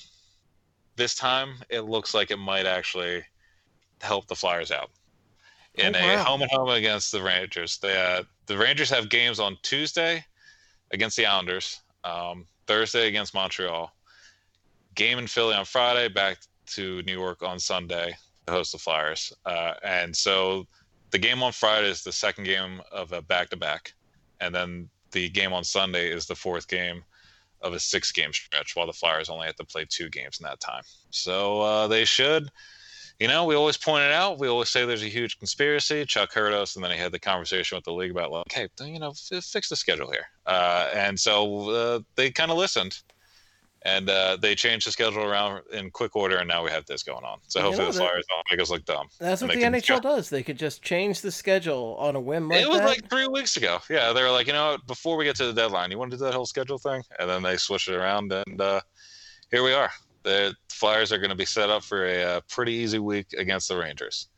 This 0.97 1.15
time, 1.15 1.55
it 1.71 1.81
looks 1.81 2.15
like 2.15 2.31
it 2.31 2.37
might 2.37 2.67
actually 2.67 3.25
help 4.01 4.27
the 4.29 4.37
Flyers 4.37 4.71
out 4.71 4.91
in 5.75 5.97
Oh, 5.97 5.99
a 5.99 6.19
home 6.19 6.43
and 6.43 6.51
home 6.51 6.69
against 6.69 7.13
the 7.13 7.23
Rangers. 7.23 7.79
They 7.79 7.99
uh, 7.99 8.25
the 8.47 8.57
Rangers 8.57 8.91
have 8.91 9.09
games 9.09 9.41
on 9.41 9.57
Tuesday 9.63 10.25
against 10.91 11.17
the 11.17 11.27
Islanders, 11.27 11.81
um, 12.05 12.47
Thursday 12.67 13.09
against 13.09 13.35
Montreal, 13.35 13.93
game 14.95 15.19
in 15.19 15.27
Philly 15.27 15.55
on 15.55 15.65
Friday, 15.65 16.09
back 16.09 16.39
to 16.67 17.03
New 17.03 17.19
York 17.19 17.43
on 17.43 17.59
Sunday 17.59 18.15
to 18.47 18.53
host 18.53 18.73
the 18.73 18.79
Flyers. 18.79 19.33
Uh, 19.45 19.75
and 19.85 20.17
so 20.17 20.67
the 21.11 21.19
game 21.19 21.43
on 21.43 21.53
Friday 21.53 21.89
is 21.89 22.03
the 22.03 22.13
second 22.13 22.45
game 22.45 22.81
of 22.91 23.13
a 23.13 23.23
back 23.23 23.51
to 23.51 23.57
back, 23.57 23.93
and 24.41 24.55
then 24.55 24.89
the 25.11 25.29
game 25.29 25.53
on 25.53 25.65
Sunday 25.65 26.11
is 26.11 26.27
the 26.27 26.35
fourth 26.35 26.69
game 26.69 27.05
of 27.61 27.75
a 27.75 27.81
six 27.81 28.11
game 28.11 28.33
stretch, 28.33 28.75
while 28.75 28.87
the 28.87 28.93
Flyers 28.93 29.29
only 29.29 29.47
have 29.47 29.57
to 29.57 29.65
play 29.65 29.87
two 29.89 30.09
games 30.09 30.41
in 30.41 30.45
that 30.45 30.61
time. 30.61 30.83
So 31.11 31.61
uh, 31.61 31.87
they 31.87 32.05
should 32.05 32.51
you 33.23 33.29
know, 33.29 33.45
we 33.45 33.55
always 33.55 33.77
point 33.77 34.03
it 34.03 34.11
out. 34.11 34.41
We 34.41 34.49
always 34.49 34.69
say 34.69 34.85
there's 34.85 35.05
a 35.05 35.09
huge 35.09 35.39
conspiracy. 35.39 36.05
Chuck 36.05 36.33
heard 36.33 36.53
us, 36.53 36.75
and 36.75 36.85
then 36.85 36.91
he 36.91 36.99
had 36.99 37.13
the 37.13 37.21
conversation 37.21 37.77
with 37.77 37.85
the 37.85 37.93
league 37.93 38.11
about, 38.11 38.33
like, 38.33 38.51
hey, 38.51 38.69
you 38.81 38.99
know, 38.99 39.11
f- 39.11 39.45
fix 39.45 39.69
the 39.69 39.77
schedule 39.77 40.11
here. 40.11 40.27
Uh, 40.45 40.91
and 40.93 41.21
so 41.21 41.71
uh, 41.71 42.01
they 42.17 42.33
kind 42.33 42.51
of 42.51 42.57
listened, 42.57 42.99
and 43.85 44.09
uh, 44.09 44.37
they 44.41 44.55
changed 44.55 44.87
the 44.87 44.93
schedule 44.93 45.25
around 45.25 45.63
in 45.73 45.91
quick 45.91 46.15
order, 46.15 46.37
and 46.39 46.49
now 46.49 46.65
we 46.65 46.71
have 46.71 46.87
this 46.87 47.03
going 47.03 47.25
on. 47.25 47.39
So 47.49 47.59
You 47.59 47.67
hopefully 47.67 47.87
know 47.87 47.93
the 47.93 47.99
Flyers 47.99 48.25
don't 48.29 48.47
make 48.51 48.61
us 48.61 48.71
look 48.71 48.85
dumb. 48.85 49.09
That's 49.19 49.43
what 49.43 49.53
the 49.53 49.63
NHL 49.63 50.01
does. 50.01 50.31
They 50.31 50.43
could 50.43 50.59
just 50.59 50.83
change 50.83 51.21
the 51.21 51.33
schedule 51.33 51.97
on 51.99 52.15
a 52.15 52.21
whim 52.21 52.49
like 52.49 52.61
it 52.61 52.69
was 52.69 52.79
that. 52.79 52.87
like 52.87 53.11
three 53.11 53.27
weeks 53.27 53.57
ago. 53.57 53.79
Yeah, 53.91 54.13
they 54.13 54.23
were 54.23 54.31
like, 54.31 54.47
you 54.47 54.53
know 54.53 54.73
what, 54.73 54.87
before 54.87 55.17
we 55.17 55.25
get 55.25 55.37
to 55.37 55.47
the 55.47 55.53
deadline, 55.53 55.91
you 55.91 55.99
want 55.99 56.11
to 56.13 56.17
do 56.17 56.25
that 56.25 56.35
whole 56.35 56.47
schedule 56.47 56.79
thing? 56.79 57.03
And 57.19 57.29
then 57.29 57.43
they 57.43 57.57
switched 57.57 57.89
it 57.89 57.95
around, 57.95 58.33
and 58.33 58.61
uh, 58.61 58.81
here 59.51 59.63
we 59.63 59.73
are. 59.73 59.91
The 60.23 60.55
Flyers 60.71 61.13
are 61.13 61.19
going 61.19 61.31
to 61.31 61.37
be 61.37 61.45
set 61.45 61.69
up 61.69 61.83
for 61.83 62.07
a 62.07 62.23
uh, 62.23 62.41
pretty 62.49 62.73
easy 62.73 63.01
week 63.01 63.33
against 63.37 63.69
the 63.69 63.77
Rangers. 63.77 64.29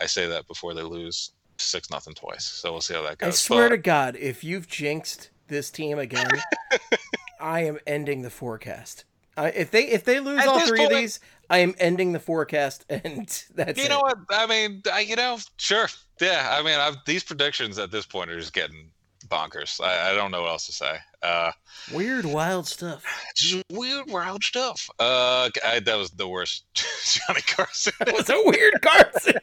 I 0.00 0.06
say 0.06 0.26
that 0.26 0.48
before 0.48 0.74
they 0.74 0.82
lose 0.82 1.32
six 1.58 1.90
nothing 1.90 2.14
twice. 2.14 2.44
So 2.44 2.72
we'll 2.72 2.80
see 2.80 2.94
how 2.94 3.02
that 3.02 3.18
goes. 3.18 3.28
I 3.28 3.30
swear 3.30 3.68
But 3.68 3.76
to 3.76 3.82
God, 3.82 4.16
if 4.16 4.42
you've 4.42 4.66
jinxed 4.66 5.30
this 5.48 5.70
team 5.70 5.98
again, 5.98 6.30
I 7.44 7.64
am 7.64 7.78
ending 7.86 8.22
the 8.22 8.30
forecast. 8.30 9.04
I 9.36 9.48
if 9.48 9.70
they 9.70 9.84
if 9.88 10.04
they 10.04 10.18
lose 10.18 10.40
At 10.40 10.48
all 10.48 10.66
three 10.66 10.82
of 10.82 10.90
these, 10.90 11.20
I 11.50 11.58
am 11.58 11.74
ending 11.78 12.12
the 12.12 12.18
forecast, 12.18 12.86
and 12.88 13.28
that's 13.54 13.78
you 13.78 13.84
it. 13.84 13.90
know 13.90 14.00
what? 14.00 14.16
I 14.30 14.46
mean, 14.46 14.82
I, 14.90 15.00
you 15.00 15.14
know, 15.14 15.38
sure. 15.58 15.88
Yeah, 16.20 16.56
I 16.58 16.62
mean, 16.62 16.78
I've, 16.80 16.96
these 17.06 17.22
predictions 17.22 17.78
at 17.78 17.90
this 17.90 18.06
point 18.06 18.30
are 18.30 18.38
just 18.38 18.54
getting 18.54 18.90
bonkers. 19.28 19.78
I, 19.78 20.12
I 20.12 20.14
don't 20.14 20.30
know 20.30 20.42
what 20.42 20.52
else 20.52 20.66
to 20.66 20.72
say. 20.72 20.96
Uh, 21.22 21.50
Weird, 21.92 22.24
wild 22.24 22.66
stuff. 22.66 23.04
just 23.36 23.62
weird, 23.70 24.08
wild 24.08 24.42
stuff. 24.42 24.88
Uh, 24.98 25.50
I, 25.66 25.80
that 25.80 25.96
was 25.96 26.10
the 26.12 26.28
worst 26.28 26.64
Johnny 26.74 27.42
Carson. 27.42 27.92
That 27.98 28.14
was 28.14 28.30
a 28.30 28.40
weird 28.46 28.80
Carson. 28.80 29.34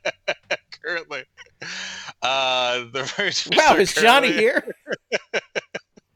currently. 0.82 1.24
Uh, 2.22 2.84
the 2.92 3.52
Wow, 3.54 3.76
is 3.76 3.92
Johnny 3.94 4.32
here? 4.32 4.74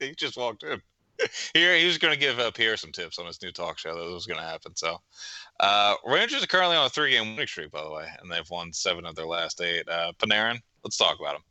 He 0.01 0.15
just 0.15 0.37
walked 0.39 0.63
in. 0.63 0.81
Here, 1.55 1.77
he 1.77 1.87
was 1.87 1.99
going 1.99 2.13
to 2.13 2.21
give 2.21 2.39
uh, 2.39 2.51
Pierre 2.51 2.77
some 2.77 2.93
tips 2.93 3.19
on 3.19 3.27
his 3.27 3.41
new 3.43 3.53
talk 3.53 3.79
show. 3.79 3.95
That 3.95 4.13
was 4.13 4.27
going 4.27 4.41
to 4.41 4.47
happen. 4.47 4.75
So, 4.77 4.99
uh, 5.61 5.95
Rangers 6.05 6.43
are 6.43 6.47
currently 6.49 6.77
on 6.77 6.87
a 6.87 6.91
three-game 6.91 7.31
winning 7.31 7.47
streak, 7.47 7.71
by 7.71 7.83
the 7.83 7.91
way, 7.91 8.09
and 8.21 8.31
they've 8.31 8.49
won 8.51 8.73
seven 8.73 9.07
of 9.07 9.15
their 9.15 9.27
last 9.27 9.61
eight. 9.61 9.89
Uh, 9.89 10.13
Panarin, 10.19 10.61
let's 10.85 10.97
talk 10.97 11.19
about 11.21 11.37
him. 11.37 11.43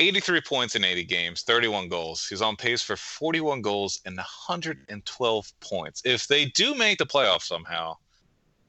83 0.00 0.40
points 0.40 0.74
in 0.74 0.84
80 0.84 1.04
games, 1.04 1.42
31 1.42 1.88
goals. 1.88 2.26
He's 2.26 2.42
on 2.42 2.56
pace 2.56 2.82
for 2.82 2.96
41 2.96 3.62
goals 3.62 4.00
and 4.04 4.16
112 4.16 5.52
points. 5.60 6.02
If 6.04 6.26
they 6.26 6.46
do 6.46 6.74
make 6.74 6.98
the 6.98 7.06
playoffs 7.06 7.42
somehow, 7.42 7.96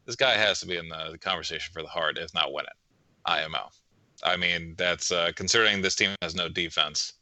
this 0.06 0.16
guy 0.16 0.34
has 0.34 0.60
to 0.60 0.68
be 0.68 0.78
in 0.78 0.88
the, 0.88 1.10
the 1.14 1.18
conversation 1.18 1.72
for 1.74 1.82
the 1.82 1.88
Hart, 1.88 2.20
if 2.20 2.34
not 2.34 2.54
win 2.54 2.66
it. 2.66 2.74
IMO. 3.26 3.70
I 4.24 4.38
mean, 4.38 4.76
that's 4.78 5.12
uh, 5.12 5.32
considering 5.36 5.82
this 5.82 5.96
team 5.96 6.16
has 6.22 6.36
no 6.36 6.48
defense, 6.48 7.14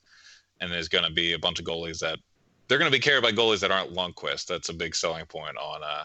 and 0.59 0.71
there's 0.71 0.89
going 0.89 1.05
to 1.05 1.11
be 1.11 1.33
a 1.33 1.39
bunch 1.39 1.59
of 1.59 1.65
goalies 1.65 1.99
that 1.99 2.19
they're 2.67 2.77
going 2.77 2.91
to 2.91 2.95
be 2.95 3.01
carried 3.01 3.23
by 3.23 3.31
goalies 3.31 3.59
that 3.61 3.71
aren't 3.71 3.93
Lundqvist. 3.93 4.47
That's 4.47 4.69
a 4.69 4.73
big 4.73 4.95
selling 4.95 5.25
point 5.25 5.57
on 5.57 5.83
uh, 5.83 6.03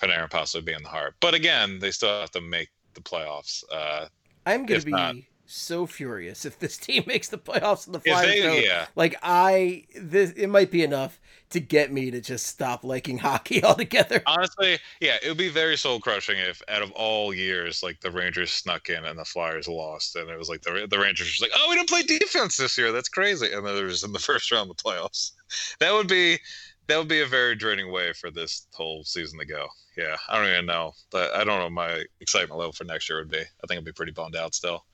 Panarin 0.00 0.30
possibly 0.30 0.72
being 0.72 0.82
the 0.82 0.88
Hart. 0.88 1.14
But 1.20 1.34
again, 1.34 1.78
they 1.78 1.90
still 1.90 2.20
have 2.20 2.30
to 2.32 2.40
make 2.40 2.68
the 2.94 3.00
playoffs. 3.00 3.62
Uh, 3.72 4.06
I'm 4.44 4.66
gonna 4.66 4.80
be 4.82 4.90
not- 4.90 5.16
so 5.46 5.86
furious 5.86 6.44
if 6.44 6.58
this 6.58 6.76
team 6.76 7.04
makes 7.06 7.28
the 7.28 7.38
playoffs 7.38 7.86
and 7.86 7.94
the 7.94 8.00
Flyers 8.00 8.26
they, 8.26 8.64
yeah, 8.64 8.86
Like 8.96 9.16
I, 9.22 9.84
this 9.94 10.32
it 10.32 10.48
might 10.48 10.70
be 10.70 10.82
enough 10.82 11.20
to 11.50 11.60
get 11.60 11.92
me 11.92 12.10
to 12.10 12.20
just 12.20 12.46
stop 12.46 12.84
liking 12.84 13.18
hockey 13.26 13.62
altogether. 13.62 14.22
honestly, 14.26 14.78
yeah, 15.00 15.16
it 15.22 15.28
would 15.28 15.36
be 15.36 15.48
very 15.48 15.76
soul 15.76 16.00
crushing 16.00 16.38
if 16.38 16.62
out 16.68 16.82
of 16.82 16.90
all 16.92 17.32
years, 17.32 17.82
like 17.82 18.00
the 18.00 18.10
Rangers 18.10 18.52
snuck 18.52 18.88
in 18.88 19.04
and 19.04 19.18
the 19.18 19.24
Flyers 19.24 19.68
lost, 19.68 20.16
and 20.16 20.30
it 20.30 20.38
was 20.38 20.48
like 20.48 20.62
the 20.62 20.86
the 20.88 20.98
Rangers 20.98 21.28
was 21.28 21.40
like, 21.40 21.52
oh, 21.54 21.66
we 21.68 21.76
didn't 21.76 21.88
play 21.88 22.02
defense 22.02 22.56
this 22.56 22.76
year. 22.76 22.92
That's 22.92 23.08
crazy, 23.08 23.52
and 23.52 23.66
then 23.66 23.74
they're 23.74 23.88
just 23.88 24.04
in 24.04 24.12
the 24.12 24.18
first 24.30 24.50
round 24.50 24.70
of 24.70 24.76
the 24.76 24.82
playoffs. 24.82 25.32
That 25.80 25.92
would 25.92 26.08
be 26.08 26.38
that 26.86 26.98
would 26.98 27.08
be 27.08 27.20
a 27.20 27.26
very 27.26 27.56
draining 27.56 27.90
way 27.90 28.12
for 28.12 28.30
this 28.30 28.66
whole 28.72 29.04
season 29.04 29.38
to 29.38 29.46
go. 29.46 29.66
Yeah, 29.96 30.16
I 30.28 30.38
don't 30.38 30.52
even 30.52 30.66
know, 30.66 30.92
but 31.10 31.34
I 31.34 31.42
don't 31.42 31.58
know 31.58 31.70
my 31.70 32.04
excitement 32.20 32.58
level 32.58 32.72
for 32.72 32.84
next 32.84 33.08
year 33.08 33.18
would 33.18 33.30
be. 33.30 33.38
I 33.40 33.66
think 33.66 33.78
I'd 33.78 33.84
be 33.84 33.92
pretty 33.92 34.12
bummed 34.12 34.36
out 34.36 34.54
still. 34.54 34.84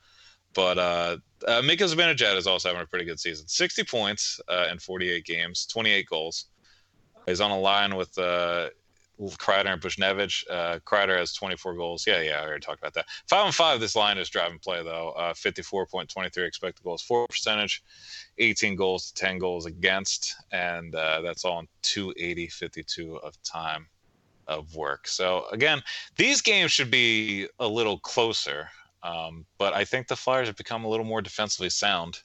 But 0.53 0.77
uh, 0.77 1.17
uh, 1.47 1.61
Mika 1.63 1.85
Zibanejad 1.85 2.37
is 2.37 2.47
also 2.47 2.69
having 2.69 2.83
a 2.83 2.87
pretty 2.87 3.05
good 3.05 3.19
season. 3.19 3.47
60 3.47 3.83
points 3.83 4.39
uh, 4.47 4.67
in 4.71 4.79
48 4.79 5.25
games, 5.25 5.65
28 5.65 6.05
goals. 6.07 6.45
He's 7.25 7.41
on 7.41 7.51
a 7.51 7.59
line 7.59 7.95
with 7.95 8.17
uh, 8.17 8.69
Kreider 9.19 9.73
and 9.73 9.81
Buchnevich. 9.81 10.43
Uh, 10.49 10.79
Kreider 10.79 11.17
has 11.17 11.33
24 11.33 11.75
goals. 11.75 12.05
Yeah, 12.05 12.21
yeah, 12.21 12.39
I 12.39 12.45
already 12.45 12.61
talked 12.61 12.79
about 12.79 12.93
that. 12.95 13.05
Five 13.27 13.45
on 13.45 13.51
five, 13.51 13.79
this 13.79 13.95
line 13.95 14.17
is 14.17 14.29
driving 14.29 14.59
play 14.59 14.83
though. 14.83 15.09
Uh, 15.11 15.33
54.23 15.33 16.37
expected 16.45 16.83
goals, 16.83 17.01
four 17.01 17.27
percentage, 17.27 17.83
18 18.37 18.75
goals 18.75 19.11
to 19.11 19.13
10 19.13 19.37
goals 19.39 19.65
against, 19.65 20.35
and 20.51 20.93
uh, 20.95 21.21
that's 21.21 21.45
all 21.45 21.59
in 21.59 21.67
280, 21.83 22.47
52 22.47 23.17
of 23.17 23.41
time 23.43 23.87
of 24.47 24.75
work. 24.75 25.07
So 25.07 25.45
again, 25.51 25.81
these 26.17 26.41
games 26.41 26.71
should 26.71 26.91
be 26.91 27.47
a 27.59 27.67
little 27.67 27.99
closer. 27.99 28.69
Um, 29.03 29.45
but 29.57 29.73
I 29.73 29.83
think 29.85 30.07
the 30.07 30.15
Flyers 30.15 30.47
have 30.47 30.55
become 30.55 30.85
a 30.85 30.89
little 30.89 31.05
more 31.05 31.21
defensively 31.21 31.69
sound 31.69 32.19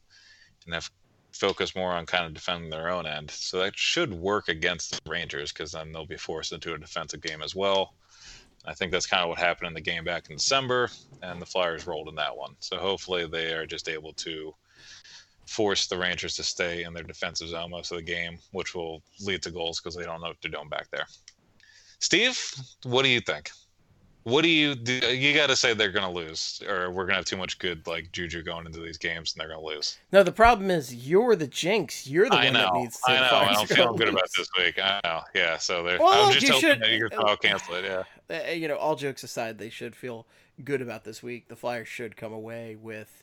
and 0.64 0.74
have 0.74 0.90
focused 1.32 1.76
more 1.76 1.92
on 1.92 2.06
kind 2.06 2.24
of 2.24 2.34
defending 2.34 2.70
their 2.70 2.88
own 2.88 3.06
end. 3.06 3.30
So 3.30 3.58
that 3.58 3.76
should 3.76 4.12
work 4.12 4.48
against 4.48 4.92
the 5.04 5.10
Rangers 5.10 5.52
because 5.52 5.72
then 5.72 5.92
they'll 5.92 6.06
be 6.06 6.16
forced 6.16 6.52
into 6.52 6.74
a 6.74 6.78
defensive 6.78 7.20
game 7.20 7.42
as 7.42 7.54
well. 7.54 7.94
I 8.64 8.74
think 8.74 8.92
that's 8.92 9.06
kind 9.06 9.22
of 9.22 9.28
what 9.28 9.38
happened 9.38 9.68
in 9.68 9.74
the 9.74 9.80
game 9.80 10.04
back 10.04 10.28
in 10.30 10.36
December, 10.36 10.90
and 11.22 11.40
the 11.40 11.46
Flyers 11.46 11.86
rolled 11.86 12.08
in 12.08 12.16
that 12.16 12.36
one. 12.36 12.54
So 12.60 12.76
hopefully 12.76 13.26
they 13.26 13.52
are 13.52 13.66
just 13.66 13.88
able 13.88 14.12
to 14.14 14.54
force 15.46 15.86
the 15.86 15.96
Rangers 15.96 16.36
to 16.36 16.42
stay 16.42 16.82
in 16.82 16.92
their 16.92 17.04
defensive 17.04 17.48
zone 17.48 17.70
most 17.70 17.90
of 17.90 17.96
the 17.96 18.02
game, 18.02 18.38
which 18.52 18.74
will 18.74 19.02
lead 19.20 19.42
to 19.42 19.50
goals 19.50 19.80
because 19.80 19.94
they 19.94 20.04
don't 20.04 20.20
know 20.20 20.28
what 20.28 20.36
they're 20.42 20.50
doing 20.50 20.68
back 20.68 20.90
there. 20.90 21.06
Steve, 22.00 22.38
what 22.82 23.02
do 23.02 23.08
you 23.08 23.20
think? 23.20 23.50
What 24.28 24.42
do 24.42 24.48
you 24.48 24.74
do? 24.74 24.94
You 24.94 25.34
got 25.34 25.46
to 25.48 25.56
say 25.56 25.74
they're 25.74 25.90
going 25.90 26.06
to 26.06 26.12
lose, 26.12 26.62
or 26.68 26.90
we're 26.90 27.04
going 27.04 27.10
to 27.14 27.16
have 27.16 27.24
too 27.24 27.36
much 27.36 27.58
good 27.58 27.86
like 27.86 28.12
juju 28.12 28.42
going 28.42 28.66
into 28.66 28.80
these 28.80 28.98
games, 28.98 29.32
and 29.32 29.40
they're 29.40 29.48
going 29.54 29.60
to 29.60 29.66
lose. 29.76 29.98
No, 30.12 30.22
the 30.22 30.32
problem 30.32 30.70
is 30.70 30.94
you're 30.94 31.34
the 31.36 31.46
jinx. 31.46 32.06
You're 32.06 32.28
the 32.28 32.36
I 32.36 32.44
one 32.44 32.54
that 32.54 32.72
needs 32.74 33.00
to. 33.00 33.10
I 33.10 33.14
know. 33.54 33.60
Are 33.62 33.66
feeling 33.66 33.86
gonna 33.86 33.98
good 33.98 34.08
about 34.14 34.28
this 34.36 34.48
week. 34.58 34.78
I 34.82 35.00
know. 35.04 35.20
Yeah. 35.34 35.56
So 35.58 35.82
they're. 35.82 35.98
Well, 35.98 36.26
I'm 36.26 36.32
just 36.32 36.46
you 36.46 36.52
hoping 36.54 36.68
should- 36.70 36.80
that 36.82 36.90
you 36.90 37.08
can 37.08 37.36
cancel 37.42 37.74
it. 37.74 37.84
Yeah. 37.84 38.02
Uh, 38.30 38.50
you 38.52 38.68
know, 38.68 38.76
all 38.76 38.94
jokes 38.96 39.22
aside, 39.22 39.58
they 39.58 39.70
should 39.70 39.96
feel 39.96 40.26
good 40.64 40.82
about 40.82 41.04
this 41.04 41.22
week. 41.22 41.48
The 41.48 41.56
Flyers 41.56 41.88
should 41.88 42.16
come 42.16 42.32
away 42.32 42.76
with. 42.76 43.22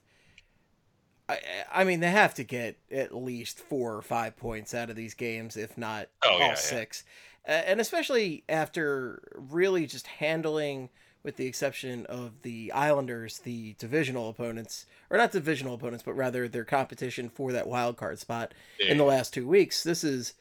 I, 1.28 1.40
I 1.74 1.84
mean, 1.86 2.02
they 2.02 2.12
have 2.12 2.36
to 2.36 2.44
get 2.44 2.78
at 2.92 3.16
least 3.16 3.60
four 3.60 3.96
or 3.96 4.02
five 4.02 4.38
points 4.38 4.74
out 4.76 4.90
of 4.92 4.96
these 4.96 5.16
games, 5.16 5.58
if 5.58 5.76
not 5.78 6.08
Oh, 6.24 6.30
all 6.34 6.40
yeah, 6.40 6.48
yeah. 6.50 6.54
six. 6.56 7.04
Uh, 7.04 7.06
Uh, 7.48 7.52
and 7.52 7.80
especially 7.80 8.44
after 8.50 9.22
really 9.36 9.86
just 9.86 10.08
handling, 10.08 10.90
with 11.24 11.38
the 11.38 11.48
exception 11.48 12.06
of 12.06 12.42
the 12.44 12.72
Islanders, 12.72 13.40
the 13.40 13.76
divisional 13.80 14.30
opponents, 14.30 14.86
or 15.10 15.18
not 15.18 15.32
divisional 15.32 15.74
opponents, 15.74 16.04
but 16.04 16.14
rather 16.14 16.48
their 16.48 16.66
competition 16.66 17.30
for 17.30 17.52
that 17.52 17.68
wild 17.68 17.98
card 17.98 18.20
spot 18.20 18.54
in 18.80 18.98
the 18.98 19.04
last 19.04 19.34
two 19.34 19.48
weeks. 19.48 19.84
This 19.84 20.04
is 20.04 20.34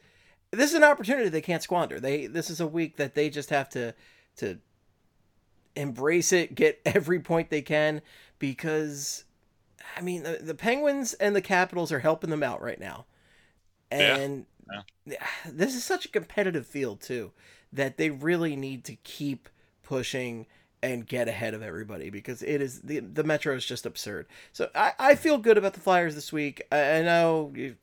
this 0.51 0.69
is 0.69 0.75
an 0.75 0.83
opportunity 0.83 1.29
they 1.29 1.41
can't 1.41 1.63
squander. 1.63 1.99
They 1.99 2.27
this 2.27 2.49
is 2.49 2.59
a 2.59 2.67
week 2.67 2.97
that 2.97 3.15
they 3.15 3.29
just 3.29 3.49
have 3.49 3.69
to 3.69 3.93
to 4.37 4.59
embrace 5.75 6.31
it, 6.31 6.55
get 6.55 6.81
every 6.85 7.19
point 7.19 7.49
they 7.49 7.61
can 7.61 8.01
because 8.39 9.25
I 9.97 10.01
mean 10.01 10.23
the, 10.23 10.39
the 10.41 10.55
Penguins 10.55 11.13
and 11.15 11.35
the 11.35 11.41
Capitals 11.41 11.91
are 11.91 11.99
helping 11.99 12.29
them 12.29 12.43
out 12.43 12.61
right 12.61 12.79
now. 12.79 13.05
This 15.45 15.75
is 15.75 15.83
such 15.83 16.05
a 16.05 16.09
competitive 16.09 16.65
field 16.65 17.01
too 17.01 17.31
that 17.71 17.97
they 17.97 18.09
really 18.09 18.55
need 18.55 18.83
to 18.85 18.95
keep 18.95 19.49
pushing 19.83 20.47
and 20.81 21.07
get 21.07 21.27
ahead 21.27 21.53
of 21.53 21.63
everybody 21.63 22.09
because 22.09 22.43
it 22.43 22.61
is 22.61 22.81
the 22.81 22.99
the 22.99 23.23
metro 23.23 23.55
is 23.55 23.65
just 23.65 23.85
absurd. 23.85 24.27
So 24.51 24.69
I, 24.75 24.93
I 24.99 25.15
feel 25.15 25.37
good 25.37 25.57
about 25.57 25.73
the 25.73 25.79
Flyers 25.79 26.15
this 26.15 26.31
week. 26.31 26.61
I, 26.71 26.99
I 26.99 27.01
know 27.01 27.51
you, 27.55 27.75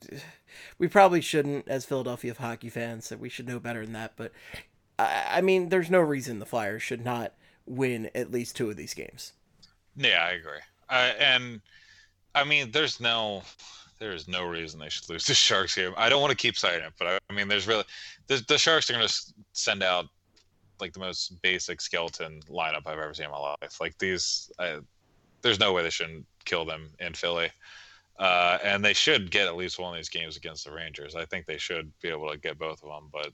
we 0.77 0.87
probably 0.87 1.21
shouldn't 1.21 1.67
as 1.67 1.85
Philadelphia 1.85 2.33
hockey 2.37 2.69
fans 2.69 3.09
that 3.09 3.19
we 3.19 3.29
should 3.29 3.47
know 3.47 3.59
better 3.59 3.83
than 3.83 3.93
that, 3.93 4.13
but 4.15 4.31
I, 4.97 5.25
I 5.37 5.41
mean 5.41 5.69
there's 5.69 5.89
no 5.89 5.99
reason 5.99 6.39
the 6.39 6.45
Flyers 6.45 6.83
should 6.83 7.03
not 7.03 7.33
win 7.65 8.09
at 8.15 8.31
least 8.31 8.55
two 8.55 8.69
of 8.69 8.77
these 8.77 8.93
games. 8.93 9.33
Yeah, 9.95 10.27
I 10.29 10.31
agree. 10.31 10.59
And 10.89 11.61
I 12.35 12.43
mean, 12.43 12.71
there's 12.71 12.99
no, 12.99 13.43
there 14.03 14.11
is 14.13 14.27
no 14.27 14.43
reason 14.45 14.81
they 14.81 14.89
should 14.89 15.09
lose 15.09 15.25
the 15.25 15.33
Sharks 15.33 15.75
game. 15.75 15.93
I 15.95 16.09
don't 16.09 16.19
want 16.19 16.31
to 16.31 16.37
keep 16.37 16.57
citing 16.57 16.83
it, 16.83 16.91
but 16.99 17.07
I, 17.07 17.19
I 17.29 17.33
mean, 17.33 17.47
there's 17.47 17.67
really, 17.67 17.85
the, 18.27 18.43
the 18.49 18.57
Sharks 18.57 18.89
are 18.89 18.93
going 18.93 19.07
to 19.07 19.33
send 19.53 19.81
out 19.81 20.07
like 20.81 20.91
the 20.91 20.99
most 20.99 21.41
basic 21.41 21.79
skeleton 21.79 22.41
lineup 22.49 22.81
I've 22.85 22.99
ever 22.99 23.13
seen 23.13 23.27
in 23.27 23.31
my 23.31 23.37
life. 23.61 23.79
Like 23.79 23.97
these, 23.99 24.51
I, 24.59 24.79
there's 25.41 25.59
no 25.59 25.71
way 25.71 25.83
they 25.83 25.89
shouldn't 25.89 26.25
kill 26.43 26.65
them 26.65 26.89
in 26.99 27.13
Philly. 27.13 27.49
Uh, 28.19 28.57
and 28.61 28.83
they 28.83 28.93
should 28.93 29.31
get 29.31 29.47
at 29.47 29.55
least 29.55 29.79
one 29.79 29.93
of 29.93 29.97
these 29.97 30.09
games 30.09 30.35
against 30.35 30.65
the 30.65 30.73
Rangers. 30.73 31.15
I 31.15 31.23
think 31.23 31.45
they 31.45 31.57
should 31.57 31.89
be 32.01 32.09
able 32.09 32.29
to 32.29 32.37
get 32.37 32.59
both 32.59 32.83
of 32.83 32.89
them. 32.89 33.09
But 33.09 33.31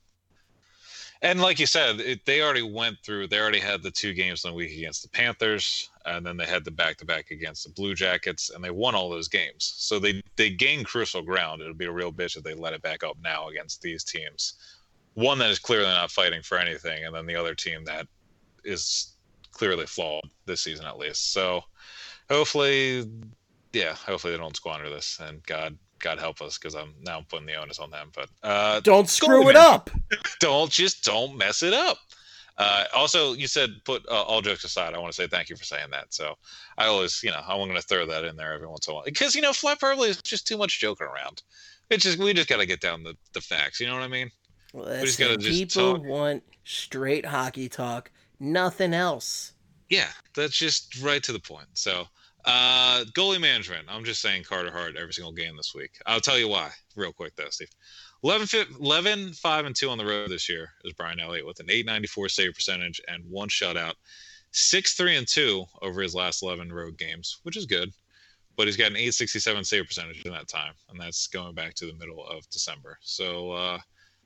and 1.23 1.41
like 1.41 1.59
you 1.59 1.65
said, 1.65 1.99
it, 1.99 2.25
they 2.25 2.41
already 2.41 2.61
went 2.61 2.97
through. 3.03 3.27
They 3.27 3.39
already 3.39 3.59
had 3.59 3.81
the 3.81 3.91
two 3.91 4.13
games 4.13 4.45
in 4.45 4.51
the 4.51 4.55
week 4.55 4.71
against 4.77 5.01
the 5.01 5.09
Panthers, 5.09 5.89
and 6.09 6.25
then 6.25 6.37
they 6.37 6.45
had 6.45 6.65
the 6.65 6.71
back 6.71 6.97
to 6.97 7.05
back 7.05 7.31
against 7.31 7.63
the 7.63 7.69
Blue 7.69 7.95
Jackets, 7.95 8.49
and 8.49 8.63
they 8.63 8.71
won 8.71 8.95
all 8.95 9.09
those 9.09 9.27
games. 9.27 9.73
So 9.77 9.99
they 9.99 10.21
they 10.35 10.49
gained 10.49 10.85
crucial 10.85 11.21
ground. 11.21 11.61
It'll 11.61 11.73
be 11.73 11.85
a 11.85 11.91
real 11.91 12.11
bitch 12.11 12.37
if 12.37 12.43
they 12.43 12.53
let 12.53 12.73
it 12.73 12.81
back 12.81 13.03
up 13.03 13.17
now 13.23 13.49
against 13.49 13.81
these 13.81 14.03
teams. 14.03 14.55
One 15.13 15.39
that 15.39 15.49
is 15.49 15.59
clearly 15.59 15.87
not 15.87 16.11
fighting 16.11 16.41
for 16.41 16.57
anything, 16.57 17.05
and 17.05 17.15
then 17.15 17.25
the 17.25 17.35
other 17.35 17.55
team 17.55 17.85
that 17.85 18.07
is 18.63 19.15
clearly 19.51 19.85
flawed 19.85 20.23
this 20.45 20.61
season 20.61 20.85
at 20.85 20.97
least. 20.97 21.33
So 21.33 21.61
hopefully 22.29 23.05
yeah, 23.73 23.93
hopefully 23.93 24.33
they 24.33 24.39
don't 24.39 24.55
squander 24.55 24.89
this, 24.89 25.19
and 25.21 25.43
God, 25.45 25.77
God 25.99 26.19
help 26.19 26.41
us, 26.41 26.57
because 26.57 26.75
I'm 26.75 26.93
now 27.01 27.23
putting 27.27 27.45
the 27.45 27.55
onus 27.55 27.79
on 27.79 27.91
them. 27.91 28.11
But 28.13 28.29
uh, 28.43 28.79
don't 28.81 29.09
screw 29.09 29.49
it 29.49 29.55
up. 29.55 29.89
don't 30.39 30.71
just 30.71 31.03
don't 31.03 31.37
mess 31.37 31.61
it 31.63 31.73
up. 31.73 31.97
Uh, 32.59 32.83
also, 32.93 33.33
you 33.33 33.47
said 33.47 33.69
put 33.85 34.05
uh, 34.09 34.21
all 34.21 34.41
jokes 34.41 34.65
aside. 34.65 34.93
I 34.93 34.99
want 34.99 35.13
to 35.13 35.15
say 35.15 35.27
thank 35.27 35.49
you 35.49 35.55
for 35.55 35.63
saying 35.63 35.89
that. 35.91 36.13
So 36.13 36.35
I 36.77 36.87
always, 36.87 37.23
you 37.23 37.31
know, 37.31 37.41
I'm 37.47 37.57
going 37.57 37.73
to 37.75 37.81
throw 37.81 38.05
that 38.05 38.25
in 38.25 38.35
there 38.35 38.53
every 38.53 38.67
once 38.67 38.85
in 38.87 38.91
a 38.91 38.95
while 38.95 39.05
because 39.05 39.33
you 39.33 39.41
know, 39.41 39.53
flat 39.53 39.79
hyperbole 39.81 40.09
is 40.09 40.21
just 40.21 40.45
too 40.45 40.57
much 40.57 40.79
joking 40.79 41.07
around. 41.07 41.41
It's 41.89 42.03
just 42.03 42.19
we 42.19 42.33
just 42.33 42.49
got 42.49 42.57
to 42.57 42.65
get 42.65 42.81
down 42.81 43.03
the, 43.03 43.15
the 43.33 43.41
facts. 43.41 43.79
You 43.79 43.87
know 43.87 43.93
what 43.93 44.03
I 44.03 44.09
mean? 44.09 44.29
We 44.73 44.83
just 45.01 45.17
gotta 45.17 45.37
just 45.37 45.57
people 45.57 45.97
talk. 45.97 46.05
want 46.05 46.43
straight 46.63 47.25
hockey 47.25 47.69
talk, 47.69 48.11
nothing 48.39 48.93
else. 48.93 49.53
Yeah, 49.89 50.09
that's 50.35 50.55
just 50.55 51.01
right 51.01 51.23
to 51.23 51.31
the 51.31 51.39
point. 51.39 51.65
So 51.73 52.05
uh, 52.45 53.03
goalie 53.13 53.41
management. 53.41 53.85
I'm 53.89 54.03
just 54.03 54.21
saying 54.21 54.43
Carter 54.43 54.71
Hart 54.71 54.95
every 54.95 55.13
single 55.13 55.33
game 55.33 55.57
this 55.57 55.73
week. 55.75 55.91
I'll 56.05 56.21
tell 56.21 56.37
you 56.37 56.47
why, 56.47 56.69
real 56.95 57.11
quick, 57.11 57.35
though, 57.35 57.49
Steve. 57.49 57.69
11, 58.23 58.75
11 58.79 59.33
5 59.33 59.65
and 59.65 59.75
2 59.75 59.89
on 59.89 59.97
the 59.97 60.05
road 60.05 60.29
this 60.29 60.49
year 60.49 60.71
is 60.83 60.93
Brian 60.93 61.19
Elliott 61.19 61.45
with 61.45 61.59
an 61.59 61.69
894 61.69 62.29
save 62.29 62.53
percentage 62.53 63.01
and 63.07 63.23
one 63.29 63.47
shutout. 63.49 63.93
6 64.51 64.93
3 64.93 65.17
and 65.17 65.27
2 65.27 65.65
over 65.81 66.01
his 66.01 66.15
last 66.15 66.43
11 66.43 66.73
road 66.73 66.97
games, 66.97 67.39
which 67.43 67.55
is 67.55 67.65
good. 67.65 67.91
But 68.57 68.67
he's 68.67 68.75
got 68.75 68.87
an 68.87 68.97
867 68.97 69.63
save 69.63 69.85
percentage 69.85 70.25
in 70.25 70.33
that 70.33 70.49
time, 70.49 70.73
and 70.89 70.99
that's 70.99 71.27
going 71.27 71.55
back 71.55 71.75
to 71.75 71.85
the 71.85 71.93
middle 71.93 72.27
of 72.27 72.49
December. 72.49 72.97
So 73.01 73.51
uh, 73.51 73.79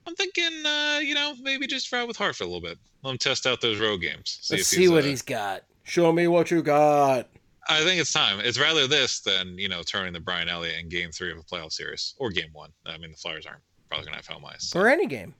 I'm 0.07 0.15
thinking, 0.15 0.65
uh, 0.65 0.99
you 1.03 1.13
know, 1.13 1.35
maybe 1.39 1.67
just 1.67 1.91
ride 1.91 2.07
with 2.07 2.17
Hart 2.17 2.35
for 2.35 2.45
a 2.45 2.47
little 2.47 2.61
bit. 2.61 2.79
Let 3.03 3.11
him 3.11 3.17
test 3.19 3.45
out 3.45 3.61
those 3.61 3.79
road 3.79 3.97
games. 3.97 4.39
See 4.41 4.55
Let's 4.55 4.69
see 4.69 4.87
what 4.87 5.03
uh, 5.03 5.07
he's 5.07 5.21
got. 5.21 5.65
Show 5.83 6.11
me 6.11 6.27
what 6.27 6.49
you 6.49 6.63
got. 6.63 7.27
I 7.69 7.83
think 7.83 8.01
it's 8.01 8.11
time. 8.11 8.39
It's 8.39 8.59
rather 8.59 8.87
this 8.87 9.19
than 9.19 9.57
you 9.59 9.69
know 9.69 9.83
turning 9.83 10.13
the 10.13 10.19
Brian 10.19 10.49
Elliott 10.49 10.79
in 10.79 10.89
Game 10.89 11.11
Three 11.11 11.31
of 11.31 11.37
a 11.37 11.43
playoff 11.43 11.71
series 11.71 12.15
or 12.17 12.31
Game 12.31 12.49
One. 12.53 12.71
I 12.87 12.97
mean, 12.97 13.11
the 13.11 13.17
Flyers 13.17 13.45
aren't 13.45 13.61
probably 13.93 14.09
to 14.11 14.15
have 14.15 14.27
home 14.27 14.45
ice. 14.45 14.69
So. 14.69 14.79
Or 14.79 14.87
any 14.87 15.05
game. 15.05 15.33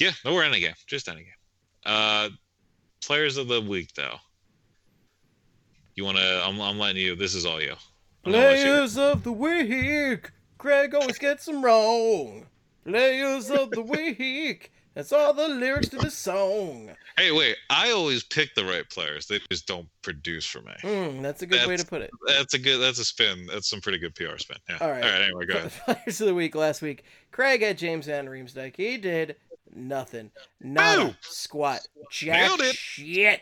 Yeah, 0.00 0.12
no, 0.24 0.34
we're 0.34 0.44
any 0.44 0.60
game, 0.60 0.74
just 0.86 1.08
any 1.08 1.20
game. 1.20 1.28
Uh, 1.84 2.30
players 3.04 3.36
of 3.36 3.48
the 3.48 3.60
week, 3.60 3.90
though. 3.94 4.16
You 5.94 6.04
want 6.04 6.16
to? 6.16 6.42
I'm, 6.44 6.60
I'm 6.60 6.78
letting 6.78 7.02
you. 7.02 7.14
This 7.14 7.34
is 7.34 7.44
all 7.44 7.60
you. 7.60 7.74
Players 8.24 8.96
of 8.96 9.22
the 9.22 9.32
week. 9.32 10.30
Craig 10.56 10.94
always 10.94 11.18
gets 11.18 11.44
them 11.44 11.62
wrong. 11.62 12.46
Players 12.84 13.50
of 13.50 13.70
the 13.70 13.82
week. 13.82 14.72
That's 14.94 15.12
all 15.12 15.32
the 15.32 15.48
lyrics 15.48 15.88
to 15.88 15.96
the 15.96 16.10
song. 16.10 16.90
Hey, 17.16 17.32
wait! 17.32 17.56
I 17.68 17.90
always 17.90 18.22
pick 18.22 18.54
the 18.54 18.64
right 18.64 18.88
players. 18.88 19.26
They 19.26 19.40
just 19.50 19.66
don't 19.66 19.88
produce 20.02 20.46
for 20.46 20.60
me. 20.60 20.72
Mm, 20.82 21.20
that's 21.20 21.42
a 21.42 21.46
good 21.46 21.60
that's, 21.60 21.68
way 21.68 21.76
to 21.76 21.84
put 21.84 22.02
it. 22.02 22.10
That's 22.28 22.54
a 22.54 22.58
good. 22.58 22.78
That's 22.78 23.00
a 23.00 23.04
spin. 23.04 23.46
That's 23.46 23.68
some 23.68 23.80
pretty 23.80 23.98
good 23.98 24.14
PR 24.14 24.38
spin. 24.38 24.56
Yeah. 24.68 24.78
All 24.80 24.90
right. 24.90 25.02
All 25.02 25.10
right. 25.10 25.22
Anyway, 25.22 25.46
go 25.46 25.54
ahead. 25.58 25.72
Players 25.84 26.20
of 26.20 26.28
the 26.28 26.34
week 26.34 26.54
last 26.54 26.80
week. 26.80 27.04
Craig 27.32 27.62
had 27.62 27.76
James 27.76 28.06
Van 28.06 28.26
Riemsdyk. 28.26 28.76
He 28.76 28.96
did 28.96 29.34
nothing. 29.74 30.30
Not 30.60 30.98
a 30.98 31.16
squat. 31.22 31.80
Jack 32.12 32.48
Nailed 32.48 32.60
it. 32.60 32.76
shit. 32.76 33.40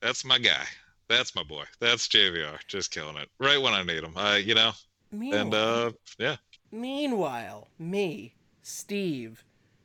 That's 0.00 0.24
my 0.24 0.38
guy. 0.38 0.64
That's 1.08 1.36
my 1.36 1.44
boy. 1.44 1.64
That's 1.78 2.08
JVR. 2.08 2.58
Just 2.66 2.90
killing 2.90 3.16
it. 3.16 3.28
Right 3.38 3.62
when 3.62 3.74
I 3.74 3.84
need 3.84 4.02
him. 4.02 4.16
Uh, 4.16 4.34
you 4.42 4.54
know. 4.54 4.72
Meanwhile, 5.12 5.40
and 5.40 5.54
uh, 5.54 5.92
yeah. 6.18 6.36
Meanwhile, 6.72 7.68
me, 7.78 8.34
Steve 8.62 9.44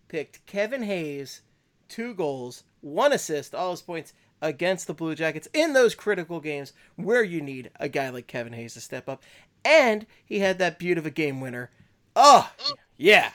picked 0.09 0.45
Kevin 0.45 0.83
Hayes, 0.83 1.41
two 1.87 2.13
goals, 2.13 2.63
one 2.81 3.13
assist, 3.13 3.55
all 3.55 3.71
his 3.71 3.81
points 3.81 4.13
against 4.41 4.87
the 4.87 4.93
Blue 4.93 5.15
Jackets 5.15 5.47
in 5.53 5.73
those 5.73 5.95
critical 5.95 6.41
games 6.41 6.73
where 6.97 7.23
you 7.23 7.39
need 7.39 7.71
a 7.79 7.87
guy 7.87 8.09
like 8.09 8.27
Kevin 8.27 8.53
Hayes 8.53 8.73
to 8.73 8.81
step 8.81 9.07
up. 9.07 9.23
And 9.63 10.05
he 10.25 10.39
had 10.39 10.59
that 10.59 10.79
beauty 10.79 10.99
of 10.99 11.05
a 11.05 11.11
game 11.11 11.39
winner. 11.39 11.69
Oh, 12.15 12.49
yeah. 12.97 13.31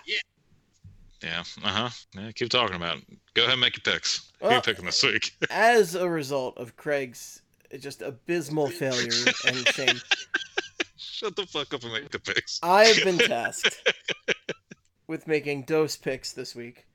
Yeah. 1.23 1.43
Uh 1.63 1.69
huh. 1.69 1.89
Yeah, 2.15 2.33
keep 2.33 2.51
talking 2.51 2.77
about 2.77 2.99
it. 2.99 3.05
Go 3.35 3.43
ahead 3.43 3.55
and 3.55 3.61
make 3.61 3.77
your 3.77 3.95
picks. 3.95 4.31
Who 4.41 4.47
well, 4.47 4.53
are 4.53 4.57
you 4.57 4.63
picking 4.63 4.85
this 4.85 5.03
week? 5.03 5.33
as 5.51 5.95
a 5.95 6.09
result 6.09 6.59
of 6.59 6.77
Craig's 6.77 7.41
just 7.81 8.03
abysmal 8.03 8.69
failure 8.69 9.11
and 9.47 9.69
shame. 9.69 9.97
Shut 10.97 11.37
the 11.37 11.47
fuck 11.47 11.73
up 11.73 11.83
and 11.83 11.93
make 11.93 12.11
the 12.11 12.19
picks. 12.19 12.61
I 12.63 12.85
have 12.85 13.05
been 13.05 13.19
tasked 13.19 13.83
with 15.07 15.27
making 15.27 15.63
dose 15.63 15.97
picks 15.97 16.33
this 16.33 16.55
week, 16.55 16.87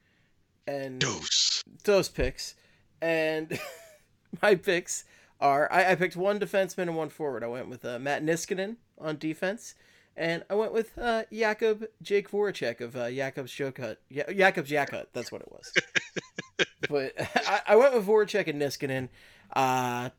and 0.68 1.00
dose 1.00 1.64
dose 1.84 2.10
picks, 2.10 2.56
and 3.02 3.60
my 4.42 4.56
picks 4.56 5.06
are 5.40 5.72
I, 5.72 5.92
I, 5.92 5.96
picked 5.96 6.16
one 6.16 6.40
defenseman 6.40 6.84
and 6.84 6.96
one 6.96 7.10
forward. 7.10 7.44
I 7.44 7.48
went 7.48 7.70
with 7.70 7.86
uh, 7.86 8.00
Matt 8.00 8.24
Niskanen 8.24 8.76
on 8.98 9.18
defense, 9.18 9.76
and 10.18 10.44
I 10.50 10.56
went 10.56 10.74
with 10.74 10.98
uh, 10.98 11.24
Jakub 11.32 11.88
Jake 12.02 12.30
Voracek 12.30 12.82
of 12.82 12.96
uh, 12.96 13.10
Jakob's 13.10 13.52
Joke 13.52 13.80
Ja- 14.10 14.24
Jakob's 14.26 14.70
Yakut. 14.70 15.08
That's 15.14 15.32
what 15.32 15.42
it 15.42 15.52
was. 15.52 15.72
but 16.90 17.14
I, 17.48 17.62
I, 17.68 17.76
went 17.76 17.94
with 17.94 18.06
Voracek 18.06 18.48
and 18.48 18.62
Niskanen. 18.62 19.10
Uh, 19.54 20.10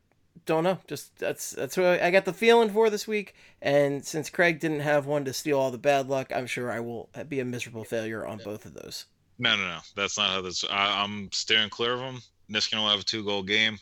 don't 0.47 0.65
know. 0.65 0.79
Just 0.87 1.19
that's 1.19 1.51
that's 1.51 1.77
what 1.77 2.03
I 2.03 2.11
got 2.11 2.25
the 2.25 2.33
feeling 2.33 2.71
for 2.71 2.91
this 2.91 3.07
week. 3.07 3.35
And 3.63 4.05
since 4.05 4.31
Craig 4.31 4.61
didn't 4.61 4.81
have 4.81 5.07
one 5.07 5.25
to 5.25 5.33
steal 5.33 5.59
all 5.59 5.71
the 5.71 5.79
bad 5.79 6.09
luck, 6.09 6.33
I'm 6.35 6.47
sure 6.47 6.71
I 6.71 6.81
will 6.81 7.09
be 7.29 7.41
a 7.41 7.45
miserable 7.45 7.85
failure 7.85 8.27
on 8.27 8.39
both 8.39 8.65
of 8.65 8.75
those. 8.75 9.07
No, 9.39 9.57
no, 9.57 9.63
no. 9.63 9.79
That's 9.97 10.19
not 10.19 10.31
how 10.31 10.41
this. 10.43 10.65
I, 10.71 11.05
am 11.05 11.29
steering 11.33 11.71
clear 11.71 11.93
of 11.93 12.01
them. 12.01 12.21
Niskin 12.51 12.79
will 12.79 12.89
have 12.89 13.01
a 13.01 13.05
two 13.05 13.25
goal 13.25 13.43
game. 13.43 13.79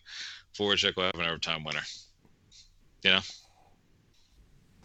Voracek 0.57 0.97
will 0.97 1.05
have 1.05 1.15
an 1.15 1.27
overtime 1.27 1.65
winner. 1.65 1.83
You 3.03 3.11
know. 3.13 3.21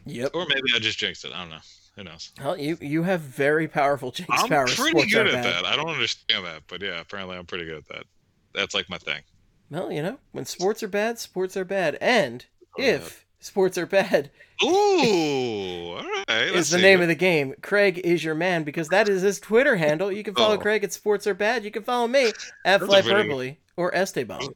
Yep. 0.05 0.31
Or 0.33 0.45
maybe 0.47 0.69
I 0.75 0.79
just 0.79 0.99
jinxed 0.99 1.25
it. 1.25 1.31
I 1.33 1.41
don't 1.41 1.49
know. 1.49 1.57
Who 1.95 2.03
knows? 2.03 2.31
Well, 2.39 2.57
you 2.57 2.77
you 2.81 3.03
have 3.03 3.21
very 3.21 3.67
powerful 3.67 4.11
jinx 4.11 4.31
I'm 4.31 4.49
powers. 4.49 4.79
I'm 4.79 4.91
pretty 4.91 5.09
good 5.09 5.27
at 5.27 5.43
that. 5.43 5.65
I 5.65 5.75
don't 5.75 5.89
understand 5.89 6.45
that, 6.45 6.63
but 6.67 6.81
yeah, 6.81 6.99
apparently 6.99 7.37
I'm 7.37 7.45
pretty 7.45 7.65
good 7.65 7.77
at 7.77 7.87
that. 7.89 8.05
That's 8.53 8.73
like 8.73 8.89
my 8.89 8.97
thing. 8.97 9.21
Well, 9.69 9.91
you 9.91 10.03
know, 10.03 10.19
when 10.31 10.45
sports 10.45 10.83
are 10.83 10.87
bad, 10.87 11.19
sports 11.19 11.57
are 11.57 11.65
bad. 11.65 11.97
And 11.99 12.45
oh, 12.77 12.83
if 12.83 13.25
sports 13.39 13.77
are 13.77 13.85
bad, 13.85 14.29
ooh, 14.63 14.67
all 14.67 16.03
right, 16.27 16.47
is 16.53 16.69
the 16.69 16.77
name 16.77 17.01
of 17.01 17.07
the 17.07 17.15
game. 17.15 17.55
Craig 17.61 17.99
is 18.03 18.23
your 18.23 18.35
man 18.35 18.63
because 18.63 18.89
that 18.89 19.09
is 19.09 19.21
his 19.21 19.39
Twitter 19.39 19.75
handle. 19.75 20.11
You 20.11 20.23
can 20.23 20.35
follow 20.35 20.55
oh. 20.55 20.59
Craig 20.59 20.83
at 20.83 20.93
Sports 20.93 21.27
Are 21.27 21.33
Bad. 21.33 21.63
You 21.63 21.71
can 21.71 21.83
follow 21.83 22.07
me 22.07 22.31
at 22.65 22.81
Flyperbole 22.81 23.57
or 23.77 23.93
Esteban. 23.95 24.53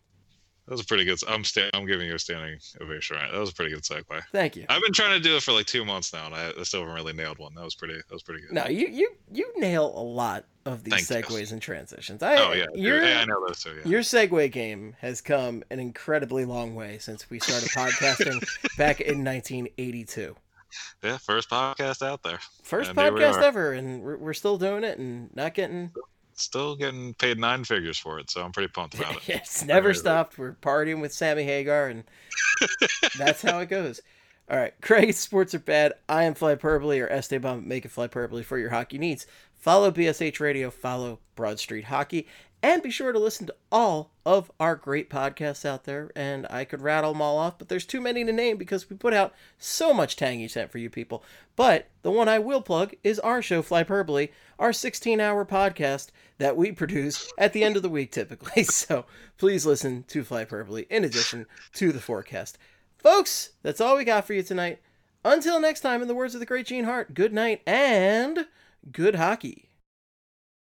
That 0.67 0.73
was 0.73 0.81
a 0.81 0.85
pretty 0.85 1.05
good. 1.05 1.17
I'm 1.29 1.45
sta- 1.45 1.69
I'm 1.73 1.85
giving 1.85 2.07
you 2.07 2.15
a 2.15 2.19
standing 2.19 2.59
ovation. 2.81 3.15
Right? 3.15 3.31
That 3.31 3.39
was 3.39 3.51
a 3.51 3.53
pretty 3.53 3.71
good 3.73 3.83
segue. 3.83 4.21
Thank 4.33 4.57
you. 4.57 4.65
I've 4.67 4.81
been 4.81 4.91
trying 4.91 5.11
to 5.11 5.19
do 5.19 5.37
it 5.37 5.43
for 5.43 5.53
like 5.53 5.65
two 5.65 5.85
months 5.85 6.11
now, 6.11 6.25
and 6.25 6.35
I, 6.35 6.51
I 6.59 6.63
still 6.63 6.81
haven't 6.81 6.93
really 6.93 7.13
nailed 7.13 7.37
one. 7.37 7.55
That 7.55 7.63
was 7.63 7.73
pretty. 7.73 7.95
That 7.95 8.11
was 8.11 8.21
pretty 8.21 8.41
good. 8.41 8.51
No, 8.51 8.67
you 8.67 8.87
you 8.87 9.09
you 9.31 9.49
nail 9.55 9.93
a 9.95 10.03
lot 10.03 10.43
of 10.67 10.83
these 10.83 11.07
Thank 11.07 11.25
segues 11.25 11.47
you. 11.47 11.53
and 11.53 11.61
transitions. 11.61 12.21
I, 12.21 12.35
oh 12.37 12.51
yeah, 12.51 12.65
your, 12.75 13.03
yeah, 13.03 13.21
I 13.21 13.25
know 13.25 13.45
those 13.47 13.63
too. 13.63 13.75
Yeah. 13.77 13.89
Your 13.89 14.01
segue 14.01 14.51
game 14.51 14.95
has 14.99 15.21
come 15.21 15.63
an 15.69 15.79
incredibly 15.79 16.45
long 16.45 16.75
way 16.75 16.97
since 16.99 17.29
we 17.29 17.39
started 17.39 17.69
podcasting 17.69 18.45
back 18.77 18.99
in 18.99 19.23
1982. 19.23 20.35
Yeah, 21.01 21.17
first 21.17 21.49
podcast 21.49 22.05
out 22.05 22.21
there. 22.23 22.39
First 22.63 22.89
and 22.89 22.97
podcast 22.97 23.41
ever, 23.41 23.71
and 23.71 24.03
we're, 24.03 24.17
we're 24.17 24.33
still 24.33 24.57
doing 24.57 24.83
it 24.83 24.99
and 24.99 25.33
not 25.35 25.53
getting 25.53 25.91
still 26.33 26.75
getting 26.75 27.13
paid 27.15 27.39
nine 27.39 27.63
figures 27.63 27.97
for 27.97 28.19
it, 28.19 28.29
so 28.29 28.43
I'm 28.43 28.51
pretty 28.51 28.71
pumped 28.71 28.95
about 28.95 29.15
it. 29.15 29.21
it's 29.29 29.63
never 29.63 29.93
stopped. 29.93 30.37
We're 30.37 30.53
partying 30.53 31.01
with 31.01 31.13
Sammy 31.13 31.43
Hagar, 31.43 31.87
and 31.87 32.03
that's 33.17 33.41
how 33.41 33.59
it 33.59 33.69
goes. 33.69 34.01
All 34.49 34.57
right, 34.57 34.73
Craig, 34.81 35.13
sports 35.13 35.53
are 35.55 35.59
bad. 35.59 35.93
I 36.07 36.23
am 36.23 36.33
Fly 36.33 36.55
Flyperbole 36.55 37.03
or 37.03 37.09
Esteban, 37.09 37.67
make 37.67 37.83
it 37.83 37.91
Fly 37.91 38.07
Flyperbole 38.07 38.45
for 38.45 38.57
your 38.57 38.69
hockey 38.69 38.97
needs. 38.97 39.27
Follow 39.57 39.91
BSH 39.91 40.39
Radio, 40.39 40.69
follow 40.69 41.19
Broad 41.35 41.59
Street 41.59 41.85
Hockey, 41.85 42.27
And 42.63 42.81
be 42.81 42.89
sure 42.89 43.11
to 43.11 43.19
listen 43.19 43.45
to 43.47 43.55
all 43.71 44.11
of 44.25 44.51
our 44.59 44.75
great 44.75 45.09
podcasts 45.09 45.65
out 45.65 45.83
there. 45.83 46.09
And 46.15 46.47
I 46.49 46.65
could 46.65 46.81
rattle 46.81 47.13
them 47.13 47.21
all 47.21 47.37
off, 47.37 47.57
but 47.57 47.69
there's 47.69 47.85
too 47.85 48.01
many 48.01 48.23
to 48.25 48.31
name 48.31 48.57
because 48.57 48.89
we 48.89 48.95
put 48.95 49.13
out 49.13 49.33
so 49.57 49.93
much 49.93 50.15
tangy 50.15 50.47
scent 50.47 50.71
for 50.71 50.77
you 50.77 50.89
people. 50.89 51.23
But 51.55 51.89
the 52.01 52.11
one 52.11 52.27
I 52.27 52.39
will 52.39 52.61
plug 52.61 52.95
is 53.03 53.19
our 53.19 53.41
show, 53.41 53.61
Flyperbole, 53.61 54.29
our 54.57 54.73
16 54.73 55.19
hour 55.19 55.45
podcast 55.45 56.09
that 56.39 56.57
we 56.57 56.71
produce 56.71 57.31
at 57.37 57.53
the 57.53 57.63
end 57.63 57.75
of 57.75 57.83
the 57.83 57.89
week 57.89 58.11
typically. 58.11 58.63
So 58.71 59.05
please 59.37 59.65
listen 59.65 60.03
to 60.09 60.23
Flyperbole 60.23 60.87
in 60.89 61.03
addition 61.03 61.45
to 61.73 61.91
the 61.91 61.99
forecast. 61.99 62.57
Folks, 62.97 63.51
that's 63.63 63.81
all 63.81 63.97
we 63.97 64.03
got 64.03 64.25
for 64.25 64.33
you 64.33 64.43
tonight. 64.43 64.79
Until 65.23 65.59
next 65.59 65.81
time, 65.81 66.01
in 66.01 66.07
the 66.07 66.15
words 66.15 66.33
of 66.33 66.39
the 66.39 66.45
great 66.45 66.67
Gene 66.67 66.85
Hart, 66.85 67.13
good 67.13 67.33
night 67.33 67.61
and 67.67 68.47
good 68.91 69.15
hockey. 69.15 69.66